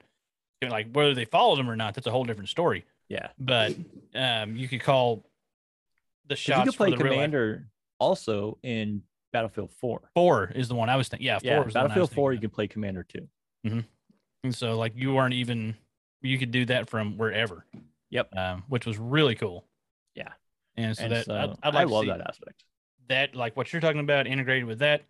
[0.69, 3.29] like whether they followed them or not that's a whole different story Yeah.
[3.39, 3.75] but
[4.15, 5.25] um you could call
[6.27, 7.69] the 'Cause You could play for the commander
[8.01, 9.03] also in
[9.35, 10.01] Battlefield 4.
[10.15, 11.91] four is the one i was thinking yeah four Yeah, was the one I was
[11.91, 13.29] Battlefield 4, you can play commander too.
[13.67, 13.85] of.
[14.45, 15.75] and so like you weren't even
[16.23, 17.67] you could do that from wherever
[18.11, 18.35] Yep.
[18.37, 19.67] um which was really cool
[20.15, 20.29] Yeah.
[20.77, 22.65] and so and that so I'd, I'd like I love that aspect.
[23.09, 25.03] that like what you're talking about integrated with that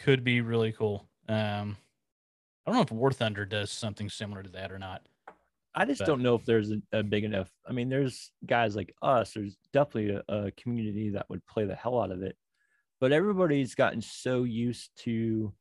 [0.00, 1.76] could be really cool um
[2.64, 5.02] i don't know if war thunder does something similar to that or not
[5.74, 7.50] I just But- don't know if there's a, a big enough.
[7.66, 9.32] I mean, there's guys like us.
[9.32, 12.36] There's definitely a, a community that would play the hell out of it,
[13.02, 15.52] but everybody's gotten so used to.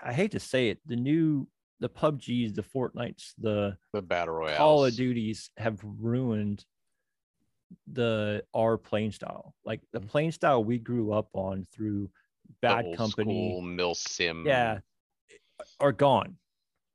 [0.00, 1.48] I hate to say it, the new
[1.80, 4.56] the PUBGs, the Fortnites, the The battle royale.
[4.58, 6.64] Call of Duties have ruined
[7.92, 9.56] the our playing style.
[9.64, 10.08] Like the Mhm.
[10.08, 12.10] playing style we grew up on through
[12.62, 14.46] Bad Company, Mill Sim.
[14.46, 14.78] yeah,
[15.80, 16.38] are gone.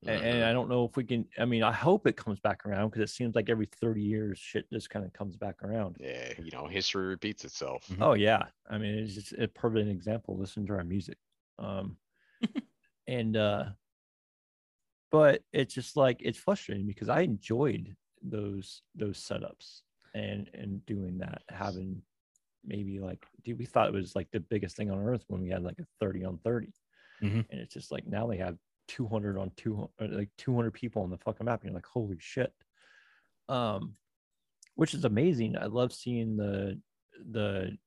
[0.08, 0.46] And, Mhm.
[0.46, 1.28] I don't know if we can.
[1.38, 4.38] I mean, I hope it comes back around because it seems like every 30 years,
[4.40, 5.98] shit just kind of comes back around.
[5.98, 7.90] Yeah, you know, history repeats itself.
[7.90, 8.00] Mhm.
[8.00, 10.38] Oh yeah, I mean, it's just a perfect example.
[10.38, 11.18] Listen to our music,
[11.60, 11.98] um,
[13.08, 13.72] and uh,
[15.12, 19.82] but it's just like it's frustrating because I enjoyed those those setups
[20.14, 22.04] and and doing that, having
[22.64, 25.50] maybe like, dude, we thought it was like the biggest thing on earth when we
[25.50, 26.74] had like a 30 on 30,
[27.22, 27.46] Mhm.
[27.50, 31.18] and it's just like now they have 200 on 200, like 200 people on the
[31.18, 32.54] fucking map, and you're like, holy shit.
[33.48, 33.96] Um,
[34.76, 35.58] which is amazing.
[35.58, 36.80] I love seeing the
[37.32, 37.78] the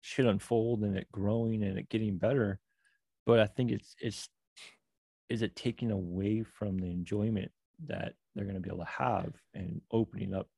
[0.00, 2.60] shit unfold and it growing and it getting better.
[3.24, 4.28] But I think it's it's
[5.28, 7.50] is it taking away from the enjoyment
[7.86, 10.48] that they're going to be able to have and opening up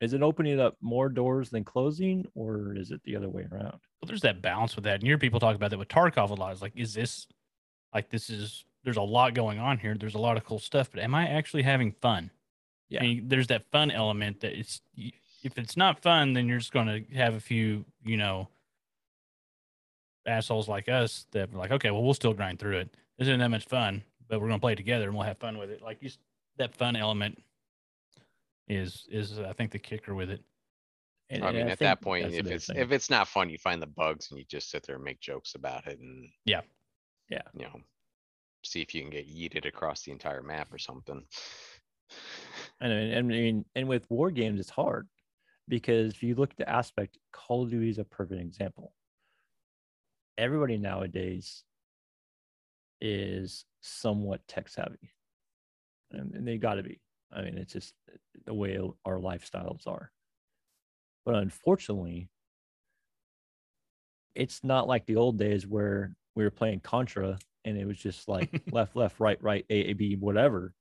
[0.00, 3.78] is it opening up more doors than closing or is it the other way around
[4.00, 4.94] Well, there's that balance with that.
[4.94, 6.52] And you hear people talk about that with Tarkov a lot.
[6.52, 7.26] It's like, is this
[7.94, 9.94] like this is there's a lot going on here.
[9.94, 12.30] There's a lot of cool stuff, but am I actually having fun?
[12.88, 13.04] Yeah.
[13.04, 16.86] And there's that fun element that it's if it's not fun, then you're just going
[16.86, 18.48] to have a few, you know,
[20.26, 22.96] assholes like us that are like, okay, well, we'll still grind through it.
[23.18, 25.38] This isn't that much fun, but we're going to play it together and we'll have
[25.38, 25.82] fun with it.
[25.82, 26.10] Like you,
[26.58, 27.42] that fun element
[28.68, 30.42] is is I think the kicker with it.
[31.28, 32.76] and, I and mean, I at that point, if it's thing.
[32.76, 35.20] if it's not fun, you find the bugs and you just sit there and make
[35.20, 36.60] jokes about it and Yeah.
[37.32, 37.42] Yeah.
[37.54, 37.80] you know,
[38.62, 41.24] see if you can get yeeted across the entire map or something.
[42.80, 45.08] And I mean, I mean, and with war games, it's hard
[45.66, 48.92] because if you look at the aspect, Call of Duty is a perfect example.
[50.36, 51.64] Everybody nowadays
[53.00, 55.12] is somewhat tech savvy,
[56.10, 57.00] and, and they got to be.
[57.32, 57.94] I mean, it's just
[58.44, 60.10] the way our lifestyles are.
[61.24, 62.28] But unfortunately,
[64.34, 68.28] it's not like the old days where we were playing Contra and it was just
[68.28, 70.74] like left, left, right, right, A, A, B, whatever.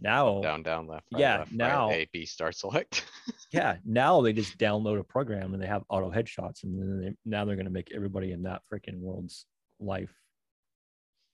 [0.00, 3.04] Now, Down, down, left, right, yeah, left, now- right, A, B, start, select.
[3.52, 7.30] yeah now they just download a program and they have auto headshots and then they,
[7.30, 9.46] now they're going to make everybody in that freaking world's
[9.78, 10.12] life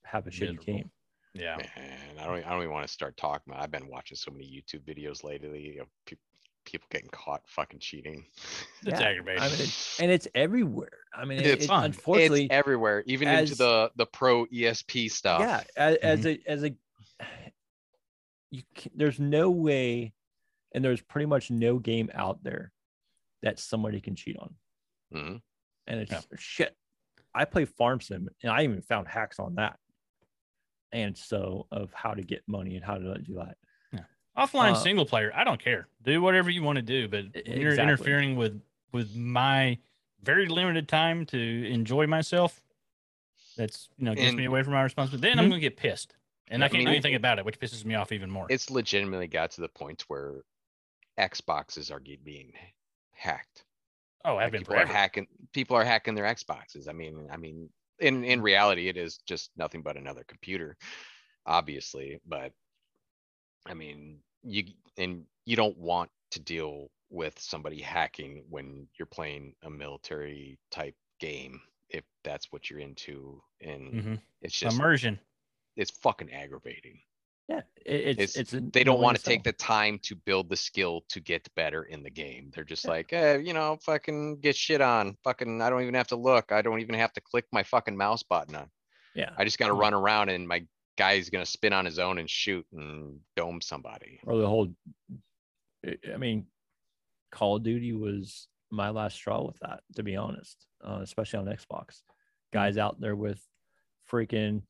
[0.04, 0.90] have a shitty game
[1.32, 1.56] Yeah.
[1.76, 3.62] Man, I don't, I don't even want to start talking about.
[3.62, 6.16] I've been watching so many YouTube videos lately of pe-
[6.64, 8.24] people getting caught fucking cheating.
[8.84, 9.42] It's Yeah, aggravating.
[9.42, 9.68] I mean,
[10.00, 11.84] and it's everywhere i mean it- It's it- fun.
[11.86, 15.40] unfortunately it's everywhere, even into the the pro ESP stuff.
[15.40, 16.28] yeah as, as Mm-hmm.
[16.48, 16.74] a as a
[18.50, 20.12] you can, there's no way
[20.74, 22.72] and there's pretty much no game out there
[23.42, 24.54] that somebody can cheat on
[25.14, 25.42] Mhm.
[25.86, 26.20] and it's Yeah.
[26.38, 26.76] shit.
[27.34, 29.78] I play Farm Sim, and I even found hacks on that,
[30.92, 33.56] and so of how to get money and how to do that.
[34.36, 35.88] Offline Uh, single player, I don't care.
[36.02, 38.60] Do whatever you want to do, but E- when you're interfering with
[38.92, 39.78] with my
[40.22, 41.38] very limited time to
[41.70, 42.60] enjoy myself,
[43.56, 45.28] that's you know gets And- me away from my responsibility.
[45.28, 45.50] Then I'm Mhm.
[45.50, 46.16] gonna get pissed.
[46.52, 48.28] and I I can't mean, do it- anything about it, which pisses me off even
[48.28, 48.48] more.
[48.50, 50.42] It's legitimately got to the point where
[51.16, 52.52] Xboxes are being
[53.12, 53.64] hacked.
[54.24, 54.90] oh, I've Like, been people forever.
[54.90, 55.28] are hacking.
[55.52, 56.88] People are hacking their Xboxes.
[56.88, 60.76] I mean, I mean, in in reality, it is just nothing but another computer,
[61.46, 62.18] obviously.
[62.26, 62.52] But
[63.66, 64.64] I mean, you
[64.96, 70.94] and you don't want to deal with somebody hacking when you're playing a military type
[71.18, 71.60] game
[71.90, 74.20] if that's what you're into, and Mhm.
[74.42, 75.18] it's just Immersion.
[75.76, 77.02] it's fucking aggravating.
[77.48, 80.56] Yeah, it, it's It's- it's They don't want to take the time to build the
[80.56, 82.52] skill to get better in the game.
[82.54, 85.16] They're just like, eh, you know, fucking get shit on.
[85.24, 86.52] Fucking, I don't even have to look.
[86.52, 88.70] I don't even have to click my fucking mouse button on.
[89.14, 89.80] yeah, I just gotta Hmm.
[89.80, 90.64] run around and my
[91.00, 94.20] guy's gonna spin on his own and shoot and dome somebody.
[94.24, 94.68] or the whole.
[95.86, 96.46] I- I mean,
[97.32, 101.46] Call of Duty was my last straw with that, to be honest, uh, especially on
[101.46, 102.02] Xbox.
[102.52, 103.42] Guys out there with
[104.10, 104.62] freaking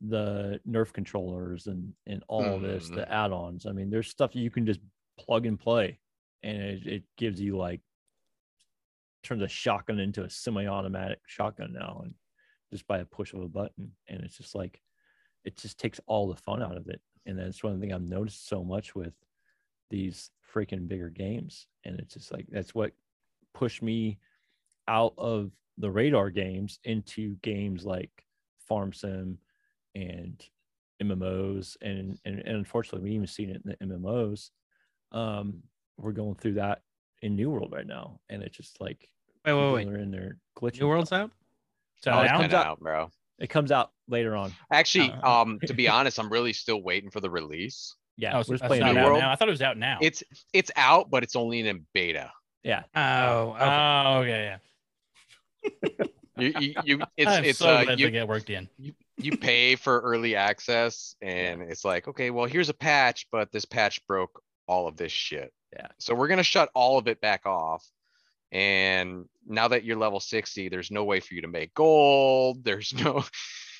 [0.00, 3.10] the Nerf controllers and and all this, the Mhm.
[3.10, 3.66] add-ons.
[3.66, 4.80] I mean, there's stuff you can just
[5.18, 6.00] plug and play,
[6.42, 7.80] and it, it gives you like
[9.22, 12.14] turns a shotgun into a semi-automatic shotgun now, and
[12.72, 14.80] just by a push of a button, and it's just like
[15.44, 17.00] it just takes all the fun out of it.
[17.26, 19.14] And that's one thing I've noticed so much with
[19.90, 21.66] these freaking bigger games.
[21.84, 22.92] And it's just like that's what
[23.54, 24.18] pushed me
[24.88, 28.10] out of the radar games into games like
[28.58, 29.38] Farm Sim
[29.94, 30.44] and
[31.02, 31.76] MMOs.
[31.82, 34.50] And and, and unfortunately, we even seen it in the MMOs.
[35.12, 35.62] Um,
[35.98, 36.82] we're going through that
[37.22, 38.20] in New World right now.
[38.28, 39.08] And it's just like
[39.46, 39.88] Wait, wait, people wait.
[39.88, 40.80] are in there glitching.
[40.80, 41.30] New World's out.
[42.02, 43.10] So Oh, it's now, comes kinda out- out, bro.
[43.38, 44.52] It comes out later on.
[44.72, 47.94] Actually, Uh, um, to be honest, I'm really still waiting for the release.
[48.16, 49.20] Yeah, oh, we're just playing New New out World.
[49.20, 49.32] now.
[49.32, 49.98] I thought it was out now.
[50.00, 52.30] It's it's out, but it's only in beta.
[52.62, 52.84] Yeah.
[52.94, 53.64] Oh, okay.
[53.64, 54.56] Oh, okay,
[56.36, 57.04] You you, you yeah.
[57.16, 58.68] it's I'm it's so uh glad you, they get worked in.
[59.18, 63.64] you pay for early access and it's like, okay, well, here's a patch, but this
[63.64, 65.52] patch broke all of this shit.
[65.72, 65.86] Yeah.
[65.98, 67.84] So we're gonna shut all of it back off.
[68.54, 72.64] And now that you're level 60, there's no way for you to make gold.
[72.64, 73.24] There's no,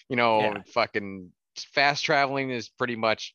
[0.09, 0.62] you know, Yeah.
[0.74, 1.30] fucking
[1.72, 3.34] fast traveling is pretty much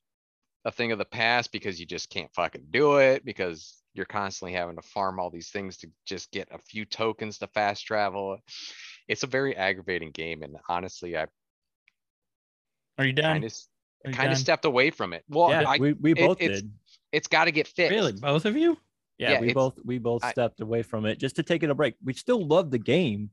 [0.65, 4.51] a thing of the past because you just can't fucking do it because you're constantly
[4.53, 8.37] having to farm all these things to just get a few tokens to fast travel.
[9.07, 10.43] It's a very aggravating game.
[10.43, 11.27] And honestly, I
[12.97, 13.35] Are you done?
[13.41, 13.53] kind of
[14.13, 15.23] kind of stepped away from it.
[15.29, 16.71] Well, yeah, I, we, we it- both it's- did.
[17.13, 17.91] it's got to get fixed.
[17.91, 18.77] Really, both of you?
[19.19, 21.69] Yeah, yeah, we both we both I- stepped away from it just to take it
[21.69, 21.95] a break.
[22.03, 23.31] We still love the game.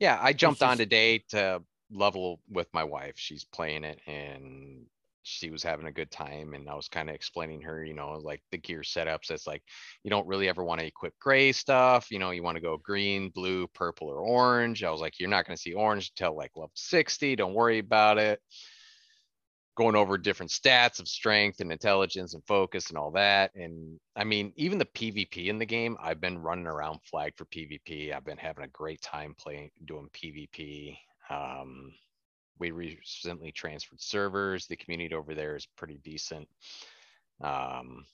[0.00, 3.14] Yeah, I jumped on today to level with my wife.
[3.16, 4.86] She's playing it and
[5.22, 8.12] she was having a good time and I was kind of explaining her, you know,
[8.22, 9.30] like the gear setups.
[9.30, 9.62] It's like
[10.02, 12.76] you don't really ever want to equip gray stuff, you know, you want to go
[12.76, 14.84] green, blue, purple, or orange.
[14.84, 17.36] I was like, you're not going to see orange until like level 60.
[17.36, 18.40] Don't worry about it.
[19.76, 23.54] Going over different stats of strength and intelligence and focus and all that.
[23.56, 27.44] And I mean, even the PvP in the game, I've been running around flag for
[27.46, 28.14] PvP.
[28.14, 30.96] I've been having a great time playing, doing PvP.
[31.28, 31.92] Um,
[32.58, 34.66] we recently transferred servers.
[34.66, 36.48] The community over there is pretty decent.
[37.40, 38.06] Um,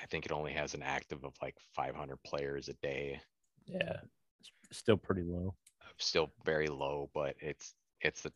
[0.00, 3.20] I think it only has an active of like 500 players a day.
[3.66, 3.98] Yeah,
[4.40, 5.54] it's still pretty low.
[5.98, 8.32] Still very low, but it's it's a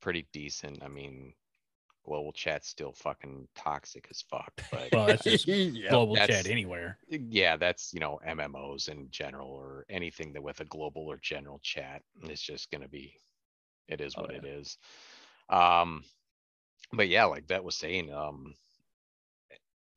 [0.00, 0.82] pretty decent.
[0.82, 1.32] I mean,
[2.04, 4.52] global chat's still fucking toxic as fuck.
[4.70, 5.90] But Well, that's just Yeah.
[5.90, 6.98] global that's- chat anywhere.
[7.08, 11.58] yeah, that's you know MMOs in general or anything that with a global or general
[11.62, 12.02] chat.
[12.22, 13.14] It's just gonna be,
[13.88, 14.38] it is Oh, what yeah.
[14.38, 14.78] it is.
[15.48, 16.04] Um,
[16.92, 18.54] but yeah, like that was saying, um,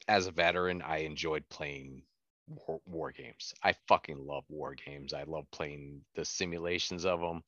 [0.08, 2.04] as a veteran, I enjoyed playing
[2.48, 3.54] war, war games.
[3.64, 5.14] I fucking love war games.
[5.14, 7.42] I love playing the simulations of them.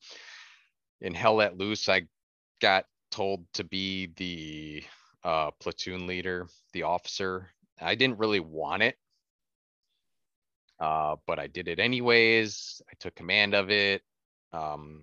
[1.02, 2.06] In Hell Let Loose, I
[2.62, 4.84] got told to be the
[5.24, 7.48] uh, platoon leader, the officer.
[7.80, 8.96] I didn't really want it.
[10.78, 12.82] Uh, but I did it anyways.
[12.90, 14.02] I took command of it.
[14.52, 15.02] Um,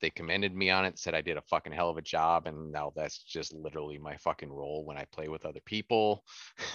[0.00, 2.72] they commended me on it, said I did a fucking hell of a job, and
[2.72, 6.24] now that's just literally my fucking role when I play with other people.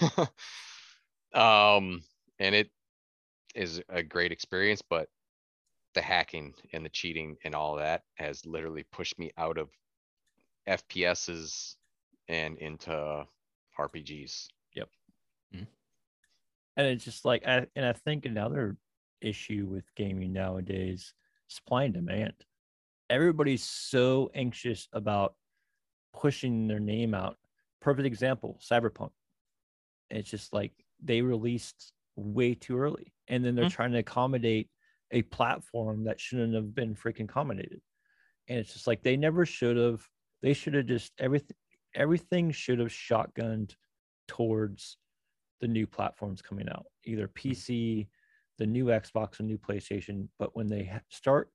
[1.34, 2.02] um,
[2.38, 2.70] and it
[3.54, 5.08] is a great experience, but
[5.94, 9.68] the hacking and the cheating and all that has literally pushed me out of
[10.68, 11.76] FPSs
[12.28, 13.26] and into
[13.78, 14.48] RPGs.
[14.74, 14.88] Yep.
[16.76, 18.76] And it's just like I, and i think another
[19.20, 21.12] issue with gaming nowadays
[21.48, 22.34] supply and demand
[23.10, 25.34] everybody's so anxious about
[26.12, 27.36] pushing their name out
[27.80, 29.10] perfect example cyberpunk
[30.10, 30.72] it's just like
[31.02, 33.70] they released way too early and then they're Mhm.
[33.70, 34.70] trying to accommodate
[35.10, 37.80] a platform that shouldn't have been freaking accommodated
[38.46, 40.08] and it's just like they never should have
[40.42, 41.56] they should have just everything
[41.94, 43.74] everything should have shotgunned
[44.28, 44.98] towards
[45.60, 48.08] the new platforms coming out, either PC,
[48.58, 50.28] the new Xbox, and new PlayStation.
[50.38, 51.50] But when they start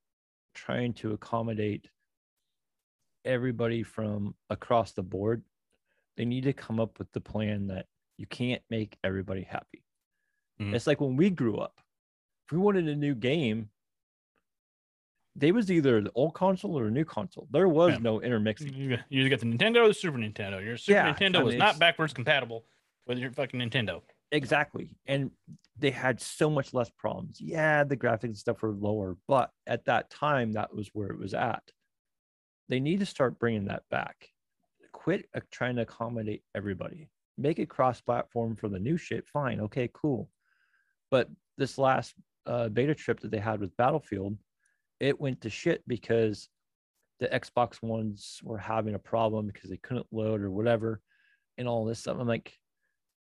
[0.54, 1.88] trying to accommodate
[3.24, 5.44] everybody from across the board,
[6.16, 7.86] they need to come up with the plan that
[8.16, 9.84] you can't make everybody happy.
[10.60, 10.74] Mhm.
[10.74, 11.80] It's like when we grew up,
[12.46, 13.70] if we wanted a new game,
[15.36, 17.48] they was either the old console or a new console.
[17.50, 17.98] There was Yeah.
[18.00, 18.72] no intermixing.
[18.74, 20.64] You got, you got the Nintendo or the Super Nintendo.
[20.64, 22.64] Your Super Yeah, Nintendo I was not backwards compatible
[23.06, 24.02] with your fucking Nintendo.
[24.30, 24.96] Exactly.
[25.06, 25.30] And
[25.78, 27.40] they had so much less problems.
[27.40, 31.18] Yeah, the graphics and stuff were lower, but at that time, that was where it
[31.18, 31.62] was at.
[32.68, 34.28] They need to start bringing that back.
[34.92, 37.10] Quit uh, trying to accommodate everybody.
[37.36, 39.26] Make it cross platform for the new shit.
[39.28, 39.60] Fine.
[39.60, 40.30] Okay, cool.
[41.10, 41.28] But
[41.58, 42.14] this last
[42.46, 44.38] uh, beta trip that they had with Battlefield,
[45.00, 46.48] it went to shit because
[47.20, 51.00] the Xbox ones were having a problem because they couldn't load or whatever
[51.58, 52.16] and all this stuff.
[52.18, 52.52] I'm like,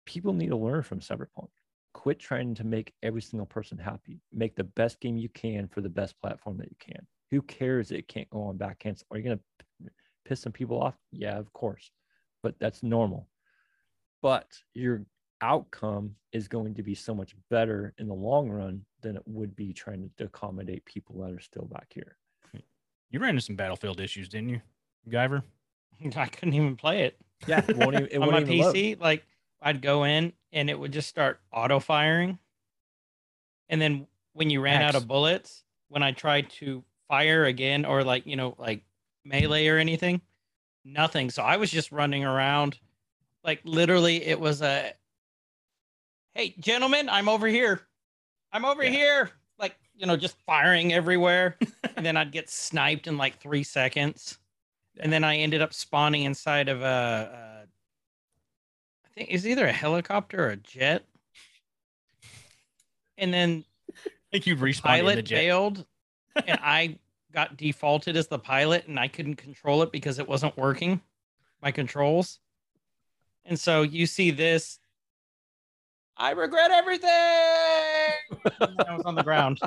[0.05, 1.49] people need to learn from Cyberpunk.
[1.93, 4.19] Quit trying to make every single person happy.
[4.31, 7.05] Make the best game you can for the best platform that you can.
[7.31, 9.07] Who cares it can't go on back cancel?
[9.11, 9.89] Are you gonna
[10.25, 10.95] piss some people off?
[11.11, 11.91] Yeah, of course,
[12.41, 13.27] but that's normal.
[14.21, 15.05] But your
[15.43, 19.55] outcome is going to be so much better in the long run than it would
[19.55, 22.17] be trying to accommodate people that are still back here.
[23.11, 24.61] You ran into some Battlefield issues, didn't you,
[25.07, 25.43] Guyver?
[26.15, 27.17] I couldn't even play it.
[27.45, 28.75] Yeah, it won't even, it on won't my even load.
[28.75, 28.99] PC.
[28.99, 29.25] Like
[29.61, 32.39] I'd go in and it would just start auto firing.
[33.69, 38.03] And then when you ran out of bullets, when I tried to fire again or
[38.03, 38.81] like, you know, like
[39.23, 40.21] melee or anything,
[40.83, 41.29] nothing.
[41.29, 42.79] So I was just running around.
[43.43, 44.93] Like literally it was a
[46.33, 47.81] hey gentlemen, I'm over here.
[48.51, 48.89] I'm over Yeah.
[48.89, 49.31] here.
[49.59, 51.57] Like, you know, just firing everywhere.
[51.95, 54.37] and then I'd get sniped in like three seconds.
[54.99, 57.67] And then I ended up spawning inside of a, a
[59.05, 61.05] I think it's either a helicopter or a jet.
[63.17, 63.63] And then
[63.95, 65.37] I think you respawned in the pilot jet.
[65.37, 65.85] failed,
[66.47, 66.97] and I
[67.31, 70.99] got defaulted as the pilot, and I couldn't control it because it wasn't working,
[71.61, 72.39] my controls.
[73.45, 74.79] And so you see this.
[76.17, 77.09] I regret everything.
[77.09, 79.59] I was on the ground.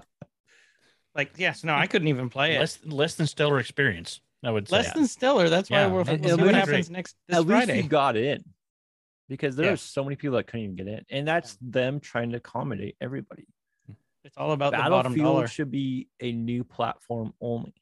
[1.15, 2.61] Like yes, no, I couldn't even play it.
[2.61, 4.77] Less, less than stellar experience, I would say.
[4.77, 5.49] Less than stellar.
[5.49, 7.69] That's why Yeah, we'll, it- we'll it see what was happens next this At least
[7.75, 8.45] you got in
[9.29, 9.73] because there Yeah.
[9.73, 12.97] were so many people that couldn't even get in, and that's them trying to accommodate
[13.01, 13.47] everybody.
[14.25, 15.03] It's all about the bottom dollar.
[15.15, 17.73] Battlefield should be a new platform only.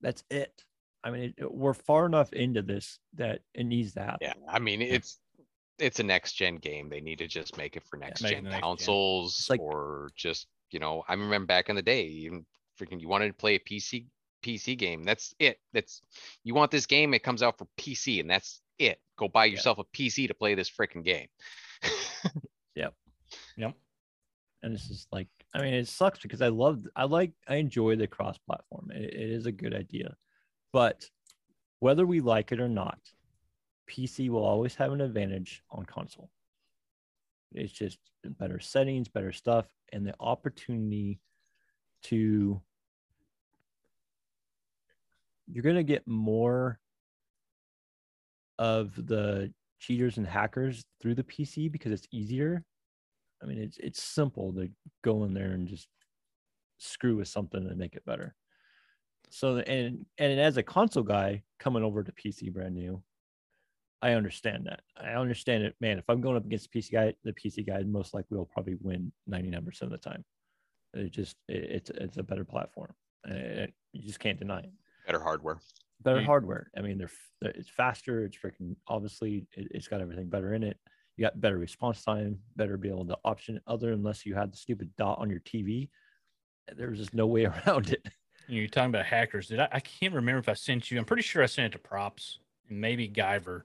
[0.00, 0.64] That's it.
[1.04, 4.18] I mean, it, we're far enough into this that it needs to happen.
[4.22, 5.18] Yeah, I mean, it's,
[5.80, 6.88] it's a next gen game.
[6.88, 8.62] They need to just make it for next Make it gen next gen.
[8.62, 12.44] consoles like- or just, you know, I remember back in the day, even
[12.80, 14.06] freaking, you wanted to play a PC,
[14.44, 15.04] PC game.
[15.04, 15.58] That's it.
[15.72, 16.00] That's,
[16.44, 18.98] you want this game, it comes out for PC and that's it.
[19.18, 21.28] Go buy yourself a PC to play this freaking game.
[22.76, 22.94] Yep.
[23.56, 23.74] Yep.
[24.62, 27.96] And it's just like i mean it sucks because i love i like i enjoy
[27.96, 30.14] the cross platform it, it is a good idea
[30.72, 31.04] but
[31.80, 33.00] whether we like it or not
[33.90, 36.30] pc will always have an advantage on console
[37.52, 37.98] it's just
[38.38, 41.18] better settings better stuff and the opportunity
[42.02, 42.60] to
[45.52, 46.78] you're going to get more
[48.58, 52.64] of the cheaters and hackers through the pc because it's easier
[53.42, 54.68] I mean, it's it's simple to
[55.02, 55.88] go in there and just
[56.78, 58.34] screw with something and make it better.
[59.30, 63.02] So and and as a console guy coming over to PC brand new,
[64.02, 64.80] I understand that.
[64.96, 65.98] I understand it, man.
[65.98, 68.76] If I'm going up against the PC guy, the PC guy most likely will probably
[68.80, 70.24] win 99% of the time.
[70.94, 72.92] It just it, it's it's a better platform.
[73.28, 74.72] Uh, you just can't deny it.
[75.06, 75.58] Better hardware.
[76.02, 76.70] Better You- hardware.
[76.76, 77.10] I mean, they're,
[77.40, 78.24] they're it's faster.
[78.24, 80.78] It's freaking obviously it, it's got everything better in it
[81.20, 84.56] you got better response time, better be able to option other unless you had the
[84.56, 85.90] stupid dot on your TV.
[86.74, 88.08] There's just no way around it.
[88.48, 89.48] You're talking about hackers.
[89.48, 89.68] Did I?
[89.70, 90.98] I can't remember if I sent you.
[90.98, 92.38] I'm pretty sure I sent it to Props
[92.70, 93.64] and maybe Guyver.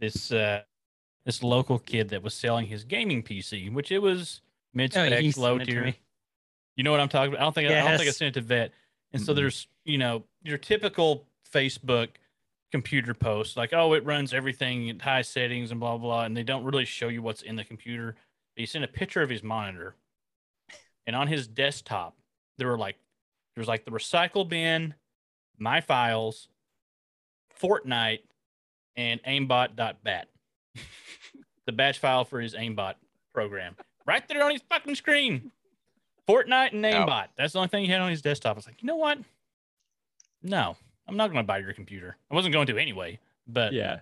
[0.00, 0.62] This uh,
[1.24, 4.40] this local kid that was selling his gaming PC, which it was
[4.74, 5.94] mid Oh, spec, he low sent it to tier.
[6.76, 7.40] You know what I'm talking about?
[7.40, 8.72] I don't think I, I don't think I sent it to Vet.
[9.12, 9.36] And so Mm-mm.
[9.36, 12.10] there's you know your typical Facebook
[12.72, 16.36] computer post like oh it runs everything at high settings and blah blah blah and
[16.36, 18.14] they don't really show you what's in the computer.
[18.54, 19.96] But He sent a picture of his monitor,
[21.06, 22.16] and on his desktop
[22.58, 22.96] there were like
[23.54, 24.94] there's like the recycle bin,
[25.58, 26.48] my files,
[27.60, 28.20] Fortnite,
[28.96, 30.28] and aimbot.bat.
[31.66, 32.94] the batch file for his aimbot
[33.32, 33.76] program.
[34.06, 35.52] Right there on his fucking screen.
[36.28, 36.94] Fortnite and Yep.
[37.06, 37.26] aimbot.
[37.36, 38.56] That's the only thing he had on his desktop.
[38.56, 39.18] I was like, you know what?
[40.42, 40.76] No,
[41.08, 42.16] I'm not going to buy your computer.
[42.30, 44.00] I wasn't going to anyway, but yeah.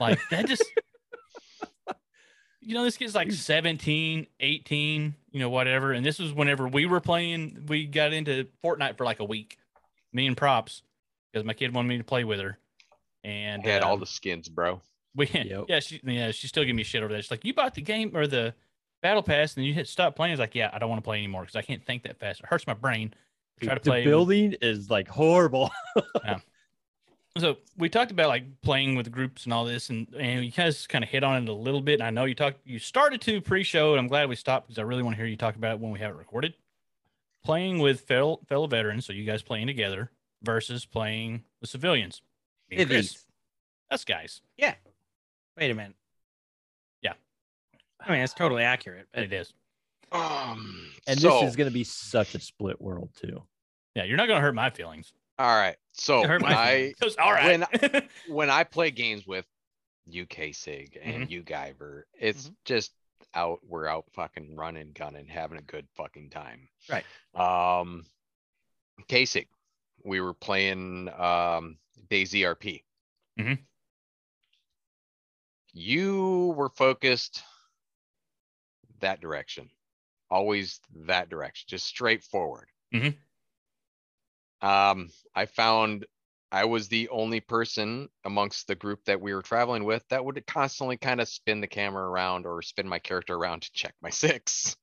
[0.00, 0.64] Like that just
[2.60, 5.92] you know, this kid's like 17, 18, you know, whatever.
[5.92, 9.58] And this was whenever we were playing, we got into Fortnite for like a week.
[10.12, 10.82] Me and props,
[11.32, 12.58] because my kid wanted me to play with her.
[13.24, 14.80] And Had all um, the skins, bro.
[15.16, 15.64] we Yep.
[15.68, 17.22] yeah, she yeah, she's still giving me shit over there.
[17.22, 18.54] She's like, You bought the game or the
[19.02, 20.32] battle pass and you hit stop playing.
[20.34, 22.40] It's like, Yeah, I don't want to play anymore because I can't think that fast.
[22.40, 23.14] It hurts my brain.
[23.60, 25.70] to Try to the play with- building is like horrible.
[27.38, 30.86] so we talked about like playing with groups and all this, and and you guys
[30.86, 31.94] kind of hit on it a little bit.
[32.00, 34.78] And I know you talked, you started to pre-show, and I'm glad we stopped because
[34.78, 36.54] I really want to hear you talk about it when we have it recorded.
[37.44, 40.10] Playing with fellow fellow veterans, so you guys playing together
[40.42, 42.22] versus playing with civilians.
[42.70, 43.24] Me and Chris,
[43.90, 44.40] us guys.
[44.56, 44.74] Yeah.
[45.56, 45.94] Wait a minute.
[47.02, 47.12] Yeah.
[48.00, 49.06] I mean, it's totally accurate.
[49.12, 49.52] But It is.
[50.12, 53.42] Um, and so, this is going to be such a split world too.
[53.94, 55.12] Yeah, you're not gonna hurt my feelings.
[55.38, 55.76] all right.
[55.92, 57.16] So hurt when my I feelings.
[57.16, 58.08] All right.
[58.28, 59.46] when I play games with
[60.08, 62.92] UK Sig and you Guyver, it's just
[63.34, 63.60] out.
[63.66, 66.68] We're out fucking running, gunning, having a good fucking time.
[66.90, 67.04] Right.
[67.34, 68.04] Um,
[69.08, 69.48] K-Sig,
[70.04, 71.76] we were playing um
[72.08, 72.84] DayZ RP.
[73.38, 73.58] Mhm.
[75.72, 77.42] You were focused
[79.00, 79.70] that direction,
[80.30, 82.68] always that direction, just straight forward.
[82.92, 83.16] Mhm.
[84.60, 86.06] Um, I found
[86.52, 90.46] I was the only person amongst the group that we were traveling with that would
[90.46, 94.10] constantly kind of spin the camera around or spin my character around to check my
[94.10, 94.76] six.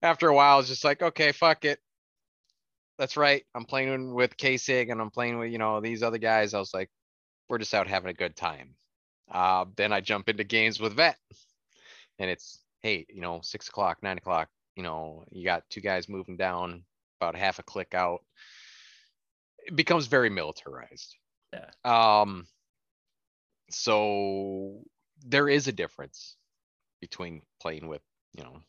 [0.00, 1.78] After a while, it's just like, okay, fuck it.
[3.02, 3.42] That's right.
[3.52, 6.54] I'm playing with K-Sig and I'm playing with, you know, these other guys.
[6.54, 6.88] I was like,
[7.48, 8.76] we're just out having a good time.
[9.28, 11.16] Uh, then I jump into games with Vet.
[12.20, 16.08] And it's, hey, you know, six o'clock, nine o'clock, you know, you got two guys
[16.08, 16.84] moving down
[17.20, 18.20] about half a click out
[19.66, 21.16] it becomes very militarized.
[21.52, 21.70] Yeah.
[22.22, 22.46] Um
[23.70, 24.84] so
[25.26, 26.36] there is a difference
[27.00, 28.02] between playing with,
[28.32, 28.60] you know,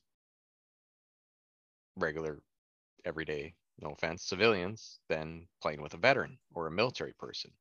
[1.98, 2.42] regular
[3.06, 7.52] everyday, no offense, civilians than playing with a veteran or a military person.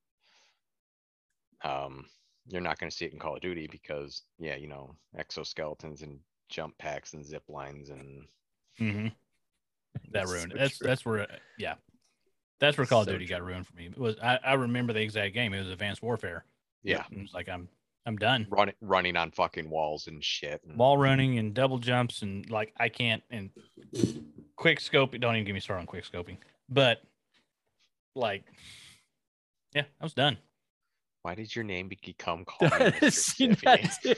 [1.64, 2.06] Um
[2.46, 6.02] you're not going to see it in Call of Duty because yeah, you know, exoskeletons
[6.02, 6.18] and
[6.48, 8.26] jump packs and zip lines and
[8.78, 9.06] hmm
[10.10, 10.52] That ruined.
[10.52, 10.88] so That's true.
[10.88, 11.26] that's where,
[11.56, 11.74] yeah,
[12.58, 13.86] that's where Call of So Duty got ruined for me.
[13.86, 15.54] It was I, I remember the exact game.
[15.54, 16.44] It was Advanced Warfare.
[16.82, 17.68] yeah, It was like I'm
[18.04, 18.46] I'm done.
[18.50, 20.60] running running on fucking walls and shit.
[20.76, 23.50] Wall running and double jumps and like I can't and
[24.56, 25.12] quick scope.
[25.18, 26.38] Don't even get me started on quick scoping.
[26.68, 27.00] But
[28.16, 28.44] like,
[29.74, 30.36] yeah, I was done.
[31.22, 33.12] Why did your name become called Mr.
[33.12, 34.14] Seen that too.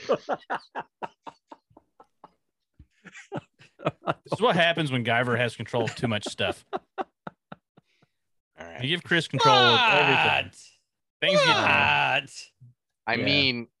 [4.23, 6.65] This is what happens when Guyver has control of too much stuff.
[6.97, 7.05] All
[8.81, 10.51] You give Chris control of everything.
[11.21, 12.31] Things get What?
[13.07, 13.25] I Yeah.
[13.25, 13.71] mean, to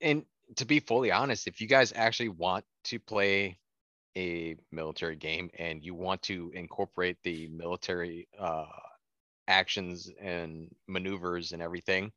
[0.00, 0.24] and
[0.56, 3.58] to be fully honest, if you guys actually want to play
[4.16, 8.64] a military game and you want to incorporate the military uh
[9.46, 12.12] actions and maneuvers and everything,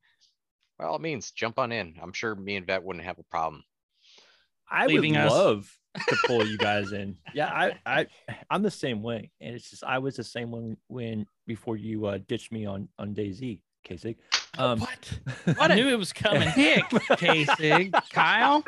[0.77, 1.95] by all means, jump on in.
[2.01, 3.64] I'm sure me and Vet wouldn't have a problem.
[4.69, 5.31] I would Leaving us.
[5.31, 5.77] love
[6.07, 7.18] to pull you guys in.
[7.34, 8.07] Yeah, I, I,
[8.49, 12.05] I'm the same way, and it's just I was the same one when before you
[12.05, 14.18] uh, ditched me on on DayZ, K-Sig.
[14.57, 15.19] Um, what?
[15.57, 16.49] What I a knew it was coming.
[16.55, 16.85] Dick,
[17.18, 17.93] K-Sig.
[18.11, 18.64] Kyle?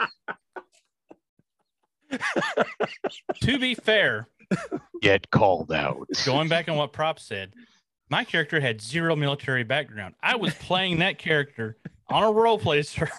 [3.41, 4.27] to be fair,
[5.01, 6.07] Get called out.
[6.25, 7.53] going back on what Prop said,
[8.09, 10.15] my character had zero military background.
[10.21, 11.77] I was playing that character
[12.09, 13.11] on a role play server.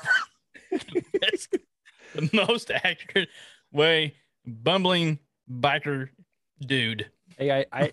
[0.70, 1.48] That's
[2.14, 3.28] the most accurate
[3.72, 4.14] way.
[4.46, 5.18] Bumbling
[5.50, 6.08] biker
[6.64, 7.10] dude.
[7.36, 7.92] hey, I, I,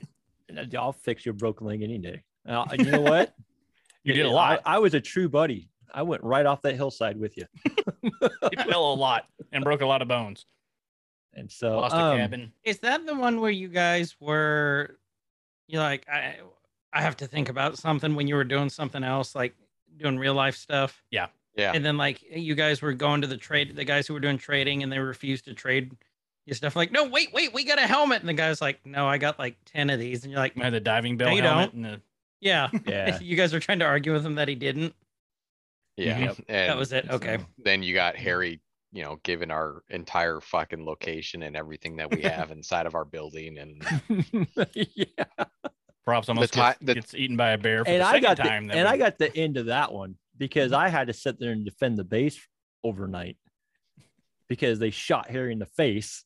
[0.77, 2.21] I'll fix your broken leg any day.
[2.47, 3.33] Uh, you know what?
[4.03, 4.61] You did a I- lot.
[4.65, 5.69] I, was a true buddy.
[5.93, 7.45] I went right off that hillside with you,
[8.03, 10.45] He fell a lot and broke a lot of bones.
[11.35, 12.51] and so Lost a um, cabin.
[12.63, 14.97] Is that the one where you guys were
[15.67, 16.37] you're like, I
[16.91, 19.53] I have to think about something when you were doing something else, like
[19.97, 21.03] doing real life stuff?
[21.11, 21.27] Yeah.
[21.55, 21.71] Yeah.
[21.75, 24.39] And then like you guys were going to the trade the guys who were doing
[24.39, 25.91] trading and they refused to trade
[26.47, 28.19] your stuff like, no, wait, wait, we got a helmet.
[28.19, 30.23] And the guy's like, No, I got like ten of these.
[30.23, 32.01] And you're like, I had the diving bell No, you helmet and the
[32.43, 32.69] Yeah.
[32.85, 34.93] Yeah, you guys were trying to argue with him that he didn't.
[35.95, 36.13] Yeah.
[36.15, 36.23] Mm-hmm.
[36.23, 36.35] Yep.
[36.47, 37.09] That and was it.
[37.09, 37.37] Okay.
[37.37, 38.61] so- Then you got Harry,
[38.91, 43.05] you know, given our entire fucking location and everything that we have inside of our
[43.05, 43.81] building and
[44.73, 45.05] yeah.
[46.03, 48.37] props almost ti- gets, the- gets eaten by a bear for and the I got
[48.37, 48.67] the, time.
[48.67, 50.81] that and I got the end of that one because mm-hmm.
[50.81, 52.39] I had to sit there and defend the base
[52.83, 53.37] overnight
[54.49, 56.25] because they shot Harry in the face.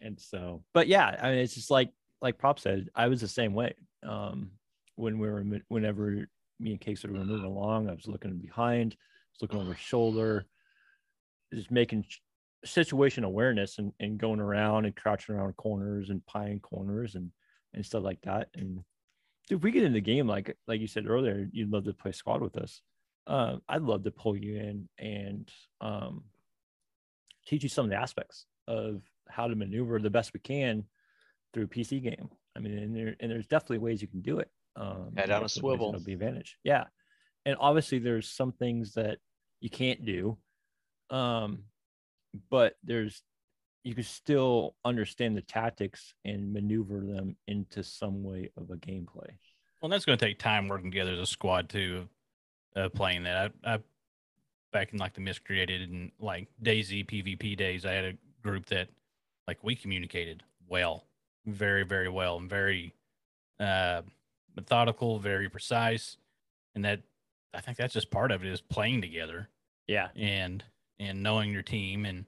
[0.00, 1.90] and so, but yeah, I mean, it's just like
[2.22, 3.74] like Prop said, I was the same way.
[4.02, 4.50] Um,
[4.96, 6.26] when we were whenever
[6.58, 7.88] me and Case were moving along.
[7.88, 10.46] I was looking behind, I was looking over his shoulder,
[11.52, 12.04] just making
[12.64, 17.30] situation awareness and, and going around and crouching around corners and pieing corners and
[17.74, 18.48] and stuff like that.
[18.54, 18.80] And
[19.50, 22.12] if we get in the game, like like you said earlier, you'd love to play
[22.12, 22.80] squad with us.
[23.26, 26.24] Uh, I'd love to pull you in and um,
[27.46, 30.84] teach you some of the aspects of how to maneuver the best we can
[31.56, 32.28] through a PC game.
[32.54, 34.50] I mean, and, there, and there's definitely ways you can do it.
[34.76, 35.90] Um, Head on a swivel.
[35.90, 36.58] that'll be advantage.
[36.62, 36.84] Yeah,
[37.46, 39.18] and obviously there's some things that
[39.60, 40.36] you can't do,
[41.08, 41.60] um,
[42.50, 43.22] but there's
[43.84, 49.30] you can still understand the tactics and maneuver them into some way of a gameplay.
[49.80, 52.08] Well, that's going to take time working together as a squad too,
[52.74, 53.52] uh, playing that.
[53.64, 53.78] I, I
[54.72, 58.12] back in like the miscreated and like DayZ PvP days, I had a
[58.42, 58.88] group that
[59.48, 61.05] like we communicated well,
[61.46, 62.92] very very well, and very
[63.60, 64.02] uh,
[64.54, 66.16] methodical, very precise,
[66.74, 67.00] and that
[67.54, 69.48] I think that's just part of it is playing together
[69.86, 70.62] Yeah, and
[70.98, 72.24] and knowing your team and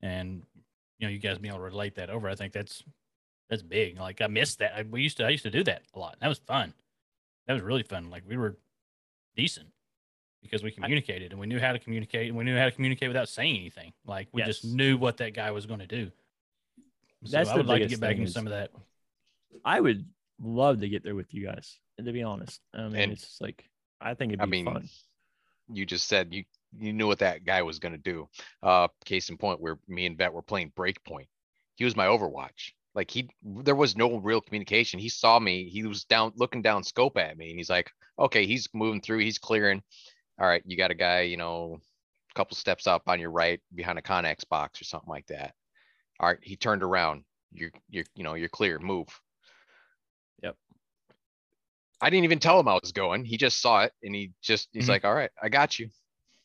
[0.00, 0.42] and
[0.98, 2.28] you know you guys being able to relate that over.
[2.28, 2.82] I think that's
[3.48, 3.98] that's big.
[3.98, 4.72] Like I missed that.
[4.76, 6.16] I, we used to I used to do that a lot.
[6.20, 6.74] That was fun.
[7.46, 8.10] That was really fun.
[8.10, 8.56] Like we were
[9.36, 9.68] decent
[10.42, 13.08] because we communicated and we knew how to communicate and we knew how to communicate
[13.08, 13.92] without saying anything.
[14.06, 16.10] Like we just knew what that guy was going to do.
[17.24, 18.70] So That's I the would like to biggest get back thing into some of that.
[19.64, 20.04] I would
[20.40, 21.78] love to get there with you guys.
[21.98, 23.68] And to be honest, I mean, And- it's just like
[24.00, 24.88] I think it'd I be mean, fun.
[25.72, 26.44] you just said you,
[26.76, 28.28] you knew what that guy was gonna do.
[28.62, 31.28] Uh, case in point, where me and Vet were playing Breakpoint.
[31.76, 32.72] He was my Overwatch.
[32.94, 34.98] Like he, there was no real communication.
[34.98, 38.44] He saw me, he was down, looking down scope at me and he's like, okay,
[38.46, 39.82] he's moving through, he's clearing.
[40.38, 41.78] All right, you got a guy, you know,
[42.30, 45.54] a couple steps up on your right behind a Connex box or something like that.
[46.20, 47.24] All right, he turned around.
[47.52, 49.08] You're, you're, you know, you're clear, move.
[50.42, 50.56] Yep.
[52.00, 53.24] I didn't even tell him I was going.
[53.24, 54.88] He just saw it and he just, he's Mhm.
[54.88, 55.88] like, all right, I got you.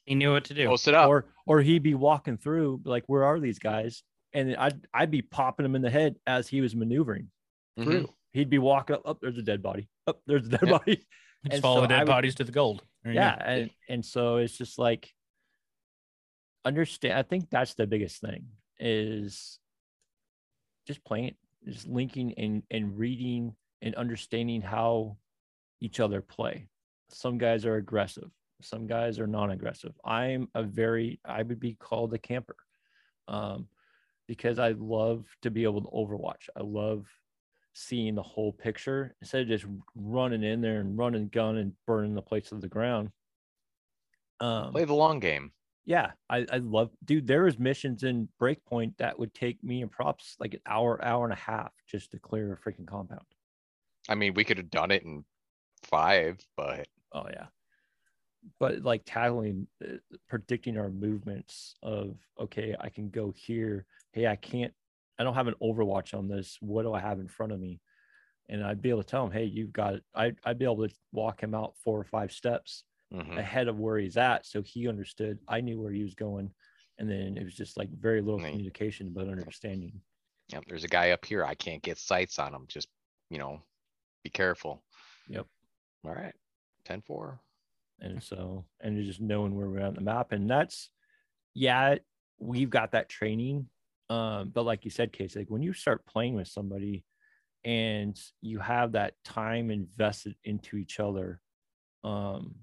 [0.06, 0.68] He knew what to do.
[0.68, 1.10] Post it up.
[1.10, 4.04] Or or he'd be walking through like, where are these guys?
[4.34, 7.30] And I'd I'd be popping him in the head as he was maneuvering
[7.78, 7.84] Mhm.
[7.84, 8.14] through.
[8.34, 9.90] He'd be walking up, up, there's a dead body.
[10.08, 10.70] Up, there's a dead Yep.
[10.80, 10.96] body.
[11.46, 12.84] Just and follow so the dead would- bodies to the gold.
[13.04, 13.24] There you go.
[13.26, 15.14] yeah and and so it's just like
[16.66, 18.46] understand i think that's the biggest thing
[18.80, 19.60] is
[20.86, 21.36] just playing
[21.66, 25.18] just linking and and reading and understanding how
[25.82, 26.68] each other play
[27.10, 28.30] some guys are aggressive
[28.62, 32.56] some guys are non-aggressive i'm a very i would be called a camper
[33.28, 33.68] um
[34.28, 37.08] because i love to be able to overwatch i love
[37.78, 42.16] seeing the whole picture instead of just running in there and running gun and burning
[42.16, 43.12] the place to the ground.
[44.40, 45.52] Um, Play the long game.
[45.88, 47.26] Yeah, I, I love, dude.
[47.26, 51.24] There was missions in Breakpoint that would take me and props like an hour, hour
[51.24, 53.26] and a half just to clear a freaking compound.
[54.10, 55.24] I mean, we could have done it in
[55.90, 57.46] five, but Oh yeah,
[58.60, 59.98] but like tackling, uh,
[60.28, 63.86] predicting our movements of okay, I can go here.
[64.12, 64.74] Hey, I can't.
[65.18, 66.58] I don't have an Overwatch on this.
[66.60, 67.80] What do I have in front of me?
[68.50, 70.04] And I'd be able to tell him, hey, you've got it.
[70.14, 72.84] I, I'd be able to walk him out four or five steps
[73.14, 73.38] mhm.
[73.38, 75.40] ahead of where he's at, so he understood.
[75.48, 76.52] I knew where he was going,
[76.98, 78.52] and then it was just like very little Right.
[78.52, 80.02] communication, but understanding.
[80.50, 81.44] Yep, there's a guy up here.
[81.44, 82.66] I can't get sights on him.
[82.68, 82.88] Just,
[83.30, 83.62] you know,
[84.24, 84.84] be careful.
[85.28, 85.46] Yep.
[86.06, 86.34] All right.
[86.86, 87.42] Ten four.
[88.00, 90.92] and so and just knowing where we're at on the map and that's
[91.56, 91.96] yeah
[92.40, 93.68] we've got that training
[94.12, 97.04] um but like you said case like when you start playing with somebody
[97.66, 101.42] and you have that time invested into each other
[102.04, 102.54] um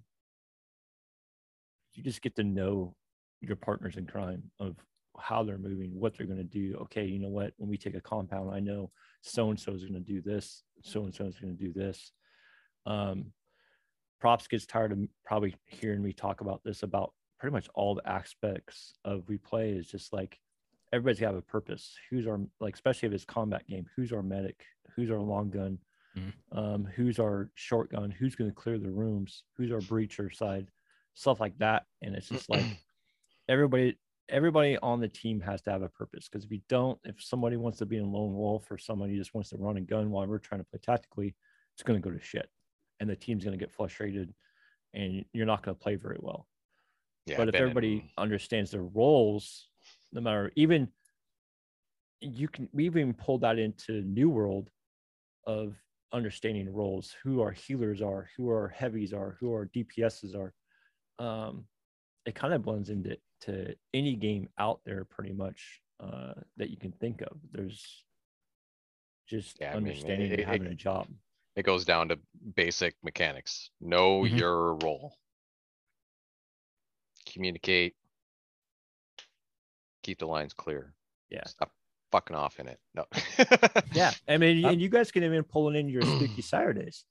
[1.95, 2.95] you just get to know
[3.41, 4.77] your partners in crime of
[5.19, 6.77] how they're moving what they're going to do.
[6.83, 7.53] Okay you know what?
[7.57, 8.91] When we take a compound i know
[9.23, 11.73] so and so is going to do this so and so is going to do
[11.73, 12.13] this.
[12.87, 13.33] Um
[14.21, 18.09] props gets tired of probably hearing me talk about this about pretty much all the
[18.09, 20.39] aspects of we play is just like
[20.93, 21.95] everybody's got a purpose.
[22.11, 24.65] Who's our like especially if it's combat game who's our medic?
[24.97, 25.79] Who's our long gun?
[26.17, 26.33] Mhm.
[26.53, 28.09] um, who's our short gun?
[28.13, 29.43] Who's going to clear the rooms?
[29.57, 30.69] Who's our breacher side
[31.15, 31.85] stuff like that.
[32.03, 32.65] And it's just like
[33.49, 33.99] everybody
[34.31, 36.29] everybody on the team has to have a purpose.
[36.29, 39.35] Because if you don't if somebody wants to be a lone wolf or somebody just
[39.35, 41.35] wants to run and gun while we're trying to play tactically
[41.75, 42.49] it's going to go to shit.
[43.01, 44.33] And the team's going to get frustrated
[44.93, 46.47] and you're not going to play very well.
[47.27, 47.39] Yeah.
[47.39, 49.69] but if everybody understands their roles
[50.13, 50.89] no matter even
[52.21, 54.71] you can we even pulled that into new world
[55.47, 55.75] of
[56.13, 60.53] understanding roles who our healers are who our heavies are who our dps's are
[61.19, 61.65] um
[62.27, 66.77] it kind of blends into to any game out there pretty much uh that you
[66.77, 68.05] can think of there's
[69.29, 71.07] just Yeah, I mean, it- understanding having it- a job
[71.57, 72.19] It goes down to
[72.57, 73.71] basic mechanics.
[73.81, 74.39] Know Mhm.
[74.39, 75.17] your role.
[77.27, 77.95] Communicate.
[80.03, 80.95] Keep the lines clear.
[81.31, 81.45] Yeah.
[81.47, 81.73] Stop
[82.13, 82.81] fucking off in it.
[82.95, 83.07] No.
[83.95, 87.05] Yeah, I mean, and you guys can even pull it in your spooky Saturdays.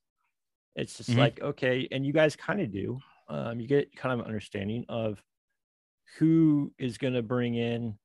[0.75, 1.17] It's just Mhm.
[1.17, 2.99] like okay, and you guys kind of do.
[3.27, 5.21] Um, you get kind of an understanding of
[6.17, 7.97] who is going to bring in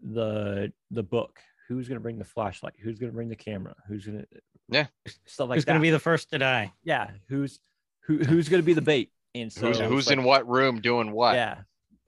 [0.00, 1.38] the the book,
[1.68, 4.26] who's going to bring the flashlight, who's going to bring the camera, who's going to
[4.68, 4.86] Yeah.
[5.26, 5.72] stuff like Who's that.
[5.72, 6.72] going to be the first to die?
[6.84, 7.60] yeah, who's
[8.04, 10.80] who who's going to be the bait, and so Who's, who's like- in what room
[10.80, 11.34] doing what?
[11.34, 11.58] Yeah,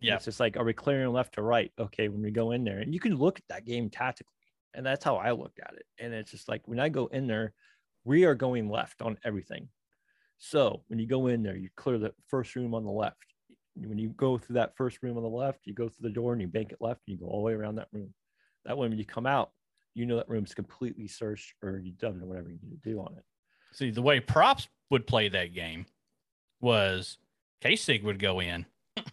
[0.01, 0.17] Yeah.
[0.17, 1.71] It's just like, are we clearing left to right?
[1.79, 4.33] Okay, when we go in there, and you can look at that game tactically,
[4.75, 5.85] and that's how I looked at it.
[5.99, 7.53] And it's just like when I go in there,
[8.05, 9.69] we are going left on everything.
[10.45, 13.17] So when you go in there, you clear the first room on the left.
[13.77, 16.33] When you go through that first room on the left, you go through the door
[16.33, 18.13] and you bank it left, and you go all the way around that room.
[18.65, 19.53] That way, when you come out,
[19.95, 23.15] you know that room's completely searched or you've done whatever you need to do on
[23.17, 23.23] it.
[23.71, 25.87] See, the way props would play that game
[26.61, 27.19] was
[27.61, 28.67] K-Sig would go in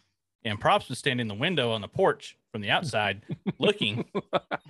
[0.43, 3.21] and props would stand in the window on the porch from the outside
[3.59, 4.03] looking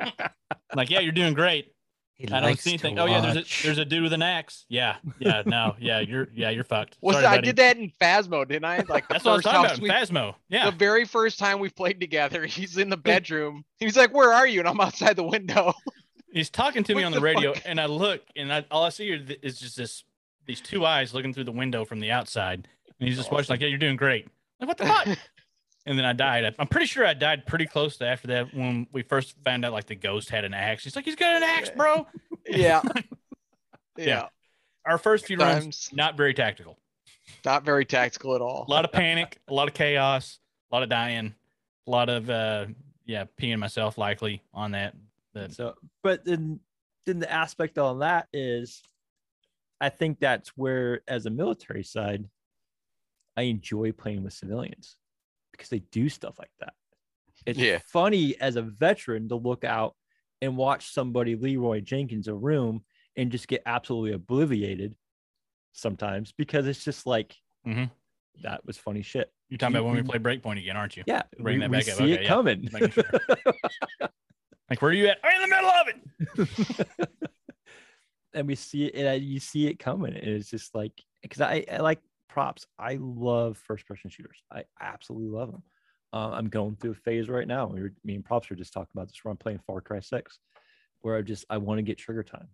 [0.75, 1.73] like, yeah, you're doing great.
[2.19, 2.99] He I don't see anything.
[2.99, 4.65] Oh yeah, there's a there's a dude with an axe.
[4.67, 6.97] Yeah, yeah, no, yeah, you're yeah, you're fucked.
[6.99, 7.45] Was Sorry, I buddy.
[7.45, 8.83] did that in Phasmo, didn't I?
[8.89, 9.79] Like the That's what I was first talking about.
[9.79, 10.35] we, in Phasmo.
[10.49, 10.69] Yeah.
[10.69, 13.63] the very first time we played together, he's in the bedroom.
[13.77, 15.73] He's like, "Where are you?" And I'm outside the window.
[16.31, 17.63] He's talking to me on the the radio, fuck?
[17.65, 20.03] and I look, and I, all I see is just this
[20.45, 22.67] these two eyes looking through the window from the outside,
[22.99, 24.27] and he's just watching like, "Yeah, you're doing great."
[24.59, 25.07] Like, what the fuck?
[25.89, 26.45] and then I died.
[26.45, 29.65] I- I'm pretty sure I died pretty close to after that when we first found
[29.65, 30.83] out like the ghost had an axe.
[30.83, 32.07] He's like, "He's got an axe, bro."
[32.47, 32.81] yeah.
[33.97, 34.05] Yeah.
[34.05, 34.27] Yeah.
[34.85, 36.77] Our first few runs Times not very tactical.
[37.43, 38.63] not very tactical at all.
[38.65, 40.39] A lot of panic, a lot of chaos,
[40.71, 41.35] a lot of dying,
[41.85, 42.67] a lot of uh
[43.05, 44.95] yeah, peeing myself likely on that.
[45.33, 46.59] But So, but then,
[47.05, 48.81] then the aspect on that is,
[49.81, 52.23] I think that's where, as a military side,
[53.35, 54.95] I enjoy playing with civilians
[55.59, 56.73] because they do stuff like that.
[57.45, 57.79] It's Yeah.
[57.85, 59.95] funny as a veteran to look out
[60.41, 62.83] and watch somebody Leroy Jenkins a room
[63.17, 64.95] and just get absolutely obliviated
[65.73, 67.35] sometimes because it's just like
[67.67, 67.91] Mhm.
[68.41, 69.31] that was funny shit.
[69.49, 71.03] you're talking about when we You- play Breakpoint again, aren't you?
[71.07, 71.83] Yeah, Bring we, that we up.
[71.83, 72.27] see Okay, it yeah.
[72.27, 72.69] coming.
[72.69, 73.03] Sure.
[74.69, 75.17] Like, where are you at?
[75.23, 77.19] I'm in the middle of it.
[78.35, 81.65] and we see it and you see it coming and it's just like because I,
[81.71, 81.99] I like
[82.29, 82.65] props.
[82.77, 84.37] I love first person shooters.
[84.51, 85.63] I absolutely love them.
[86.11, 87.67] Uh, i'm going through a phase right now.
[87.67, 89.99] We were, me and props were just talking about this where i'm playing far cry
[89.99, 90.39] 6
[91.01, 92.47] where i just i want to get trigger time.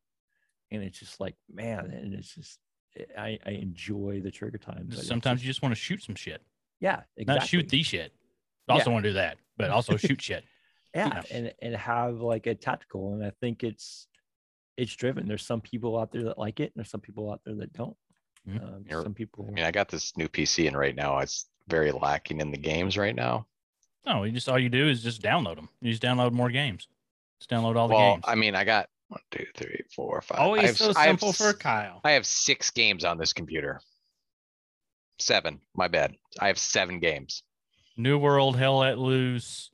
[0.72, 2.60] And it's just like man and it's just
[3.18, 6.42] i i enjoy the trigger time Sometimes just- you just want to shoot some shit,
[6.82, 7.40] yeah exactly.
[7.40, 8.12] not shoot the shit.
[8.68, 10.44] Also want to do that, but also shoot shit.
[10.94, 14.08] yeah and and have like a tactical and i think it's
[14.78, 15.28] it's driven.
[15.28, 17.72] There's some people out there that like it and there's some people out there that
[17.72, 17.96] don't.
[18.48, 21.48] Um, You're- some people I mean, I got this new PC and right now it's
[21.68, 23.48] very lacking in the games right now.
[24.06, 25.70] No, you just all you do is just download them.
[25.82, 26.88] You just download more games.
[27.40, 28.26] Just download all the Well, games.
[28.28, 30.40] I mean, I got one, two, three, four, five.
[30.40, 32.02] I Always have, so s- I have simple for s- Kyle.
[32.04, 33.82] I have six games on this computer.
[35.20, 35.60] Seven.
[35.76, 36.16] My bad.
[36.40, 37.44] I have seven games.
[37.98, 39.72] New World, Hell Let Loose.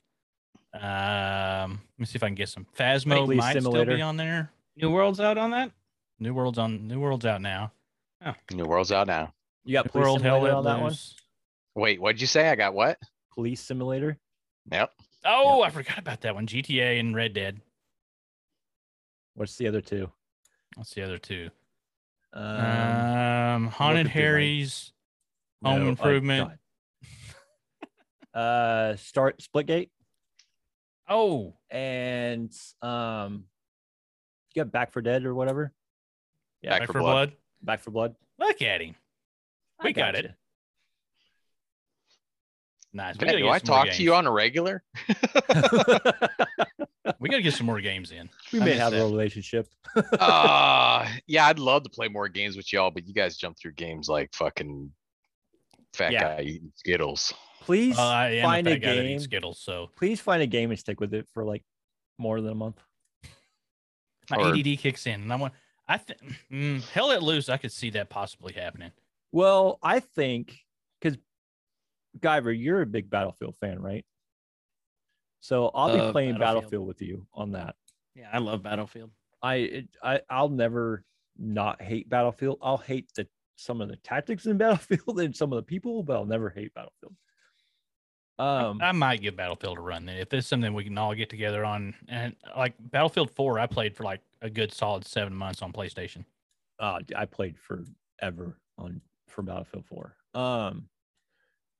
[0.73, 2.65] Um, let me see if I can get some.
[2.77, 3.95] Phasmo Police might still Simulator.
[3.95, 4.52] be on there.
[4.77, 5.72] New World's out on that.
[6.19, 6.88] New World's on.
[6.88, 7.72] New World's out now.
[8.52, 9.34] New World's out now.
[9.64, 10.95] you got New police World, Hell simulator Let on that one
[11.76, 12.49] Wait, what'd you say?
[12.49, 12.98] I got what?
[13.34, 14.18] police simulator
[14.72, 14.91] Yep.
[15.26, 16.48] Oh, I forgot about that one.
[16.48, 17.61] GTA and Red Dead.
[19.35, 20.11] what's the other two
[20.76, 21.49] What's the other two?
[22.34, 24.23] um, Um, Haunted through mine.
[24.23, 24.93] Harry's.
[25.64, 26.52] Home no, Improvement.
[28.34, 29.89] Uh start splitgate
[31.10, 33.45] Oh, and um
[34.56, 35.73] you got back for dead or whatever
[36.61, 37.34] Yeah, Back Back for for Blood.
[37.62, 37.66] Blood.
[37.66, 38.96] back for blood Look at him.
[39.80, 40.32] I We got it.
[42.94, 43.18] Nice.
[43.20, 44.84] We Man, do I some more talk to you on a regular?
[47.20, 48.30] We gotta get some more games in.
[48.54, 49.68] we may have a relationship
[50.20, 53.74] uh yeah, I'd love to play more games with y'all, but you guys jump through
[53.74, 54.92] games like fucking
[55.94, 56.38] fat Yeah.
[56.38, 57.34] guy eating Skittles.
[57.62, 60.48] please Uh, I am find a a guy game eats Skittles, so please find a
[60.48, 61.64] game and stick with it for like
[62.18, 62.80] more than a month
[64.30, 65.54] my Or- ADD kicks in, and I want.
[65.91, 66.19] I think
[66.51, 67.49] mm, Hell Let Loose.
[67.49, 68.91] I could see that possibly happening.
[69.31, 70.57] well i think
[70.99, 71.18] because
[72.19, 74.05] Guyver, you're a big battlefield fan right
[75.39, 76.61] so i'll be Love playing Battlefield.
[76.61, 77.76] battlefield with you on that
[78.15, 79.11] Yeah, I love Battlefield.
[79.41, 81.03] I it, I I'll never
[81.38, 82.59] not hate Battlefield.
[82.61, 86.15] I'll hate the some of the tactics in Battlefield and some of the people, but
[86.18, 87.15] I'll never hate Battlefield.
[88.39, 91.30] Um, I might give Battlefield a run then if there's something we can all get
[91.30, 91.93] together on.
[92.07, 96.26] And like Battlefield Four, I played for like a good solid seven months on PlayStation.
[96.80, 100.15] uh, d- I played forever on for Battlefield 4.
[100.34, 100.89] Um,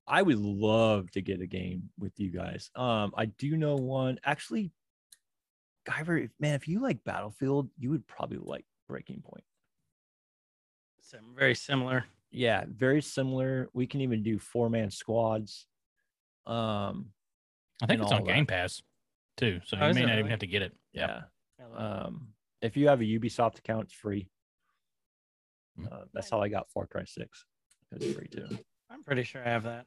[0.08, 2.70] I would love to get a game with you guys.
[2.76, 4.72] Um, I do know one actually.
[5.88, 9.44] Guyver, if- man, if you like Battlefield, you would probably like Breaking Point.
[11.02, 12.06] Sim- very similar.
[12.30, 13.70] Yeah, very similar.
[13.74, 15.66] We can even do four man squads.
[16.46, 17.12] Um,
[17.82, 18.34] I think it's all on that.
[18.36, 18.82] Game Pass
[19.38, 20.76] too, so Oh, you may it not even have to get it.
[20.94, 21.24] yeah.
[21.60, 22.06] I love it.
[22.06, 24.28] Um, if you have a Ubisoft account, it's free.
[25.80, 25.92] Mm.
[25.92, 27.46] Uh, that's how I got Far Cry 6.
[27.94, 28.48] It's free too.
[28.90, 29.86] I'm pretty sure I have that.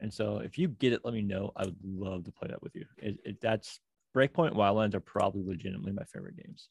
[0.00, 1.52] And so if you get it, let me know.
[1.56, 2.84] I would love to play that with you.
[2.98, 3.80] It, it, that's
[4.14, 6.68] Breakpoint and Wildlands are probably legitimately my favorite games,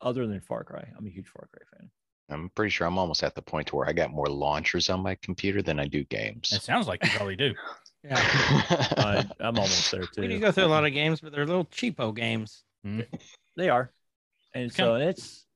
[0.00, 0.86] other than Far Cry.
[0.96, 1.90] I'm a huge Far Cry fan.
[2.28, 5.00] I'm pretty sure I'm almost at the point to where I got more launchers on
[5.00, 6.52] my computer than I do games.
[6.52, 7.54] It sounds like you probably do.
[8.04, 8.16] Yeah.
[8.18, 10.22] I, I'm almost there too.
[10.22, 10.40] We do too.
[10.40, 12.64] go through a lot of games, but they're little cheapo games.
[13.56, 13.92] They are,
[14.54, 15.46] and It's so it's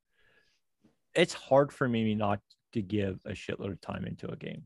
[1.15, 2.41] it's hard for me not
[2.73, 4.65] to give a shitload of time into a game.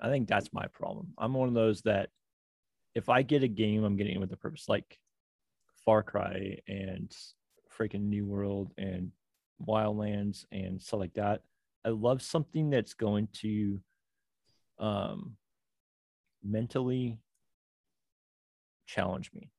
[0.00, 1.08] I think that's my problem.
[1.18, 2.10] I'm one of those that
[2.94, 4.98] if I get a game, I'm getting it with a purpose, like
[5.84, 7.14] Far Cry and
[7.78, 9.12] freaking New World and
[9.66, 11.42] Wildlands and stuff like that.
[11.84, 13.80] I love something that's going to
[14.78, 15.36] um
[16.44, 17.18] mentally
[18.86, 19.50] challenge me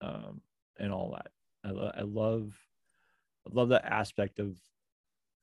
[0.00, 0.40] um
[0.78, 1.28] and all that.
[1.64, 2.52] I, lo- I love
[3.46, 4.56] I love that aspect of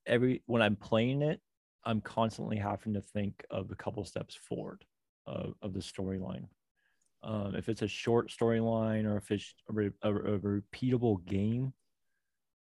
[0.05, 1.41] every when I'm playing it,
[1.83, 4.83] I'm constantly having to think of a couple steps forward
[5.25, 6.45] of, of the storyline.
[7.23, 11.73] Um, if it's a short storyline or if it's a, re- a, a repeatable game,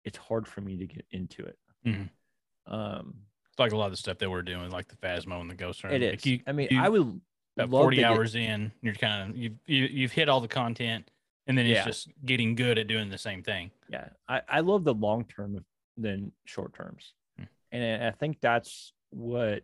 [0.05, 1.59] it's hard for me to get into it.
[1.87, 2.09] Mhm.
[2.67, 3.15] Um,
[3.51, 5.55] It's like a lot of the stuff that we're doing, like the Phasmo and the
[5.55, 5.97] Ghost Runner.
[5.97, 6.11] it is.
[6.13, 7.21] Like you, I mean, you- I would
[7.59, 10.49] about 40 to get- hours in, you're kind of, you, you, you've hit all the
[10.49, 11.11] content
[11.47, 13.71] and then it's just getting good at doing the same thing.
[13.89, 15.65] yeah i, I love the long term
[15.97, 17.45] than short terms Hmm.
[17.73, 19.63] and i think that's what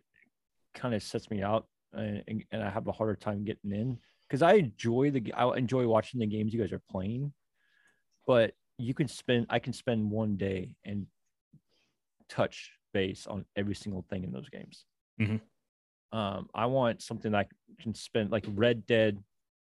[0.73, 3.97] kind of sets me out and, and- i have a harder time getting in
[4.27, 7.33] because i enjoy the I enjoy watching the games you guys are playing
[8.25, 11.05] but you can spend i can spend one day and
[12.29, 14.85] touch base on every single thing in those games
[15.19, 15.41] Mhm.
[16.11, 17.45] um i want something i
[17.81, 19.21] can spend like red dead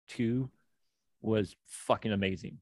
[0.10, 0.50] 2
[1.22, 2.58] was fucking amazing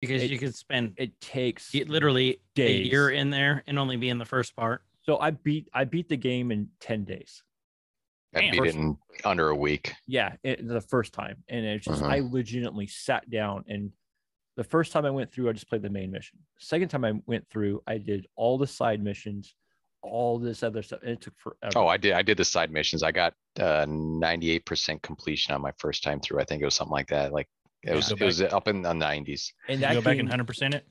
[0.00, 3.20] Because It- you could spend it takes it literally a year days.
[3.20, 4.82] in there and only be in the first part.
[5.02, 7.42] So I beat I beat the game in ten days.
[8.34, 8.50] I Damn.
[8.52, 9.94] beat it in under a week.
[10.06, 12.10] Yeah, it, the first time, and it's just Mhm.
[12.10, 13.92] I legitimately sat down and
[14.56, 16.38] the first time I went through, I just played the main mission.
[16.58, 19.54] Second time I went through, I did all the side missions,
[20.04, 21.72] all this other stuff, and it took forever.
[21.76, 23.02] Oh, I did, I did the side missions.
[23.02, 26.40] I got uh ninety-eight percent completion on my first time through.
[26.40, 27.32] I think it was something like that.
[27.32, 27.48] Like
[27.82, 27.94] it Yeah.
[27.96, 29.52] was, it was up in the nineties.
[29.68, 30.86] and You that go back game, and 100% it.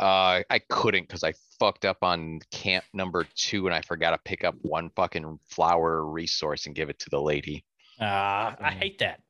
[0.00, 4.18] Uh, I couldn't because I fucked up on camp number two and I forgot to
[4.24, 7.64] pick up one fucking flower resource and give it to the lady.
[8.00, 8.78] Uh, I Mhm.
[8.78, 9.20] hate that.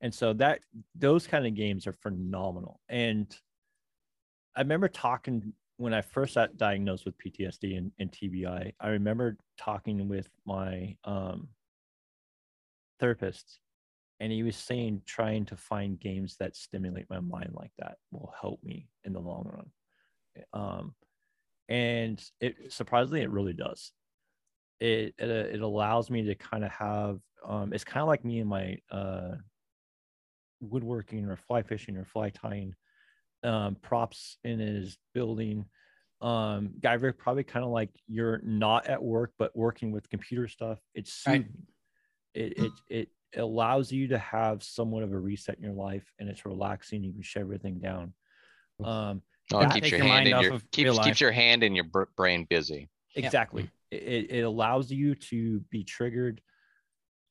[0.00, 0.60] and so that
[0.94, 2.80] those kind of games are phenomenal.
[2.88, 3.36] And
[4.56, 8.74] I remember talking when I first got diagnosed with PTSD and, and TBI.
[8.80, 11.48] I remember talking with my um,
[12.98, 13.60] therapist,
[14.18, 18.34] and he was saying trying to find games that stimulate my mind like that will
[18.38, 19.70] help me in the long run.
[20.52, 20.94] Um,
[21.68, 23.92] and it surprisingly, it really does.
[24.80, 28.24] It it, uh, it allows me to kind of have um, it's kind of like
[28.24, 29.36] me and my uh,
[30.60, 32.74] woodworking or fly fishing or fly tying
[33.42, 35.64] um, props in his building.
[36.20, 40.78] Um, Guyver, probably kind of like you're not at work but working with computer stuff.
[40.94, 41.46] It's Right.
[42.34, 42.72] It, it
[43.34, 47.02] it allows you to have somewhat of a reset in your life, and it's relaxing.
[47.02, 48.12] You can shut everything down.
[48.82, 51.06] Um, Oh, it keeps your your hand mind in off your, of real keeps, life.
[51.06, 51.84] keeps your hand in your
[52.16, 52.88] brain busy.
[53.16, 56.40] exactly it, it allows you to be triggered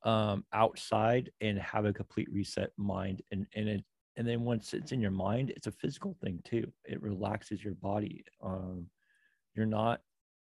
[0.04, 3.84] um outside and have a complete reset mind and and it
[4.18, 7.76] and then once it's in your mind it's a physical thing too it relaxes your
[7.76, 8.90] body um
[9.56, 10.04] you're not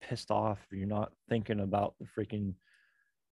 [0.03, 2.55] pissed off you're not thinking about the freaking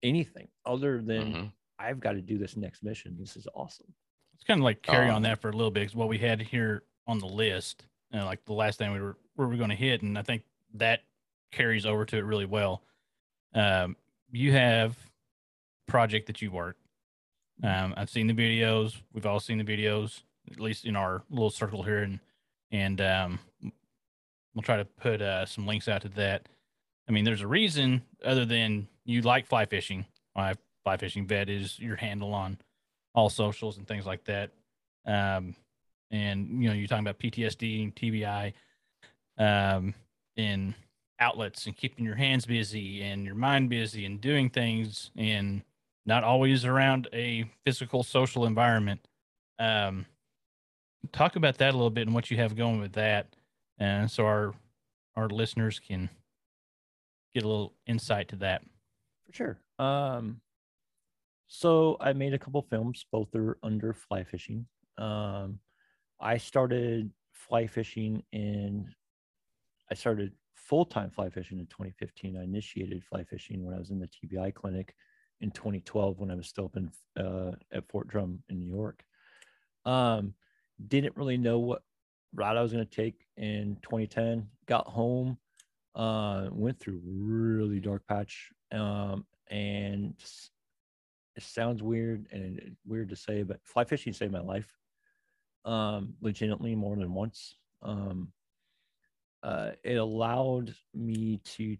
[0.03, 1.53] anything other than Mhm.
[1.79, 3.95] i've got to do this next mission this is awesome
[4.35, 5.87] It's kind of like carry on Um, that for a little bit.
[5.89, 9.01] 'cause what we had here on the list, you know, like the last thing we
[9.01, 10.45] were we were going to hit, and I think
[10.75, 11.05] that
[11.51, 12.85] carries over to it really well.
[13.55, 13.97] Um,
[14.31, 15.11] you have
[15.87, 16.79] project that you work.
[17.63, 18.97] Um, I've seen the videos.
[19.13, 22.21] We've all seen the videos, at least in our little circle here, and
[22.71, 23.39] and um,
[24.55, 26.49] we'll try to put uh, some links out to that.
[27.09, 30.07] I mean, there's a reason other than you like fly fishing.
[30.33, 30.55] Why
[30.85, 32.59] fly fishing vet is your handle on
[33.15, 34.51] all socials and things like that.
[35.05, 35.57] Um,
[36.11, 38.53] and you know, you're talking about PTSD and TBI,
[39.39, 39.95] um,
[40.37, 40.75] and
[41.19, 45.63] outlets and keeping your hands busy and your mind busy and doing things and
[46.07, 49.07] not always around a physical social environment.
[49.59, 50.07] Um,
[51.13, 53.35] talk about that a little bit and what you have going with that,
[53.79, 54.55] and so our
[55.17, 56.09] our listeners can
[57.35, 58.63] get a little insight to that.
[59.27, 59.59] For sure.
[59.79, 60.41] Um,
[61.49, 64.67] so I made a couple films, both are under fly fishing.
[64.99, 65.59] Um,
[66.21, 68.95] I started fly fishing in,
[69.91, 72.37] I started full time fly fishing in 2015.
[72.37, 74.95] I initiated fly fishing when I was in the TBI clinic
[75.41, 79.05] in 2012 when I was still up in uh, at Fort Drum in New York.
[79.85, 80.35] Um,
[80.87, 81.83] didn't really know what
[82.35, 84.49] route I was going to take in 2010.
[84.67, 85.39] Got home,
[85.95, 90.15] uh, went through really dark patch, um, and
[91.37, 94.77] it sounds weird and weird to say, but fly fishing saved my life,
[95.65, 97.57] um, legitimately more than once.
[97.83, 98.33] Um,
[99.43, 101.77] uh, it allowed me to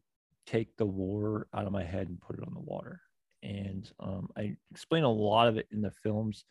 [0.47, 3.01] take the war out of my head and put it on the water.
[3.43, 6.45] And um, I explain a lot of it in the films.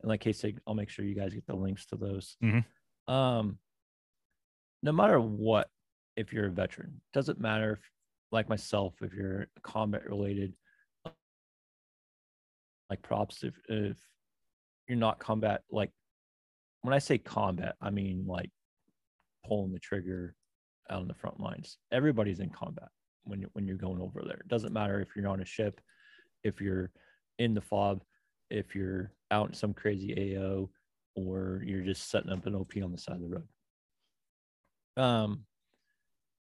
[0.00, 2.36] And like Kate said, I'll make sure you guys get the links to those.
[2.42, 2.64] Mhm.
[3.08, 3.58] Um,
[4.82, 5.68] no matter what,
[6.16, 7.90] if you're a veteran, doesn't matter if,
[8.32, 10.54] like myself, if you're combat related,
[12.90, 13.96] like props, if, if
[14.88, 15.90] you're not combat, like
[16.82, 18.50] when I say combat, I mean like
[19.46, 20.34] pulling the trigger
[20.90, 21.78] out on the front lines.
[21.92, 22.88] Everybody's in combat
[23.24, 24.38] when you when you're going over there.
[24.38, 25.80] It doesn't matter if you're on a ship,
[26.46, 26.90] if you're
[27.38, 28.02] in the fob,
[28.50, 30.70] if you're out in some crazy AO,
[31.16, 33.48] or you're just setting up an OP on the side of the road.
[34.96, 35.44] Um,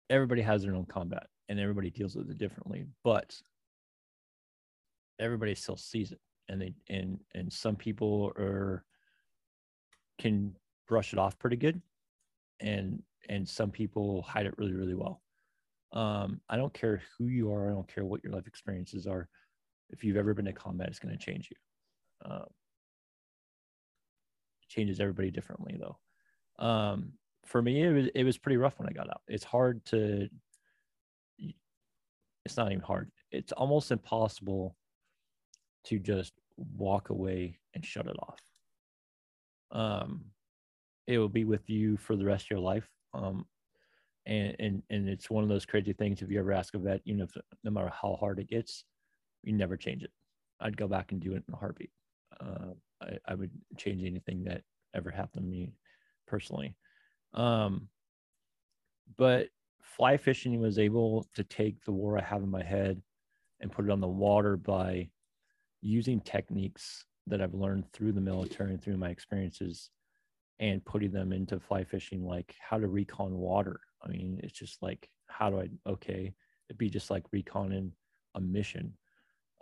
[0.09, 2.85] everybody has their own combat, and everybody deals with it differently.
[3.03, 3.39] But
[5.19, 6.19] everybody still sees it,
[6.49, 8.83] and they and and some people are
[10.19, 10.55] can
[10.87, 11.81] brush it off pretty good,
[12.59, 15.21] and and some people hide it really really well.
[15.93, 17.69] Um, I don't care who you are.
[17.69, 19.29] I don't care what your life experiences are.
[19.89, 22.31] If you've ever been to combat, it's going to change you.
[22.31, 22.45] Um,
[24.61, 25.97] it changes everybody differently, though.
[26.63, 27.13] Um,
[27.45, 29.21] for me, it was it was pretty rough when I got out.
[29.27, 30.27] It's hard to.
[32.45, 33.11] It's not even hard.
[33.31, 34.75] It's almost impossible
[35.85, 38.39] to just walk away and shut it off.
[39.71, 40.25] Um,
[41.07, 42.87] it will be with you for the rest of your life.
[43.13, 43.45] Um,
[44.25, 46.21] and and and it's one of those crazy things.
[46.21, 48.83] If you ever ask a vet, you know, if, no matter how hard it gets,
[49.45, 50.11] you never change it.
[50.59, 51.91] I'd go back and do it in a heartbeat.
[52.39, 54.61] Uh, I, I would change anything that
[54.93, 55.73] ever happened to me
[56.27, 56.75] personally.
[57.33, 57.89] Um,
[59.17, 59.47] but
[59.81, 63.01] fly fishing was able to take the war I have in my head
[63.61, 65.09] and put it on the water by
[65.81, 69.89] using techniques that I've learned through the military and through my experiences
[70.59, 73.79] and putting them into fly fishing, like how to recon water.
[74.03, 76.33] I mean, it's just like, how do I, okay,
[76.69, 77.91] it'd be just like reconning
[78.35, 78.93] a mission.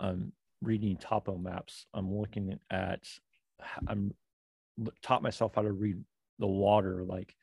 [0.04, 0.32] I'm
[0.62, 1.88] reading topo maps.
[1.94, 3.08] I'm looking at,
[3.88, 4.14] I'm
[5.02, 5.98] taught myself how to read
[6.40, 7.34] the water, like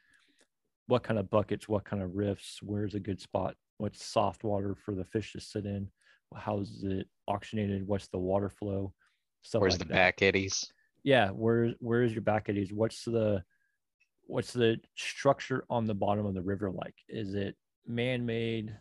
[0.87, 4.75] what kind of buckets, what kind of rifts, where's a good spot, what's soft water
[4.75, 5.89] for the fish to sit in,
[6.37, 8.93] how's it oxygenated, what's the water flow,
[9.43, 10.71] stuff Where's like the that back eddies?
[11.03, 13.43] yeah where where is your back eddies what's the
[14.27, 17.57] what's the structure on the bottom of the river like is it
[17.87, 18.77] man-made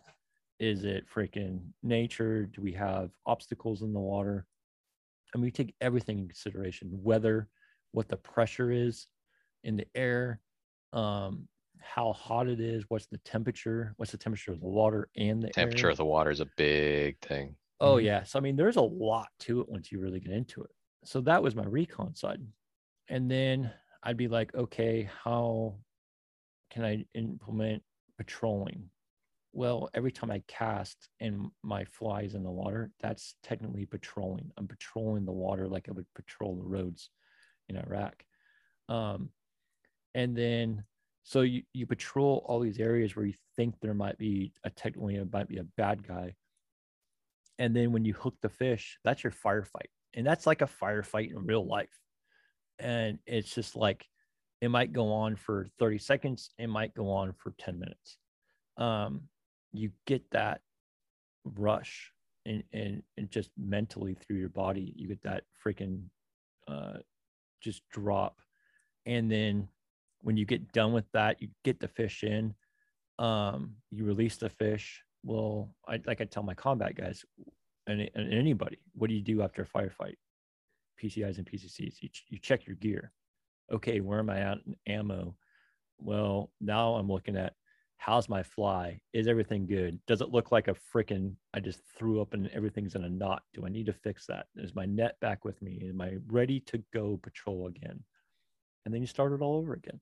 [0.60, 4.48] is it freaking nature do we have obstacles in the water
[5.34, 7.48] and we take everything in consideration weather
[7.92, 9.08] what the pressure is
[9.64, 10.40] in the air
[10.92, 11.48] um
[11.80, 15.52] how hot it is what's the temperature what's the temperature of the water and the
[15.52, 15.90] Temperature air?
[15.90, 17.56] of the water is a big thing.
[17.80, 17.98] Oh Mhm.
[17.98, 18.24] yeah.
[18.24, 20.70] So I mean, there's a lot to it once you really get into it.
[21.04, 22.46] So that was my recon side.
[23.08, 23.72] And then
[24.02, 25.80] I'd be like, okay, how
[26.70, 27.84] can I implement
[28.18, 28.90] patrolling?
[29.52, 34.52] Well, every time I cast and my flies in the water, that's technically patrolling.
[34.56, 37.10] I'm patrolling the water like I would patrol the roads
[37.68, 38.24] in Iraq.
[38.88, 39.30] Um,
[40.14, 40.84] and then
[41.22, 45.16] so you, you patrol all these areas where you think there might be a technically
[45.16, 46.34] it might be a bad guy.
[47.58, 49.90] And then when you hook the fish that's your firefight.
[50.14, 51.96] And that's like a firefight in real life.
[52.78, 54.06] And it's just like
[54.60, 56.50] it might go on for 30 seconds.
[56.58, 58.16] It might go on for 10 minutes.
[58.76, 59.22] Um
[59.72, 60.60] you get that
[61.44, 62.12] rush
[62.46, 66.02] and and, and just mentally through your body you get that freaking
[66.68, 66.98] uh
[67.62, 68.40] just drop.
[69.06, 69.68] And then
[70.22, 72.54] when you get done with that you get the fish in
[73.18, 75.02] um you release the fish.
[75.22, 77.24] Well i like i tell my combat guys
[77.86, 80.16] and, and anybody what do you do after a firefight?
[80.98, 83.12] Pcis and pccs you, you check your gear.
[83.72, 85.36] Okay where am i at in ammo?
[85.98, 87.54] Well now i'm looking at
[88.00, 88.98] how's my fly?
[89.12, 90.00] Is everything good?
[90.06, 93.42] Does it look like a freaking I just threw up and everything's in a knot?
[93.52, 94.46] Do I need to fix that?
[94.56, 95.86] Is my net back with me?
[95.86, 98.02] Am I ready to go patrol again?
[98.84, 100.00] And then you start it all over again.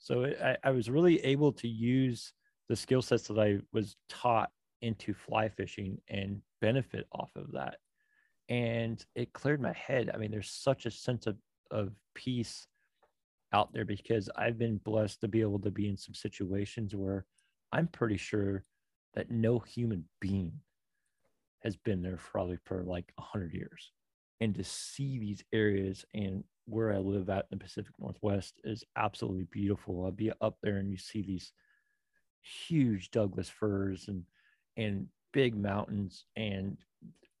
[0.00, 2.32] So it, I, I was really able to use
[2.68, 4.50] the skill sets that I was taught
[4.82, 7.76] into fly fishing and benefit off of that.
[8.48, 10.10] And it cleared my head.
[10.12, 11.36] I mean, there's such a sense of,
[11.70, 12.66] of peace
[13.54, 17.24] out there because I've been blessed to be able to be in some situations where
[17.72, 18.64] I'm pretty sure
[19.14, 20.52] that no human being
[21.62, 23.92] has been there probably for like a hundred years.
[24.40, 28.84] And to see these areas and where I live at in the Pacific Northwest is
[28.96, 30.04] absolutely beautiful.
[30.04, 31.52] I'll be up there and you see these
[32.42, 34.24] huge Douglas firs and
[34.76, 36.76] and big mountains and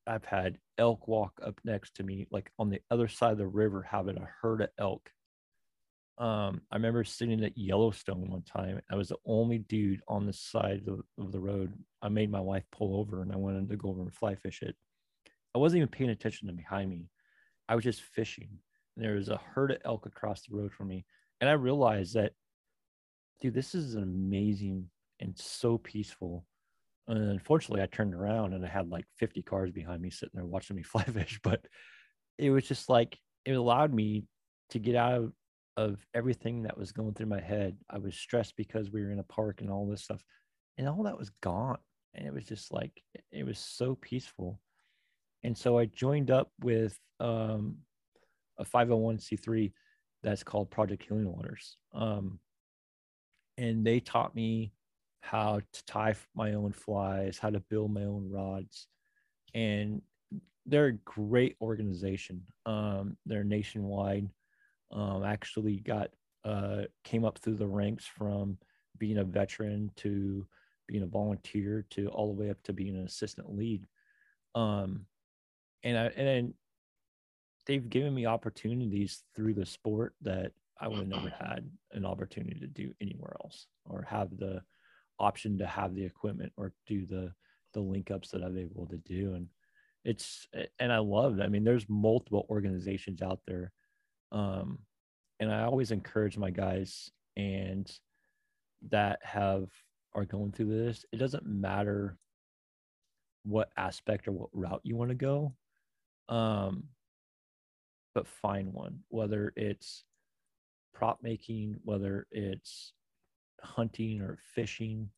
[0.06, 3.46] I've had elk walk up next to me, like on the other side of the
[3.46, 5.10] river, having a herd of elk.
[6.16, 8.80] Um, I remember sitting at Yellowstone one time.
[8.90, 11.72] I was the only dude on the side of, of the road.
[12.02, 14.62] I made my wife pull over and I wanted to go over and fly fish
[14.62, 14.76] it.
[15.54, 17.08] I wasn't even paying attention to behind me.
[17.68, 18.48] I was just fishing.
[18.96, 21.04] And there was a herd of elk across the road from me.
[21.40, 22.32] And I realized that,
[23.40, 24.88] dude, this is an amazing
[25.20, 26.46] and so peaceful
[27.06, 30.46] and unfortunately, I turned around and I had like 50 cars behind me sitting there
[30.46, 31.40] watching me fly fish.
[31.42, 31.66] But
[32.38, 34.24] it was just like it allowed me
[34.70, 35.32] to get out of,
[35.76, 37.76] of everything that was going through my head.
[37.90, 40.22] I was stressed because we were in a park and all this stuff,
[40.78, 41.78] and all that was gone.
[42.14, 43.02] And it was just like
[43.32, 44.60] it was so peaceful.
[45.42, 47.76] And so I joined up with um,
[48.58, 49.72] a 501c3
[50.22, 51.76] that's called Project Healing Waters.
[51.92, 52.38] Um,
[53.58, 54.72] and they taught me
[55.20, 58.88] how to tie my own flies, how to build my own rods.
[59.54, 60.02] And
[60.66, 62.42] they're a great organization.
[62.66, 64.28] Um, they're nationwide.
[64.94, 66.10] Um, actually got
[66.44, 68.58] uh, came up through the ranks from
[68.98, 70.46] being a veteran to
[70.86, 73.86] being a volunteer to all the way up to being an assistant lead.
[74.54, 75.06] Um,
[75.82, 76.54] and I and then
[77.66, 82.58] they've given me opportunities through the sport that I would have never had an opportunity
[82.60, 84.62] to do anywhere else or have the
[85.18, 87.32] option to have the equipment or do the
[87.72, 89.34] the link ups that I'm able to do.
[89.34, 89.48] And
[90.04, 90.46] it's
[90.78, 91.40] and I love.
[91.40, 93.72] I mean, there's multiple organizations out there.
[94.34, 94.80] Um,
[95.40, 97.90] and I always encourage my guys and
[98.90, 99.70] that have
[100.14, 101.04] are going through this.
[101.12, 102.18] It doesn't matter
[103.44, 105.54] what aspect or what route you want to go.
[106.28, 106.84] Um,
[108.14, 110.04] but find one, whether it's
[110.92, 112.92] prop making, whether it's
[113.62, 115.08] hunting or fishing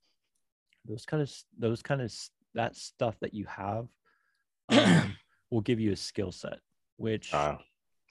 [0.87, 2.15] those kind of those kind of
[2.55, 3.89] that stuff that you have
[4.69, 5.17] um,
[5.51, 6.61] will give you a skill set
[6.97, 7.57] which Uh,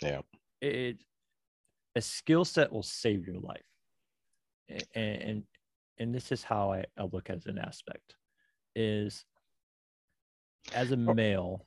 [0.02, 0.22] yeah.
[0.62, 0.98] It
[1.96, 3.66] a skill set will save your life
[4.70, 5.44] and and,
[5.98, 8.16] and this is how I, I look at an aspect
[8.76, 9.26] is
[10.74, 11.66] as a male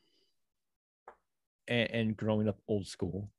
[1.68, 3.30] and, and growing up old school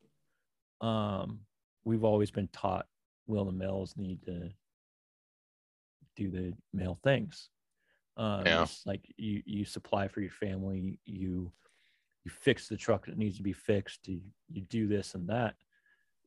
[0.81, 1.41] um
[1.83, 2.87] we've always been taught
[3.27, 4.49] well the males need to
[6.15, 7.49] do the male things.
[8.17, 8.65] Um, Yeah.
[8.85, 11.51] like you you supply for your family, you
[12.29, 15.55] you fix the truck that needs to be fixed, you, you do this and that.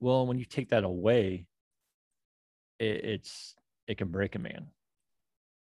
[0.01, 1.47] Well, when you take that away,
[2.81, 3.55] it, it's
[3.87, 4.67] it can break a man.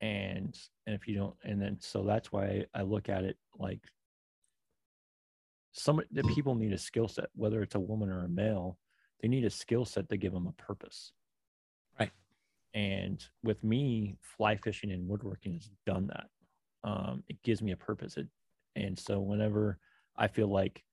[0.01, 3.81] And and if you don't, and then so that's why I look at it like
[5.71, 8.77] some the people need a skill set, whether it's a woman or a male,
[9.21, 11.11] they need a skill set to give them a purpose.
[11.99, 12.11] Right.
[12.73, 16.27] And with me, fly fishing and woodworking has done that.
[16.83, 18.17] Um, it gives me a purpose.
[18.17, 18.27] It,
[18.75, 19.77] and so whenever
[20.15, 20.83] I feel like,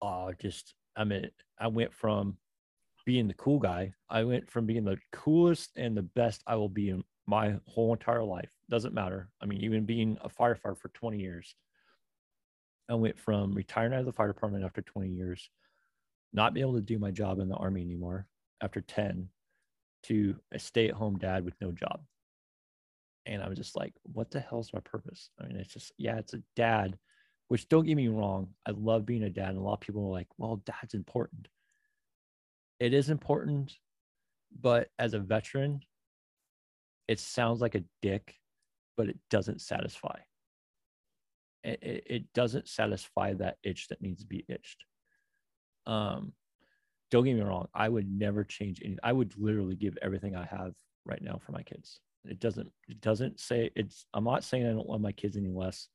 [0.00, 2.36] oh, just I mean, I went from
[3.04, 6.68] being the cool guy, I went from being the coolest and the best I will
[6.68, 8.50] be in my whole entire life.
[8.68, 9.28] Doesn't matter.
[9.40, 11.54] I mean, even being a firefighter for 20 years,
[12.88, 15.50] I went from retiring out of the fire department after 20 years,
[16.32, 18.26] not being able to do my job in the army anymore
[18.60, 19.28] after 10,
[20.04, 22.00] to a stay at home dad with no job.
[23.24, 25.30] And I was just like, what the hell's my purpose?
[25.40, 26.98] I mean, it's just, yeah, it's a dad,
[27.48, 28.48] which don't get me wrong.
[28.66, 29.50] I love being a dad.
[29.50, 31.48] And a lot of people are like, well, dad's important.
[32.80, 33.74] It is important.
[34.60, 35.80] But as a veteran,
[37.08, 38.36] it sounds like a dick,
[38.96, 40.18] but it doesn't satisfy.
[41.64, 44.84] It, it, it doesn't satisfy that itch that needs to be itched.
[45.86, 46.32] Um,
[47.12, 50.44] don't get me wrong i would never change any i would literally give everything i
[50.46, 50.74] have
[51.04, 54.70] right now for my kids it doesn't it doesn't say it's i'm not saying i
[54.70, 55.88] don't love my kids any less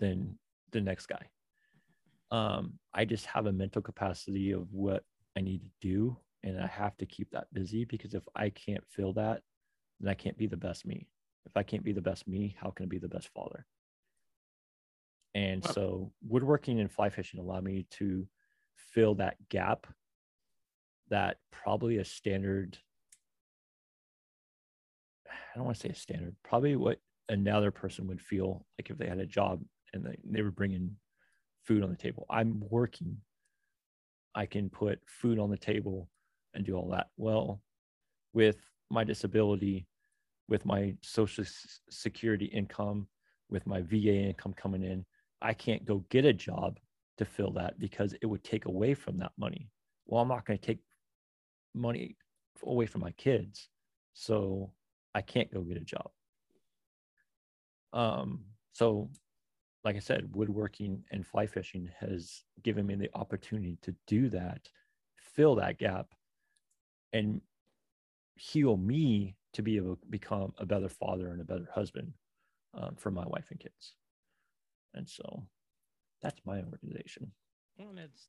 [0.00, 0.36] than
[0.72, 1.26] the next guy.
[2.30, 5.04] Um i just have a mental capacity of what
[5.36, 8.84] i need to do and i have to keep that busy because if i can't
[8.88, 9.42] feel that
[10.00, 11.06] then i can't be the best me.
[11.46, 13.66] If I can't be the best me, how can I be the best father?
[15.34, 18.26] And so woodworking and fly fishing allow me to
[18.74, 19.86] fill that gap
[21.08, 22.78] that probably a standard
[25.28, 26.98] I don't want to say a standard, probably what
[27.28, 29.62] another person would feel like if they had a job
[29.96, 30.96] and they, they were bringing
[31.64, 32.26] food on the table.
[32.30, 33.16] I'm working.
[34.34, 36.08] I can put food on the table
[36.54, 37.08] and do all that.
[37.16, 37.60] Well,
[38.32, 38.58] with
[38.90, 39.86] my disability,
[40.48, 41.44] with my social
[41.90, 43.08] security income,
[43.50, 45.04] with my VA income coming in,
[45.42, 46.78] I can't go get a job
[47.18, 49.68] to fill that because it would take away from that money.
[50.06, 50.80] Well, I'm not going to take
[51.74, 52.16] money
[52.62, 53.68] away from my kids.
[54.14, 54.72] So
[55.14, 56.10] I can't go get a job.
[57.92, 59.10] Um, so
[59.86, 64.68] like I said, woodworking and fly fishing has given me the opportunity to do that,
[65.16, 66.08] fill that gap,
[67.12, 67.40] and
[68.34, 72.12] heal me to be able to become a better father and a better husband
[72.74, 73.94] um, for my wife and kids.
[74.92, 75.44] And so
[76.20, 77.30] that's my organization.
[77.78, 78.26] Well, and it's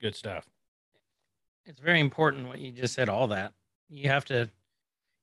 [0.00, 0.48] Good stuff.
[1.64, 3.08] it's very important what you just said.
[3.08, 3.52] All that
[3.88, 4.50] you have to.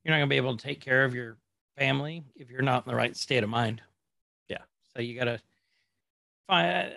[0.04, 1.38] You're not gonna be able to take care of your
[1.78, 3.82] family if you're not in the right state of mind.
[4.48, 4.60] Yeah.
[4.94, 5.55] So you gotta find.
[6.50, 6.92] I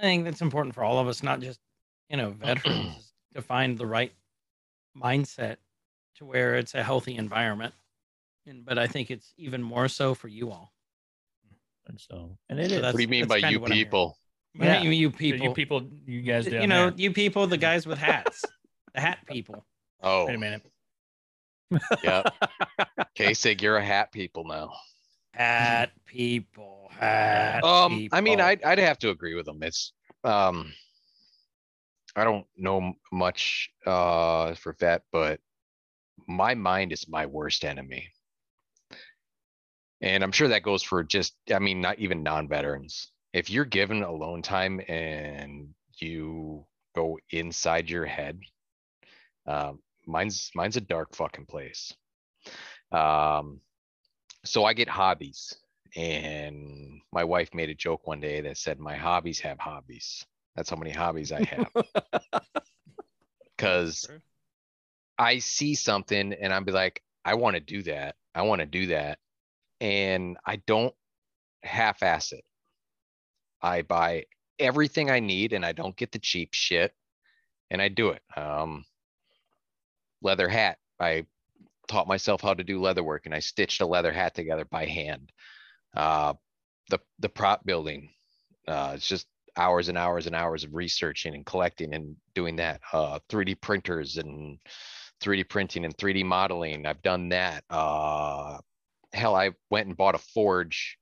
[0.00, 1.60] think that's important for all of us, not just
[2.08, 4.12] you know veterans, to find the right
[4.96, 5.56] mindset
[6.16, 7.74] to where it's a healthy environment.
[8.46, 10.72] And but I think it's even more so for you all.
[11.86, 12.82] And so, and it So is.
[12.82, 14.16] What do you mean by kinda you what people?
[14.54, 14.64] Yeah.
[14.64, 14.82] Yeah.
[14.82, 16.98] You, you people, You people, you guys down you know, there.
[16.98, 18.44] you people, the guys with hats,
[18.94, 19.64] the hat people.
[20.02, 20.62] Oh, Wait a minute.
[22.02, 22.22] yeah.
[23.14, 24.72] K-Sig, you're a hat people now.
[25.32, 26.90] Hat people.
[26.98, 28.40] Hat Um, I mean.
[28.40, 29.62] I'd, I'd have to agree with them.
[29.62, 29.92] It's,
[30.24, 30.72] um,
[32.16, 35.40] I don't know much, uh, for vet, but
[36.26, 38.08] my mind is my worst enemy.
[40.00, 43.12] And I'm sure that goes for just, I mean, not even non-veterans.
[43.32, 45.68] If you're given alone time and
[46.00, 48.40] you go inside your head,
[49.46, 51.94] um, mine's, mine's a dark fucking place.
[52.90, 53.60] Um,
[54.44, 55.54] so I get hobbies
[55.96, 60.24] and my wife made a joke one day that said, my hobbies have hobbies.
[60.56, 61.70] That's how many hobbies I have.
[63.58, 64.20] Cause True.
[65.18, 68.16] I see something and I'll be like, I want to do that.
[68.34, 69.18] I want to do that.
[69.80, 70.94] And I don't
[71.62, 72.44] half-ass it.
[73.62, 74.24] I buy
[74.58, 76.92] everything I need and I don't get the cheap shit
[77.70, 78.22] and I do it.
[78.36, 78.84] Um,
[80.22, 80.78] leather hat.
[80.98, 81.26] I
[81.90, 84.86] taught myself how to do leather work and I stitched a leather hat together by
[84.86, 85.32] hand.
[85.94, 86.34] Uh,
[86.88, 88.10] the, the prop building,
[88.68, 89.26] uh, it's just
[89.56, 92.80] hours and hours and hours of researching and collecting and doing that.
[92.92, 94.58] Uh, 3D printers and
[95.20, 96.86] 3D printing and 3D modeling.
[96.86, 97.64] I've done that.
[97.68, 98.58] Uh,
[99.12, 100.96] hell, I went and bought a forge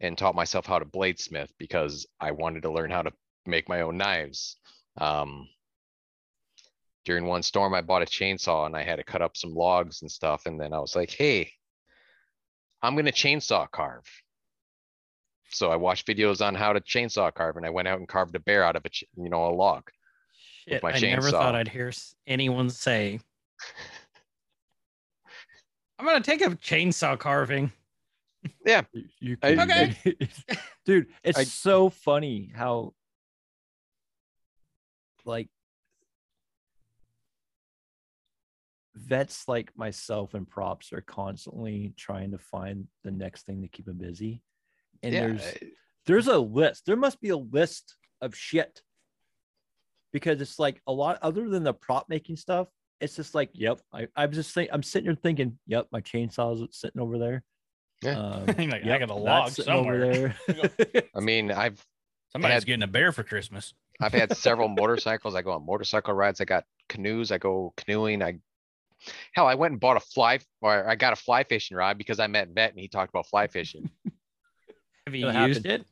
[0.00, 3.12] and taught myself how to bladesmith because I wanted to learn how to
[3.46, 4.56] make my own knives.
[4.98, 5.48] Um,
[7.06, 10.02] during one storm, I bought a chainsaw and I had to cut up some logs
[10.02, 10.42] and stuff.
[10.44, 11.52] And then I was like, hey,
[12.82, 14.04] I'm going to chainsaw carve.
[15.50, 18.34] So I watched videos on how to chainsaw carve and I went out and carved
[18.34, 19.88] a bear out of a, you know, a log.
[20.68, 21.54] Shit, my I never thought.
[21.54, 21.92] I'd hear
[22.26, 23.20] anyone say,
[25.96, 27.72] "I'm gonna take a chainsaw carving."
[28.66, 28.82] You,
[29.20, 30.16] you I- could- Okay.
[30.84, 32.94] dude, it's I- so funny how
[35.24, 35.48] like
[38.96, 43.86] vets like myself and props are constantly trying to find the next thing to keep
[43.86, 44.42] them busy.
[45.02, 45.54] And Yeah, there's
[46.06, 46.86] there's a list.
[46.86, 48.82] There must be a list of shit.
[50.12, 52.68] Because it's like a lot other than the prop making stuff,
[53.00, 53.80] it's just like, yep.
[53.92, 57.42] I, I'm just saying I'm sitting here thinking, yep, my chainsaw's sitting over there.
[58.02, 58.18] Yeah.
[58.18, 60.36] Um, You're like, I yep, got a log sitting over somewhere.
[60.92, 61.02] there.
[61.14, 61.84] I mean, I've
[62.32, 63.74] Somebody's had- getting a bear for Christmas.
[64.00, 65.34] I've had several motorcycles.
[65.34, 66.40] I go on motorcycle rides.
[66.40, 67.32] I got canoes.
[67.32, 68.22] I go canoeing.
[68.22, 68.38] I
[69.32, 72.18] hell, I went and bought a fly or I got a fly fishing rod because
[72.20, 73.90] I met Vet and he talked about fly fishing.
[75.06, 75.82] Have you It'll used happen.
[75.82, 75.86] it?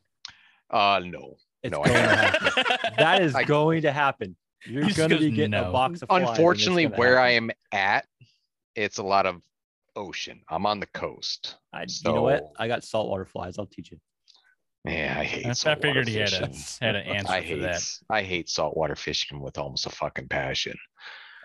[0.70, 1.36] Uh no.
[1.62, 2.66] It's No, I to haven't.
[2.98, 4.36] That is I- going to happen.
[4.66, 7.30] You're going to goes, be getting "No." a box of flies Unfortunately, gonna where I
[7.32, 8.06] am at,
[8.74, 9.42] it's a lot of
[9.94, 10.40] ocean.
[10.48, 11.56] I'm on the coast.
[11.72, 12.50] I, you know what?
[12.58, 13.58] I got saltwater flies.
[13.58, 13.98] I'll teach you.
[14.86, 15.44] Yeah, I hate.
[15.46, 16.78] I saltwater figured he had a fishing.
[16.80, 17.60] had an answer I for hate.
[17.60, 17.74] that.
[17.74, 20.76] s- I hate saltwater fishing with almost a fucking passion.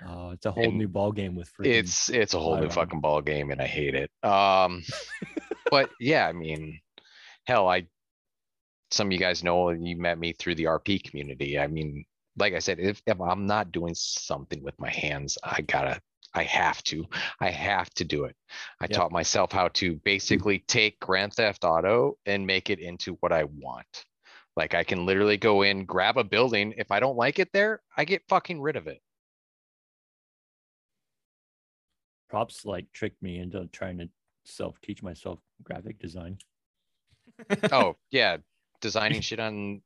[0.06, 1.76] Oh, it's a whole And new ball game with freaking.
[1.76, 4.12] It's it's a whole new fucking ball game and I hate it.
[4.24, 4.84] Um,
[5.70, 6.80] but yeah, I mean,
[7.46, 7.88] hell, I
[8.92, 11.60] some of you guys know you met me through the RP community.
[11.60, 12.06] I mean,
[12.38, 16.02] like I said, if if I'm not doing something with my hands, I gotta
[16.34, 17.06] I have to.
[17.40, 18.36] I have to do it.
[18.80, 18.92] I Yep.
[18.98, 23.46] taught myself how to basically take Grand Theft Auto and make it into what I
[23.46, 24.06] want.
[24.56, 26.74] Like I can literally go in, grab a building.
[26.78, 29.02] If I don't like it there, I get fucking rid of it.
[32.30, 34.10] Props like tricked me into trying to
[34.46, 36.38] self teach myself graphic design.
[37.72, 38.38] Oh, yeah.
[38.82, 39.82] Designing shit on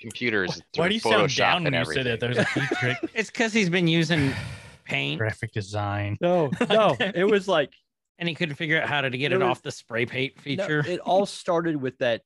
[0.00, 0.60] computers.
[0.76, 2.22] Why do you sound Photoshop down when and you said it?
[2.22, 2.44] everything.
[2.44, 3.10] There's a heat trick.
[3.14, 4.32] It's because he's been using
[4.84, 6.16] paint Graphic design.
[6.20, 7.72] No, no, it was like
[8.18, 10.34] and he couldn't figure out how to get There it was- off the spray paint
[10.36, 10.80] no, feature.
[10.86, 12.22] it all started with that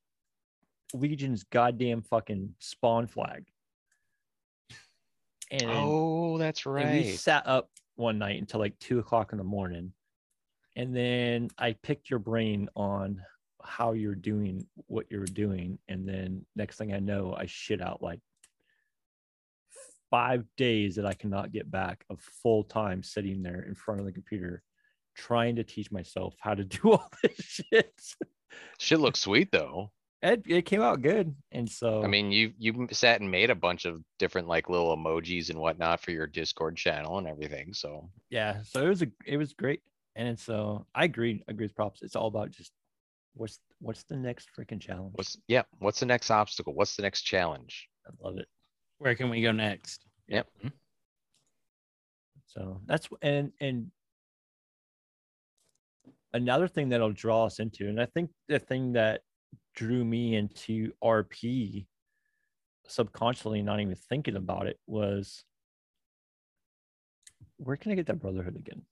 [0.93, 3.45] Legion's goddamn fucking spawn flag.
[5.51, 9.43] And, Oh, that's and we sat up one night until like two o'clock in the
[9.43, 9.93] morning.
[10.75, 13.21] And then I picked your brain on
[13.63, 15.77] how you're doing what you're doing.
[15.87, 18.19] And then next thing I know, I shit out like
[20.09, 24.05] five days that I cannot get back of full time sitting there in front of
[24.05, 24.61] the computer
[25.15, 27.93] trying to teach myself how to do all this shit.
[28.79, 29.91] Shit looks sweet though.
[30.23, 31.35] It, it came out good.
[31.51, 34.95] And so I mean, you, you sat and made a bunch of different like little
[34.95, 37.73] emojis and whatnot for your Discord channel and everything.
[37.73, 39.81] So yeah, so it was a it was great.
[40.15, 42.01] And so I agree, agree with props.
[42.03, 42.71] It's all about just
[43.33, 45.11] what's what's the next freaking challenge?
[45.15, 46.73] what's, yeah, what's the next obstacle?
[46.73, 47.89] What's the next challenge?
[48.07, 48.47] I love it.
[48.99, 50.05] Where can we go next?
[50.29, 50.47] Yep.
[50.59, 50.67] Mm-hmm.
[52.45, 53.91] So that's and and
[56.33, 59.21] another thing that'll draw us into, and I think the thing that
[59.75, 61.85] drew me into RP
[62.87, 65.43] subconsciously, not even thinking about it, was
[67.57, 68.83] where can I get that brotherhood again?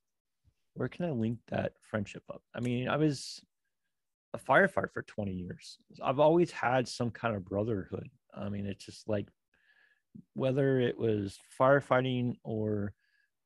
[0.73, 2.41] Where can I link that friendship up?
[2.55, 3.41] I mean, I was
[4.33, 5.77] a firefighter for 20 years.
[6.01, 8.09] I've always had some kind of brotherhood.
[8.33, 9.27] I mean, it's just like
[10.33, 12.93] whether it was firefighting or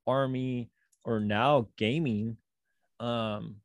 [0.06, 0.70] army
[1.04, 2.36] or now gaming
[3.00, 3.56] um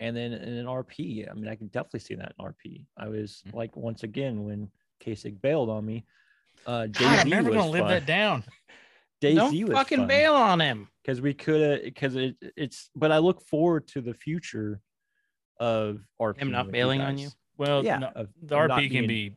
[0.00, 3.06] and then in an rp i mean i can definitely see that in rp i
[3.08, 3.54] was Mhm.
[3.54, 6.04] like once again when K-Sig bailed on me
[6.66, 8.44] uh God, I'm never was gonna live that down.
[9.22, 10.88] DayZ Don't was fucking bail on him.
[11.02, 14.80] because we could have because it, it's but i look forward to the future
[15.58, 17.30] of rp Him not bailing on you?
[17.56, 19.36] Well, yeah no, the RP can be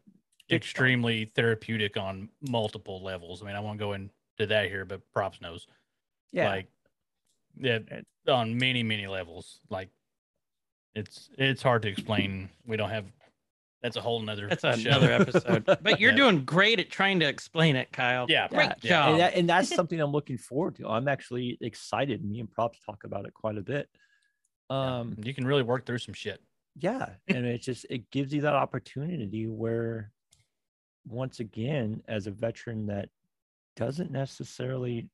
[0.50, 3.42] extremely therapeutic on multiple levels.
[3.42, 5.68] I mean, I won't go into that here, but props knows.
[6.32, 6.68] yeah Like,
[7.60, 7.80] yeah,
[8.28, 9.60] on many many levels.
[9.70, 9.90] Like,
[10.96, 12.50] it's it's hard to explain.
[12.66, 13.06] We don't have.
[13.82, 14.48] That's a whole nother.
[14.48, 14.90] That's show.
[14.90, 15.66] another episode.
[15.66, 16.18] But you're Yeah.
[16.18, 18.26] doing great at trying to explain it, Kyle.
[18.30, 19.10] Yeah, Great yeah, job.
[19.12, 22.80] and, that, and that's something i'm looking forward to i'm actually excited me and props
[22.86, 23.90] talk about it quite a bit
[24.70, 25.00] Yeah.
[25.00, 26.40] um you can really work through some shit.
[26.80, 30.12] yeah and it just it gives you that opportunity where
[31.06, 33.10] once again as a veteran that
[33.76, 35.10] doesn't necessarily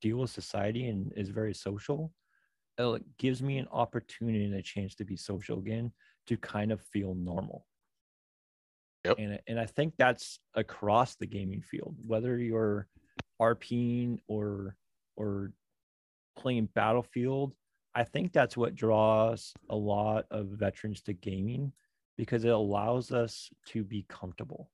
[0.00, 2.12] deal with society and is very social
[2.78, 5.92] it gives me an opportunity and a chance to be social again
[6.26, 7.66] to kind of feel normal
[9.04, 9.18] Yep.
[9.18, 12.88] and, I- and i think that's across the gaming field whether you're
[13.40, 14.76] rping or
[15.16, 15.52] or
[16.36, 17.54] playing battlefield
[17.94, 21.72] I think that's what draws a lot of veterans to gaming
[22.18, 24.70] because it allows us to be comfortable.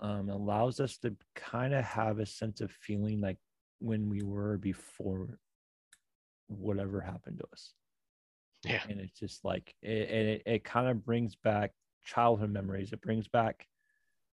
[0.00, 3.36] Um, allows us to kind of have a sense of feeling like
[3.80, 5.38] when we were before
[6.48, 7.72] whatever happened to us.
[8.64, 8.82] Yeah.
[8.88, 11.70] And it's just like, it, and it, it kind of brings back
[12.04, 12.92] childhood memories.
[12.92, 13.66] It brings back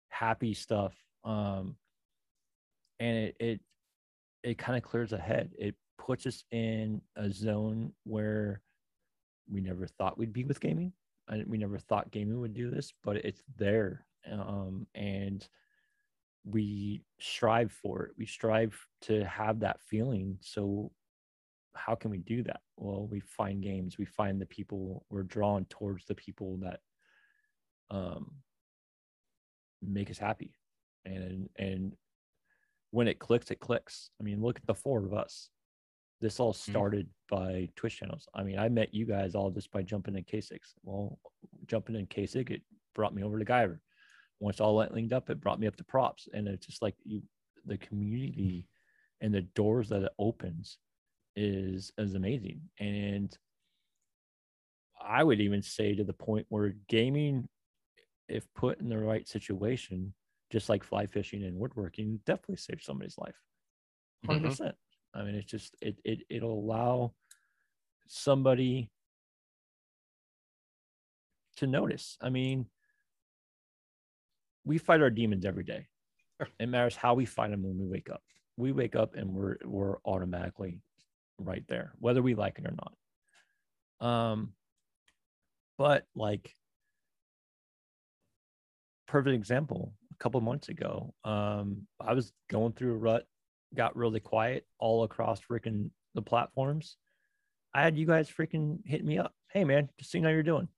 [0.08, 0.94] happy stuff.
[1.24, 1.76] Um,
[2.98, 3.60] and it, it,
[4.42, 5.52] it kind of clears the head.
[5.58, 8.62] It puts us in a zone where
[9.50, 10.92] we never thought we'd be with gaming.
[11.28, 14.06] And we never thought gaming would do this, but it's there.
[14.30, 15.46] Um, and
[16.44, 18.12] we strive for it.
[18.18, 20.38] We strive to have that feeling.
[20.40, 20.90] So
[21.78, 22.60] how can we do that?
[22.76, 26.80] Well, we find games, we find the people, we're drawn towards the people that
[27.90, 28.32] um
[29.82, 30.54] make us happy.
[31.04, 31.92] And and
[32.90, 34.10] when it clicks, it clicks.
[34.20, 35.50] I mean, look at the four of us.
[36.20, 38.26] This all started by Twitch channels.
[38.34, 40.60] I mean, I met you guys all just by jumping in K-Sig.
[40.82, 41.18] Well,
[41.66, 42.62] jumping in K-Sig, it
[42.94, 43.78] brought me over to Guyver.
[44.40, 46.26] Once all that linked up, it brought me up to props.
[46.32, 47.22] And it's just like you,
[47.66, 48.66] the community
[49.20, 50.78] and the doors that it opens
[51.38, 52.70] is is amazing.
[52.78, 53.36] And
[55.00, 57.48] I would even say to the point where gaming,
[58.28, 60.14] if put in the right situation,
[60.50, 63.36] just like fly fishing and woodworking, definitely saves somebody's life.
[64.24, 64.42] 100 Mhm.
[64.42, 64.76] percent.
[65.14, 67.14] I mean, it's just it it it'll allow
[68.08, 68.90] somebody
[71.56, 72.16] to notice.
[72.20, 72.70] I mean,
[74.64, 75.88] we fight our demons every day.
[76.60, 78.22] It matters how we fight them when we wake up.
[78.56, 80.82] we wake up and we're we're automatically
[81.38, 82.74] right there, whether we like it or
[84.00, 84.06] not.
[84.06, 84.52] Um,
[85.76, 86.54] but like
[89.06, 93.26] perfect example, a couple months ago, um, I was going through a rut,
[93.74, 96.96] got really quiet all across freaking the platforms.
[97.74, 99.32] I had you guys freaking hit me up.
[99.52, 100.68] Hey man, just seeing how you're doing.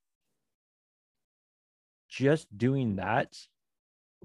[2.09, 3.35] Just doing that,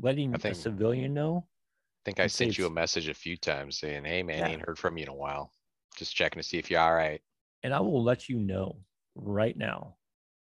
[0.00, 1.46] letting I a think- civilian know.
[1.48, 4.46] I think I sent you a message a few times saying, hey, man, Yeah.
[4.46, 5.52] ain't heard from you in a while.
[5.96, 7.20] Just checking to see if you're all right.
[7.62, 8.76] and I will let you know
[9.14, 9.96] right now.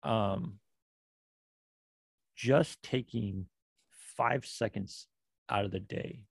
[0.02, 0.58] Um,
[2.36, 3.46] just taking
[4.16, 5.06] five seconds
[5.50, 6.24] out of the day,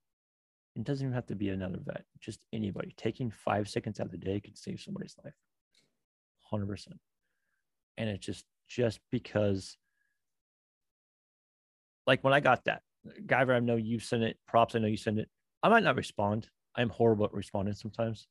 [0.76, 4.12] it doesn't even have to be another vet, just anybody taking five seconds out of
[4.12, 5.34] the day could save somebody's life.
[6.52, 6.88] 100%.
[7.98, 9.78] And it's just, just because,
[12.08, 12.82] like when I got that,
[13.26, 15.30] Guyver, I know you sent it, props, I know you send it.
[15.64, 16.50] I might not respond.
[16.76, 18.28] I'm horrible at responding sometimes.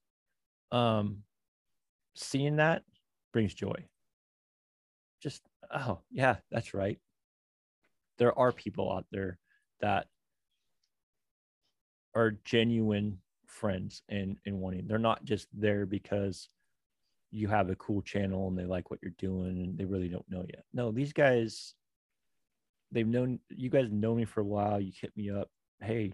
[0.72, 1.22] Um,
[2.14, 2.82] seeing that
[3.32, 3.86] brings joy.
[5.22, 5.42] Just,
[5.74, 6.98] oh, yeah, that's right.
[8.18, 9.38] There are people out there
[9.80, 10.06] that
[12.14, 16.48] are genuine friends and, and wanting, they're not just there because
[17.30, 20.28] you have a cool channel and they like what you're doing and they really don't
[20.28, 20.64] know yet.
[20.72, 21.74] No, these guys,
[22.90, 24.80] they've known, you guys know me for a while.
[24.80, 25.48] You hit me up.
[25.80, 26.12] Hey,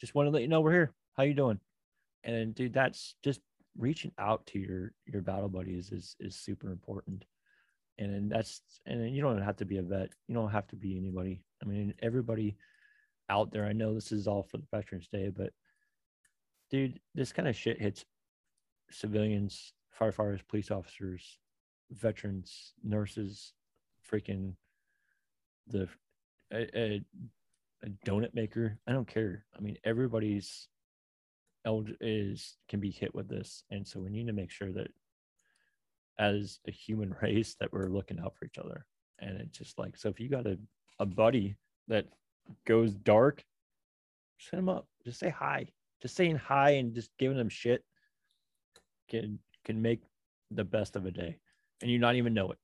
[0.00, 0.92] just want to let you know we're here.
[1.16, 1.60] How you doing?
[2.26, 3.40] And dude, that's just
[3.78, 7.24] reaching out to your your battle buddies is is super important.
[7.98, 10.10] And that's and you don't have to be a vet.
[10.28, 11.42] You don't have to be anybody.
[11.62, 12.56] I mean everybody
[13.28, 15.52] out there i know this is all for the veterans day but
[16.70, 18.04] dude this kind of shit hits
[18.88, 21.40] civilians firefighters police officers
[21.90, 23.52] veterans nurses
[24.10, 24.54] freaking
[25.68, 25.88] the
[26.52, 27.04] a, a,
[27.82, 28.78] a donut maker.
[28.86, 29.44] I don't care.
[29.56, 30.68] I mean everybody's
[31.66, 33.64] eld- is can be hit with this.
[33.70, 34.88] And so we need to make sure that
[36.18, 38.86] as a human race that we're looking out for each other.
[39.18, 40.58] And it's just like so if you got a,
[40.98, 41.56] a buddy
[41.88, 42.06] that
[42.64, 43.44] goes dark
[44.38, 44.86] just hit him up.
[45.04, 45.66] Just say hi.
[46.02, 47.82] Just saying hi and just giving them shit
[49.08, 50.02] can can make
[50.50, 51.38] the best of a day.
[51.82, 52.58] And you not even know it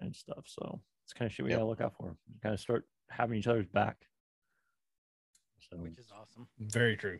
[0.00, 0.44] and stuff.
[0.46, 1.58] So it's kind of shit we Yep.
[1.58, 2.16] gotta look out for.
[2.42, 3.96] Kind of start having each other's back.
[5.68, 6.46] So which is awesome.
[6.58, 7.18] Very true.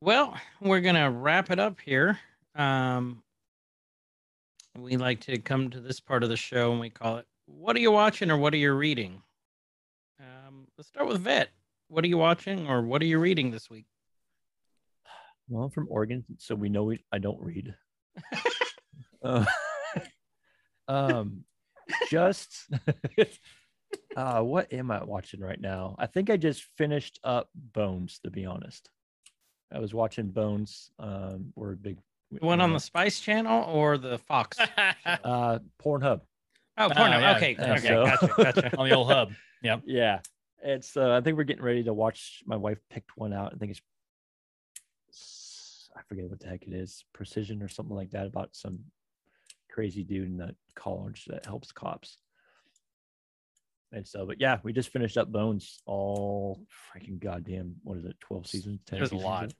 [0.00, 2.18] Well, we're gonna wrap it up here.
[2.54, 3.22] Um,
[4.76, 7.74] we like to come to this part of the show and we call it "What
[7.74, 9.22] are you watching?" or "What are you reading?"
[10.20, 11.50] Um, let's start with Vet.
[11.88, 13.86] What are you watching or what are you reading this week?
[15.48, 17.74] Well, I'm from Oregon, so we know we, I don't read.
[19.20, 19.44] Uh,
[20.88, 21.42] um,
[22.08, 22.68] just
[24.16, 25.96] uh, what am I watching right now?
[25.98, 28.20] I think I just finished up Bones.
[28.22, 28.88] To be honest,
[29.72, 30.90] I was watching Bones.
[30.98, 31.98] Um, we're a big
[32.32, 34.58] The one on the Spice Channel or the Fox?
[35.06, 36.20] uh Pornhub.
[36.80, 37.18] Oh, porno.
[37.18, 37.36] yeah.
[37.36, 38.76] Okay, Yeah, okay, so- gotcha, gotcha.
[38.78, 39.32] on the old hub.
[39.62, 39.82] Yep.
[39.86, 40.20] Yeah,
[40.62, 40.96] it's.
[40.96, 42.42] Uh, I think we're getting ready to watch.
[42.46, 43.52] My wife picked one out.
[43.52, 43.80] I think it's.
[45.96, 48.78] I forget what the heck it is, precision or something like that, about some
[49.68, 52.18] crazy dude in the college that helps cops.
[53.92, 55.80] And so, but yeah, we just finished up Bones.
[55.86, 56.60] All
[56.94, 58.16] freaking goddamn, what is it?
[58.20, 58.98] Twelve seasons, ten.
[58.98, 59.52] There's a lot.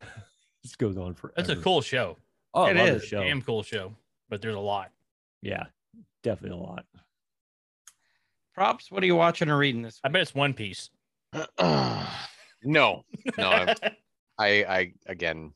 [0.62, 1.34] this goes on forever.
[1.38, 2.18] It's a cool show.
[2.52, 3.04] Oh, I It love the is.
[3.04, 3.22] show.
[3.22, 3.94] Damn cool show.
[4.28, 4.90] But there's a lot.
[5.42, 5.64] Yeah,
[6.22, 6.84] definitely a lot.
[8.54, 8.90] Props.
[8.90, 10.90] What are you watching or reading this I bet it's One Piece.
[11.60, 12.04] no,
[12.64, 13.04] no,
[13.38, 13.76] I'm-
[14.38, 15.52] I, I, again,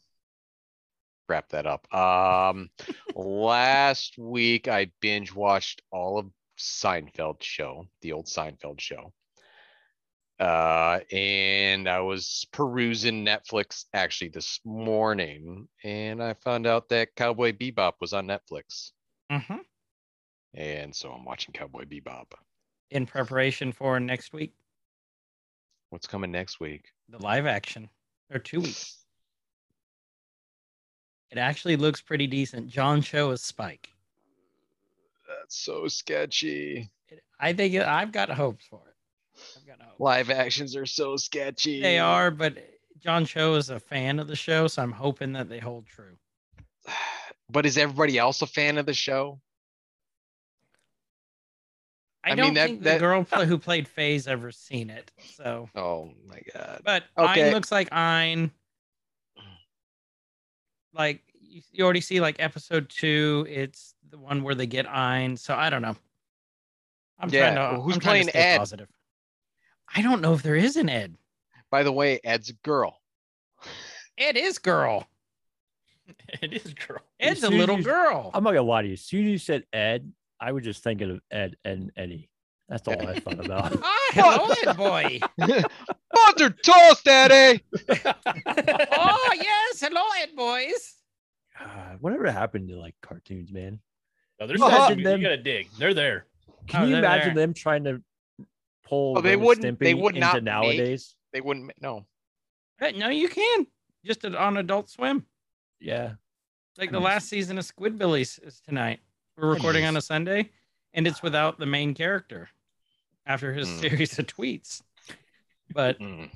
[1.29, 1.93] wrap that up.
[1.95, 2.69] Um,
[3.15, 6.27] last week I binge watched all of
[6.65, 9.13] Seinfeld show, the old Seinfeld show.
[10.41, 17.53] Uh, and I was perusing Netflix actually this morning and I found out that Cowboy
[17.53, 18.91] Bebop was on Netflix.
[19.31, 19.59] hmm
[20.55, 22.33] And so I'm watching Cowboy Bebop.
[22.91, 24.55] In preparation for next week,
[25.91, 26.87] What's coming next week?
[27.09, 27.89] the live action,
[28.33, 29.05] or two weeks.
[31.31, 32.69] It actually looks pretty decent.
[32.69, 33.91] John Cho is Spike.
[35.45, 36.91] That's so sketchy.
[37.39, 38.95] I think I've got hopes for it.
[39.59, 40.01] I've got hopes.
[40.01, 41.83] Live actions are so sketchy.
[41.83, 42.57] They are, but
[43.03, 46.17] John Cho is a fan of the show, so I'm hoping that they hold true.
[47.51, 49.39] But is everybody else a fan of the show?
[52.25, 55.13] I, I don't mean, that- think that- the girl who played Faye's ever seen it.
[55.37, 56.81] So, Oh my god.
[56.87, 57.49] but Okay.
[57.49, 58.51] Ein looks like Ein.
[60.95, 65.37] Like you, you already see, like episode two, it's the one where they get Ein.
[65.37, 65.97] So I don't know.
[67.19, 67.61] I'm Yeah, trying to.
[67.77, 68.59] well, who's I'm trying to playing stay Ed?
[68.59, 68.89] Positive.
[69.95, 71.17] I don't know if there is an Ed.
[71.71, 73.01] By the way, Ed's a girl.
[74.17, 75.07] Ed is girl.
[76.43, 77.01] It is girl.
[77.19, 78.31] Ed's a little you- girl.
[78.35, 78.93] I'm not gonna lie to you.
[78.93, 82.29] As soon as you said Ed, I was just thinking of Ed, Edd n Eddy.
[82.69, 83.73] That's all I thought about.
[83.83, 85.21] Ah, hello, Ed boy.
[86.13, 87.65] Butter toast, Daddy.
[87.89, 90.95] oh yes, hello, Ed boys.
[91.59, 93.81] God, whatever happened to like cartoons, man?
[94.41, 95.69] No, there's Imagine some, you them- gotta dig.
[95.79, 96.27] They're there.
[96.67, 97.47] Can Oh, you imagine there.
[97.47, 98.03] them trying to
[98.85, 101.15] pull Oh, they Ren wouldn't- they Stimpy would not into make- nowadays?
[101.33, 101.71] They wouldn't.
[101.81, 102.07] No.
[102.79, 103.67] Hey, no, you can
[104.05, 105.27] just on Adult Swim.
[105.81, 106.15] Yeah.
[106.79, 107.05] Like the Nice.
[107.05, 109.01] last season of Squidbillies is tonight.
[109.37, 110.51] We're recording on a Sunday,
[110.93, 112.49] and it's without the main character
[113.27, 113.81] after his Hmm.
[113.81, 114.83] series of tweets.
[115.71, 116.31] But Mm.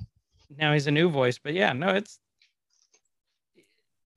[0.57, 1.39] now he's a new voice.
[1.39, 2.19] But yeah, no, it's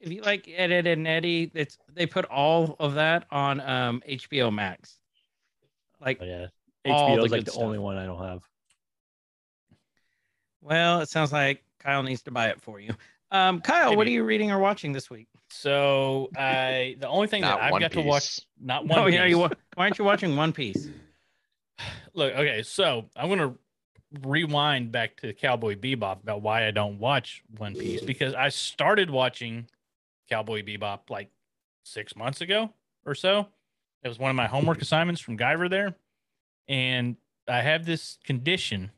[0.01, 4.01] if you like Ed, Edd n Eddy, it's they put all of that on um
[4.07, 4.97] HBO Max.
[5.99, 6.47] Like, But yeah.
[6.85, 7.63] HBO is like good the stuff.
[7.63, 8.41] only one I don't have.
[10.61, 12.93] well, it sounds like Kyle needs to buy it for you.
[13.31, 15.27] Um, Kyle, what are you reading or watching this week?
[15.49, 18.45] So I the only thing that I've One got to watch Piece.
[18.59, 19.57] not one oh yeah, you Piece.
[19.75, 20.89] why aren't you watching One Piece?
[22.13, 23.55] Look, okay, so I'm gonna
[24.23, 29.09] rewind back to Cowboy Bebop about why I don't watch One Piece because I started
[29.09, 29.67] watching
[30.31, 31.29] Cowboy Bebop like
[31.83, 32.69] six months ago
[33.05, 33.47] or so.
[34.03, 35.93] It was one of my homework assignments from Guyver there,
[36.67, 37.17] and
[37.47, 38.91] I have this condition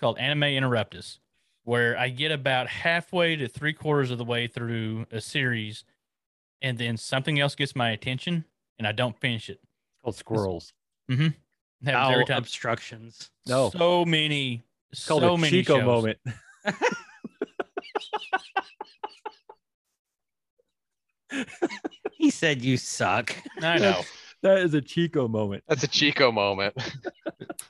[0.00, 1.18] called anime interruptus,
[1.64, 5.84] where I get about halfway to three quarters of the way through a series,
[6.62, 8.44] and then something else gets my attention,
[8.78, 9.60] and I don't finish it.
[9.62, 10.72] It's called Squirrels.
[11.10, 11.22] Mm-hmm.
[11.84, 12.38] Happens Bowel every time.
[12.38, 13.30] obstructions.
[13.46, 13.68] No.
[13.70, 15.84] So many, It's called so a many Chico shows.
[15.84, 16.18] moment.
[22.12, 23.34] He said you suck.
[23.60, 24.00] I know.
[24.42, 25.64] That is a Chico moment.
[25.68, 26.74] That's a Chico moment.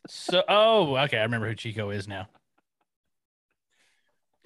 [0.09, 1.16] So, oh, okay.
[1.18, 2.26] I remember who Chico is now.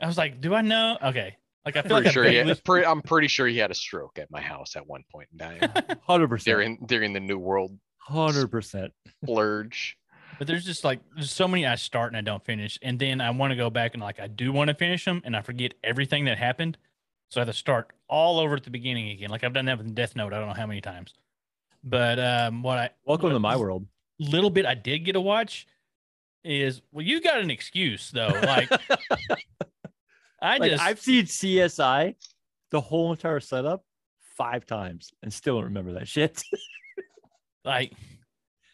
[0.01, 0.97] I was like, do I know?
[1.03, 1.37] Okay.
[1.65, 3.59] Like, I feel Pretty like I sure he vaguely- had, pre- I'm pretty sure he
[3.59, 5.71] had a stroke at my house at one point in time
[6.07, 6.45] Hundred percent.
[6.55, 8.93] during during the New World Hundred percent.
[9.25, 9.97] splurge.
[10.39, 12.79] but there's just like, there's so many I start and I don't finish.
[12.83, 15.23] And then I want to go back and like, I do want to finish them
[15.25, 16.79] and I forget everything that happened.
[17.29, 19.31] So I have to start all over at the beginning again.
[19.31, 20.33] Like, I've done that with Death Note.
[20.33, 21.15] I don't know how many times.
[21.83, 23.87] But um, what I, Welcome what to my world.
[24.19, 25.67] little bit I did get to watch
[26.45, 28.29] is, well, you got an excuse though.
[28.43, 28.71] Like,
[30.41, 32.15] I Like just, I've seen CSI,
[32.71, 33.85] the whole entire setup,
[34.37, 36.43] five times, and still don't remember that shit.
[37.65, 37.93] like,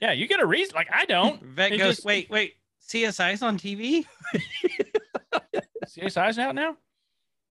[0.01, 0.75] yeah, you get a reason.
[0.75, 1.43] Like, I don't.
[1.55, 2.55] Vet It goes, just- wait, wait,
[2.87, 4.05] CSI's on TV?
[5.87, 6.77] CSI's out now.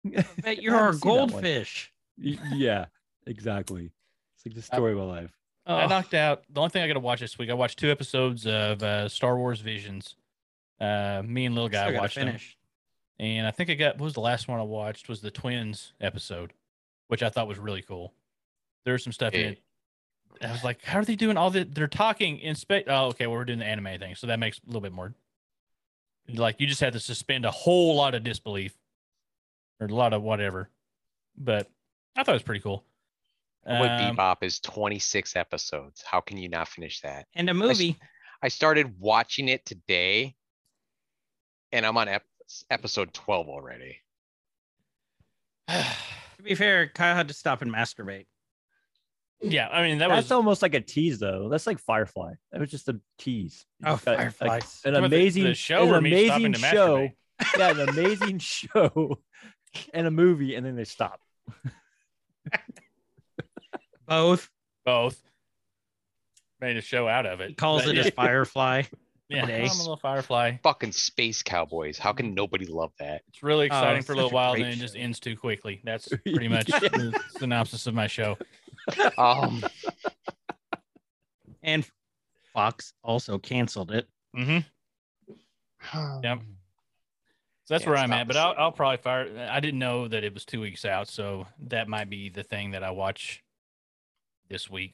[0.41, 1.29] Bet you're I a haven't seen that one.
[1.29, 1.93] goldfish.
[2.17, 2.85] Yeah,
[3.25, 3.91] exactly.
[4.35, 5.31] It's like the story of my life.
[5.65, 7.49] I Oh, knocked out the only thing I got to watch this week.
[7.49, 10.15] I watched two episodes of uh, Star Wars Visions.
[10.79, 12.37] Uh, me and little guy still gotta watched them,
[13.19, 15.93] and I think I got what was the last one I watched was the twins
[16.01, 16.53] episode,
[17.07, 18.13] which I thought was really cool.
[18.85, 19.61] There's some stuff in it.
[20.41, 21.75] I was like, how are they doing all that?
[21.75, 22.85] They're talking in space.
[22.87, 23.27] Oh, okay.
[23.27, 25.13] Well, we're doing the anime thing, so that makes a little bit more.
[26.33, 28.75] Like you just had to suspend a whole lot of disbelief,
[29.81, 30.69] or a lot of whatever.
[31.37, 31.67] But
[32.15, 32.85] I thought it was pretty cool.
[33.63, 36.01] What Um, Bebop is 26 episodes.
[36.05, 37.27] How can you not finish that?
[37.35, 37.97] And a movie.
[38.41, 40.35] I started watching it today,
[41.71, 42.25] and I'm on ep-
[42.69, 43.97] episode 12 already.
[46.37, 48.25] To be fair, Kyle had to stop and masturbate.
[49.43, 51.49] yeah, I mean that That's was almost like a tease, though.
[51.49, 52.33] That's like Firefly.
[52.51, 53.63] That was just a tease.
[53.85, 54.63] Oh, just got, like, an Talking
[54.95, 57.09] about the- amazing, the show an or me stopping amazing show.
[57.59, 59.19] yeah, an amazing show
[59.93, 61.19] and a movie, and then they stop.
[64.07, 64.49] Both.
[64.85, 65.21] both.
[66.59, 67.49] Made a show out of it.
[67.49, 68.83] He calls it a Firefly.
[69.29, 69.61] yeah, day.
[69.63, 70.57] I'm a little firefly.
[70.63, 71.97] Fucking Space Cowboys.
[71.97, 73.21] How can nobody love that?
[73.29, 75.37] It's really exciting it's for a little a while, great then it just ends too
[75.37, 75.79] quickly.
[75.85, 78.37] That's pretty much the synopsis of my show.
[79.17, 79.63] Um,
[81.63, 81.87] And
[82.53, 84.07] Fox also canceled it.
[84.35, 84.59] Mm-hmm.
[86.23, 86.41] Yep.
[87.71, 88.27] So that's Can't where I'm at.
[88.27, 88.53] But I'll.
[88.57, 89.47] I'll probably fire.
[89.49, 92.71] I didn't know that it was two weeks out, so that might be the thing
[92.71, 93.41] that I watch
[94.49, 94.93] this week.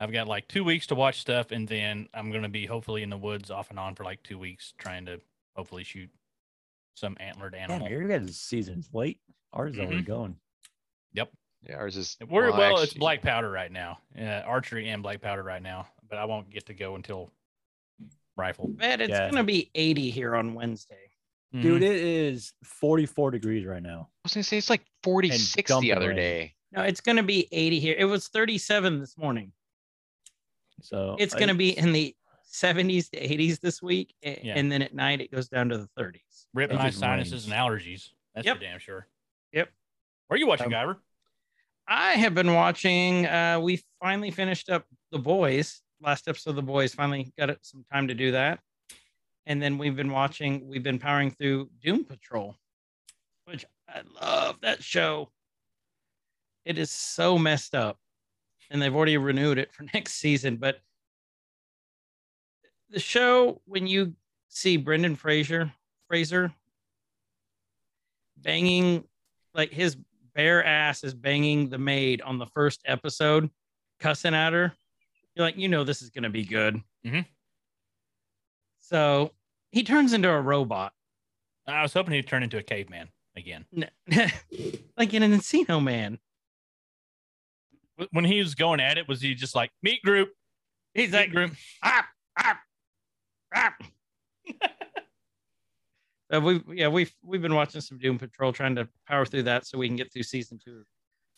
[0.00, 3.10] I've got like two weeks to watch stuff, and then I'm gonna be hopefully in
[3.10, 5.20] the woods off and on for like two weeks, trying to
[5.54, 6.08] hopefully shoot
[6.94, 7.90] some antlered Damn, animal.
[7.90, 9.20] your guys' season's late.
[9.52, 10.36] Ours is already going.
[11.12, 11.30] Yep.
[11.68, 12.16] Yeah, ours is.
[12.26, 15.88] We're well, it's actually- black powder right now, uh, archery and black powder right now,
[16.08, 17.30] but I won't get to go until
[18.34, 18.68] rifle.
[18.68, 19.28] Bet it's Yeah.
[19.30, 21.11] gonna be 80 here on Wednesday.
[21.52, 21.86] Dude, Mhm.
[21.86, 24.08] it is 44 degrees right now.
[24.10, 26.16] I was gonna say it's like 46 the other rain.
[26.16, 26.54] day.
[26.72, 27.94] No, it's gonna be 80 here.
[27.98, 29.52] It was 37 this morning.
[30.80, 34.54] So It's gonna be in the 70s to 80s this week, a- Yeah.
[34.56, 36.46] and then at night it goes down to the 30s.
[36.54, 38.10] Rip It my just sinuses and allergies.
[38.34, 38.56] That's Yep.
[38.56, 39.08] for damn sure.
[39.52, 39.70] Yep.
[40.26, 41.00] Where are you watching, Um, Guyver?
[41.86, 43.26] I have been watching.
[43.26, 45.82] Uh, we finally finished up The Boys.
[46.00, 46.94] Last episode of The Boys.
[46.94, 48.60] Finally got some time to do that.
[49.46, 50.68] And then we've been watching.
[50.68, 52.56] We've been powering through Doom Patrol,
[53.46, 55.30] which I love that show.
[56.64, 57.98] It is so messed up,
[58.70, 60.56] and they've already renewed it for next season.
[60.56, 60.80] But
[62.90, 64.14] the show, when you
[64.48, 65.72] see Brendan Fraser,
[66.08, 66.52] Fraser
[68.36, 69.04] banging
[69.54, 69.96] like his
[70.34, 73.50] bare ass is banging the maid on the first episode,
[74.00, 74.72] cussing at her.
[75.34, 76.80] You're like, you know, this is going to be good.
[77.04, 77.26] Mhm.
[78.82, 79.32] So
[79.70, 80.92] he turns into a robot,
[81.66, 83.64] I was hoping he'd turn into a caveman again.
[84.98, 86.18] like in an Encino Man.
[88.10, 90.30] When he was going at it, was he just like meat group?
[90.94, 91.52] He's Meat like, group.
[91.82, 92.06] ah,
[92.38, 92.58] ah,
[93.54, 93.74] ah.
[96.32, 99.66] So we yeah we've we've been watching some Doom Patrol, trying to power through that
[99.66, 100.82] so we can get through season two.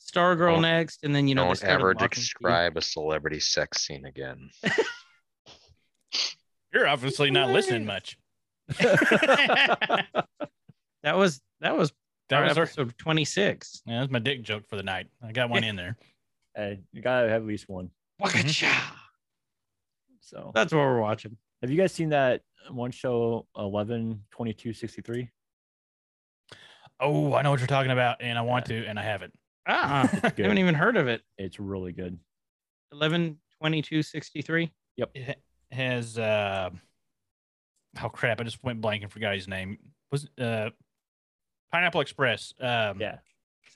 [0.01, 3.81] Stargirl Don't- next, and then you know Don't ever Lock and describe a celebrity sex
[3.85, 4.51] scene again.
[6.75, 8.19] You're obviously not listening much.
[8.79, 10.17] that
[11.05, 11.93] was that was
[12.31, 13.83] That our was our, episode 26.
[13.87, 15.07] yeah, that was my dick joke for the night.
[15.23, 15.97] I got one in there.
[16.59, 17.91] Uh, you gotta have at least one.
[18.21, 18.97] Waka-cha.
[20.21, 21.37] So, That's what we're watching.
[21.61, 25.29] have you guys seen that one show, 11 22 63?
[27.01, 29.35] Oh, I know what you're talking about, and I want to, and I haven't.
[29.67, 31.23] Ah, I haven't even heard of it.
[31.39, 32.19] It's really good.
[32.93, 34.73] 11 22 63.
[34.97, 35.35] It ha-
[35.73, 36.71] has uh
[38.03, 39.79] oh crap, I just went blank and forgot his name.
[40.13, 40.71] Was uh
[41.73, 42.55] Pineapple Express.
[42.61, 43.19] Um Yeah.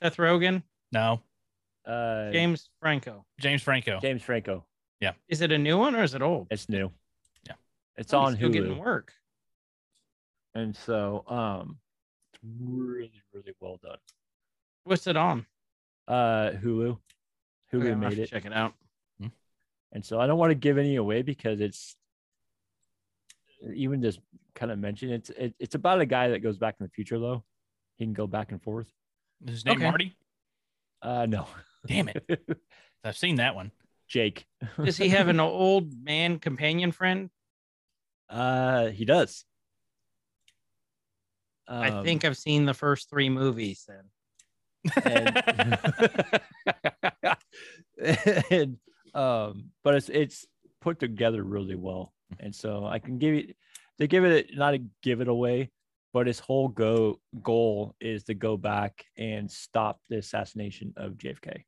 [0.01, 1.21] Seth Rogen, no,
[1.85, 3.25] Uh, James Franco.
[3.39, 3.99] James Franco.
[3.99, 4.65] James Franco.
[5.01, 5.13] Yeah.
[5.27, 6.47] Is it a new one or is it old?
[6.51, 6.91] It's new.
[7.47, 7.55] Yeah.
[7.97, 8.79] It's Oh, on he's still getting Hulu.
[8.79, 9.13] work.
[10.55, 11.79] And so, um,
[12.33, 13.97] it's really, really well done.
[14.83, 15.45] What's it on?
[16.07, 16.97] Uh, Hulu.
[17.73, 18.29] Hulu Okay, I'm made it.
[18.29, 18.73] Check it out.
[19.91, 21.95] And so I don't want to give any away because it's
[23.73, 24.19] even just
[24.55, 27.19] kind of mention it's it, it's about a guy that goes back in the future
[27.19, 27.43] though.
[27.97, 28.87] He can go back and forth.
[29.45, 29.85] Is his name Okay.
[29.89, 30.15] Marty?
[31.01, 31.47] Uh no.
[31.87, 32.23] Damn it.
[33.03, 33.71] I've seen that one.
[34.07, 34.45] Jake.
[34.83, 37.29] Does he have an old man companion friend?
[38.29, 39.45] Uh he does.
[41.67, 44.03] I Um, think I've seen the first three movies then.
[45.03, 45.37] and,
[48.49, 48.77] and
[49.15, 50.45] um but it's it's
[50.81, 53.55] put together really well and so i can give it
[53.97, 55.69] they give it not to give it away
[56.13, 61.63] but his whole go goal is to go back and stop the assassination of jfk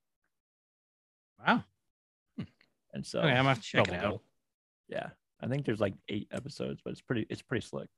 [1.45, 1.63] Wow.
[2.93, 4.01] and so Okay, I'm gonna have to check it out.
[4.09, 4.21] goal.
[4.87, 5.09] yeah
[5.41, 7.89] i think there's like eight episodes but it's pretty it's pretty slick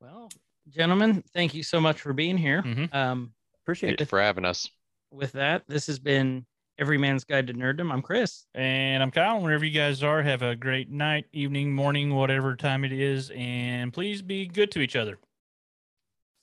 [0.00, 0.28] Well,
[0.68, 2.62] gentlemen, thank you so much for being here.
[2.62, 2.92] Mhm.
[2.94, 4.68] Um, appreciate Thank it for having us.
[5.10, 6.44] with that, this has been
[6.76, 7.92] Every Man's Guide to Nerddom.
[7.92, 8.46] I'm Chris.
[8.52, 9.40] And I'm Kyle.
[9.40, 13.92] Wherever you guys are, have a great night, evening, morning, whatever time it is, and
[13.92, 15.18] please be good to each other.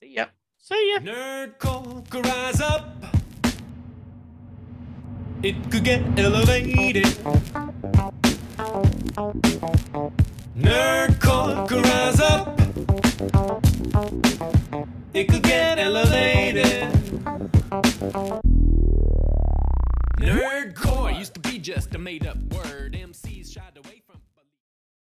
[0.02, 0.28] See ya.
[0.58, 1.00] See ya.
[1.00, 1.60] Nerd
[2.10, 3.04] could rise up.
[5.44, 7.04] It could get elevated.
[10.58, 12.58] Nerd could rise up.
[15.14, 16.88] It could get elevated.
[20.22, 22.94] Nerdcore used to be just a made up word.
[22.94, 24.01] MCs shied away.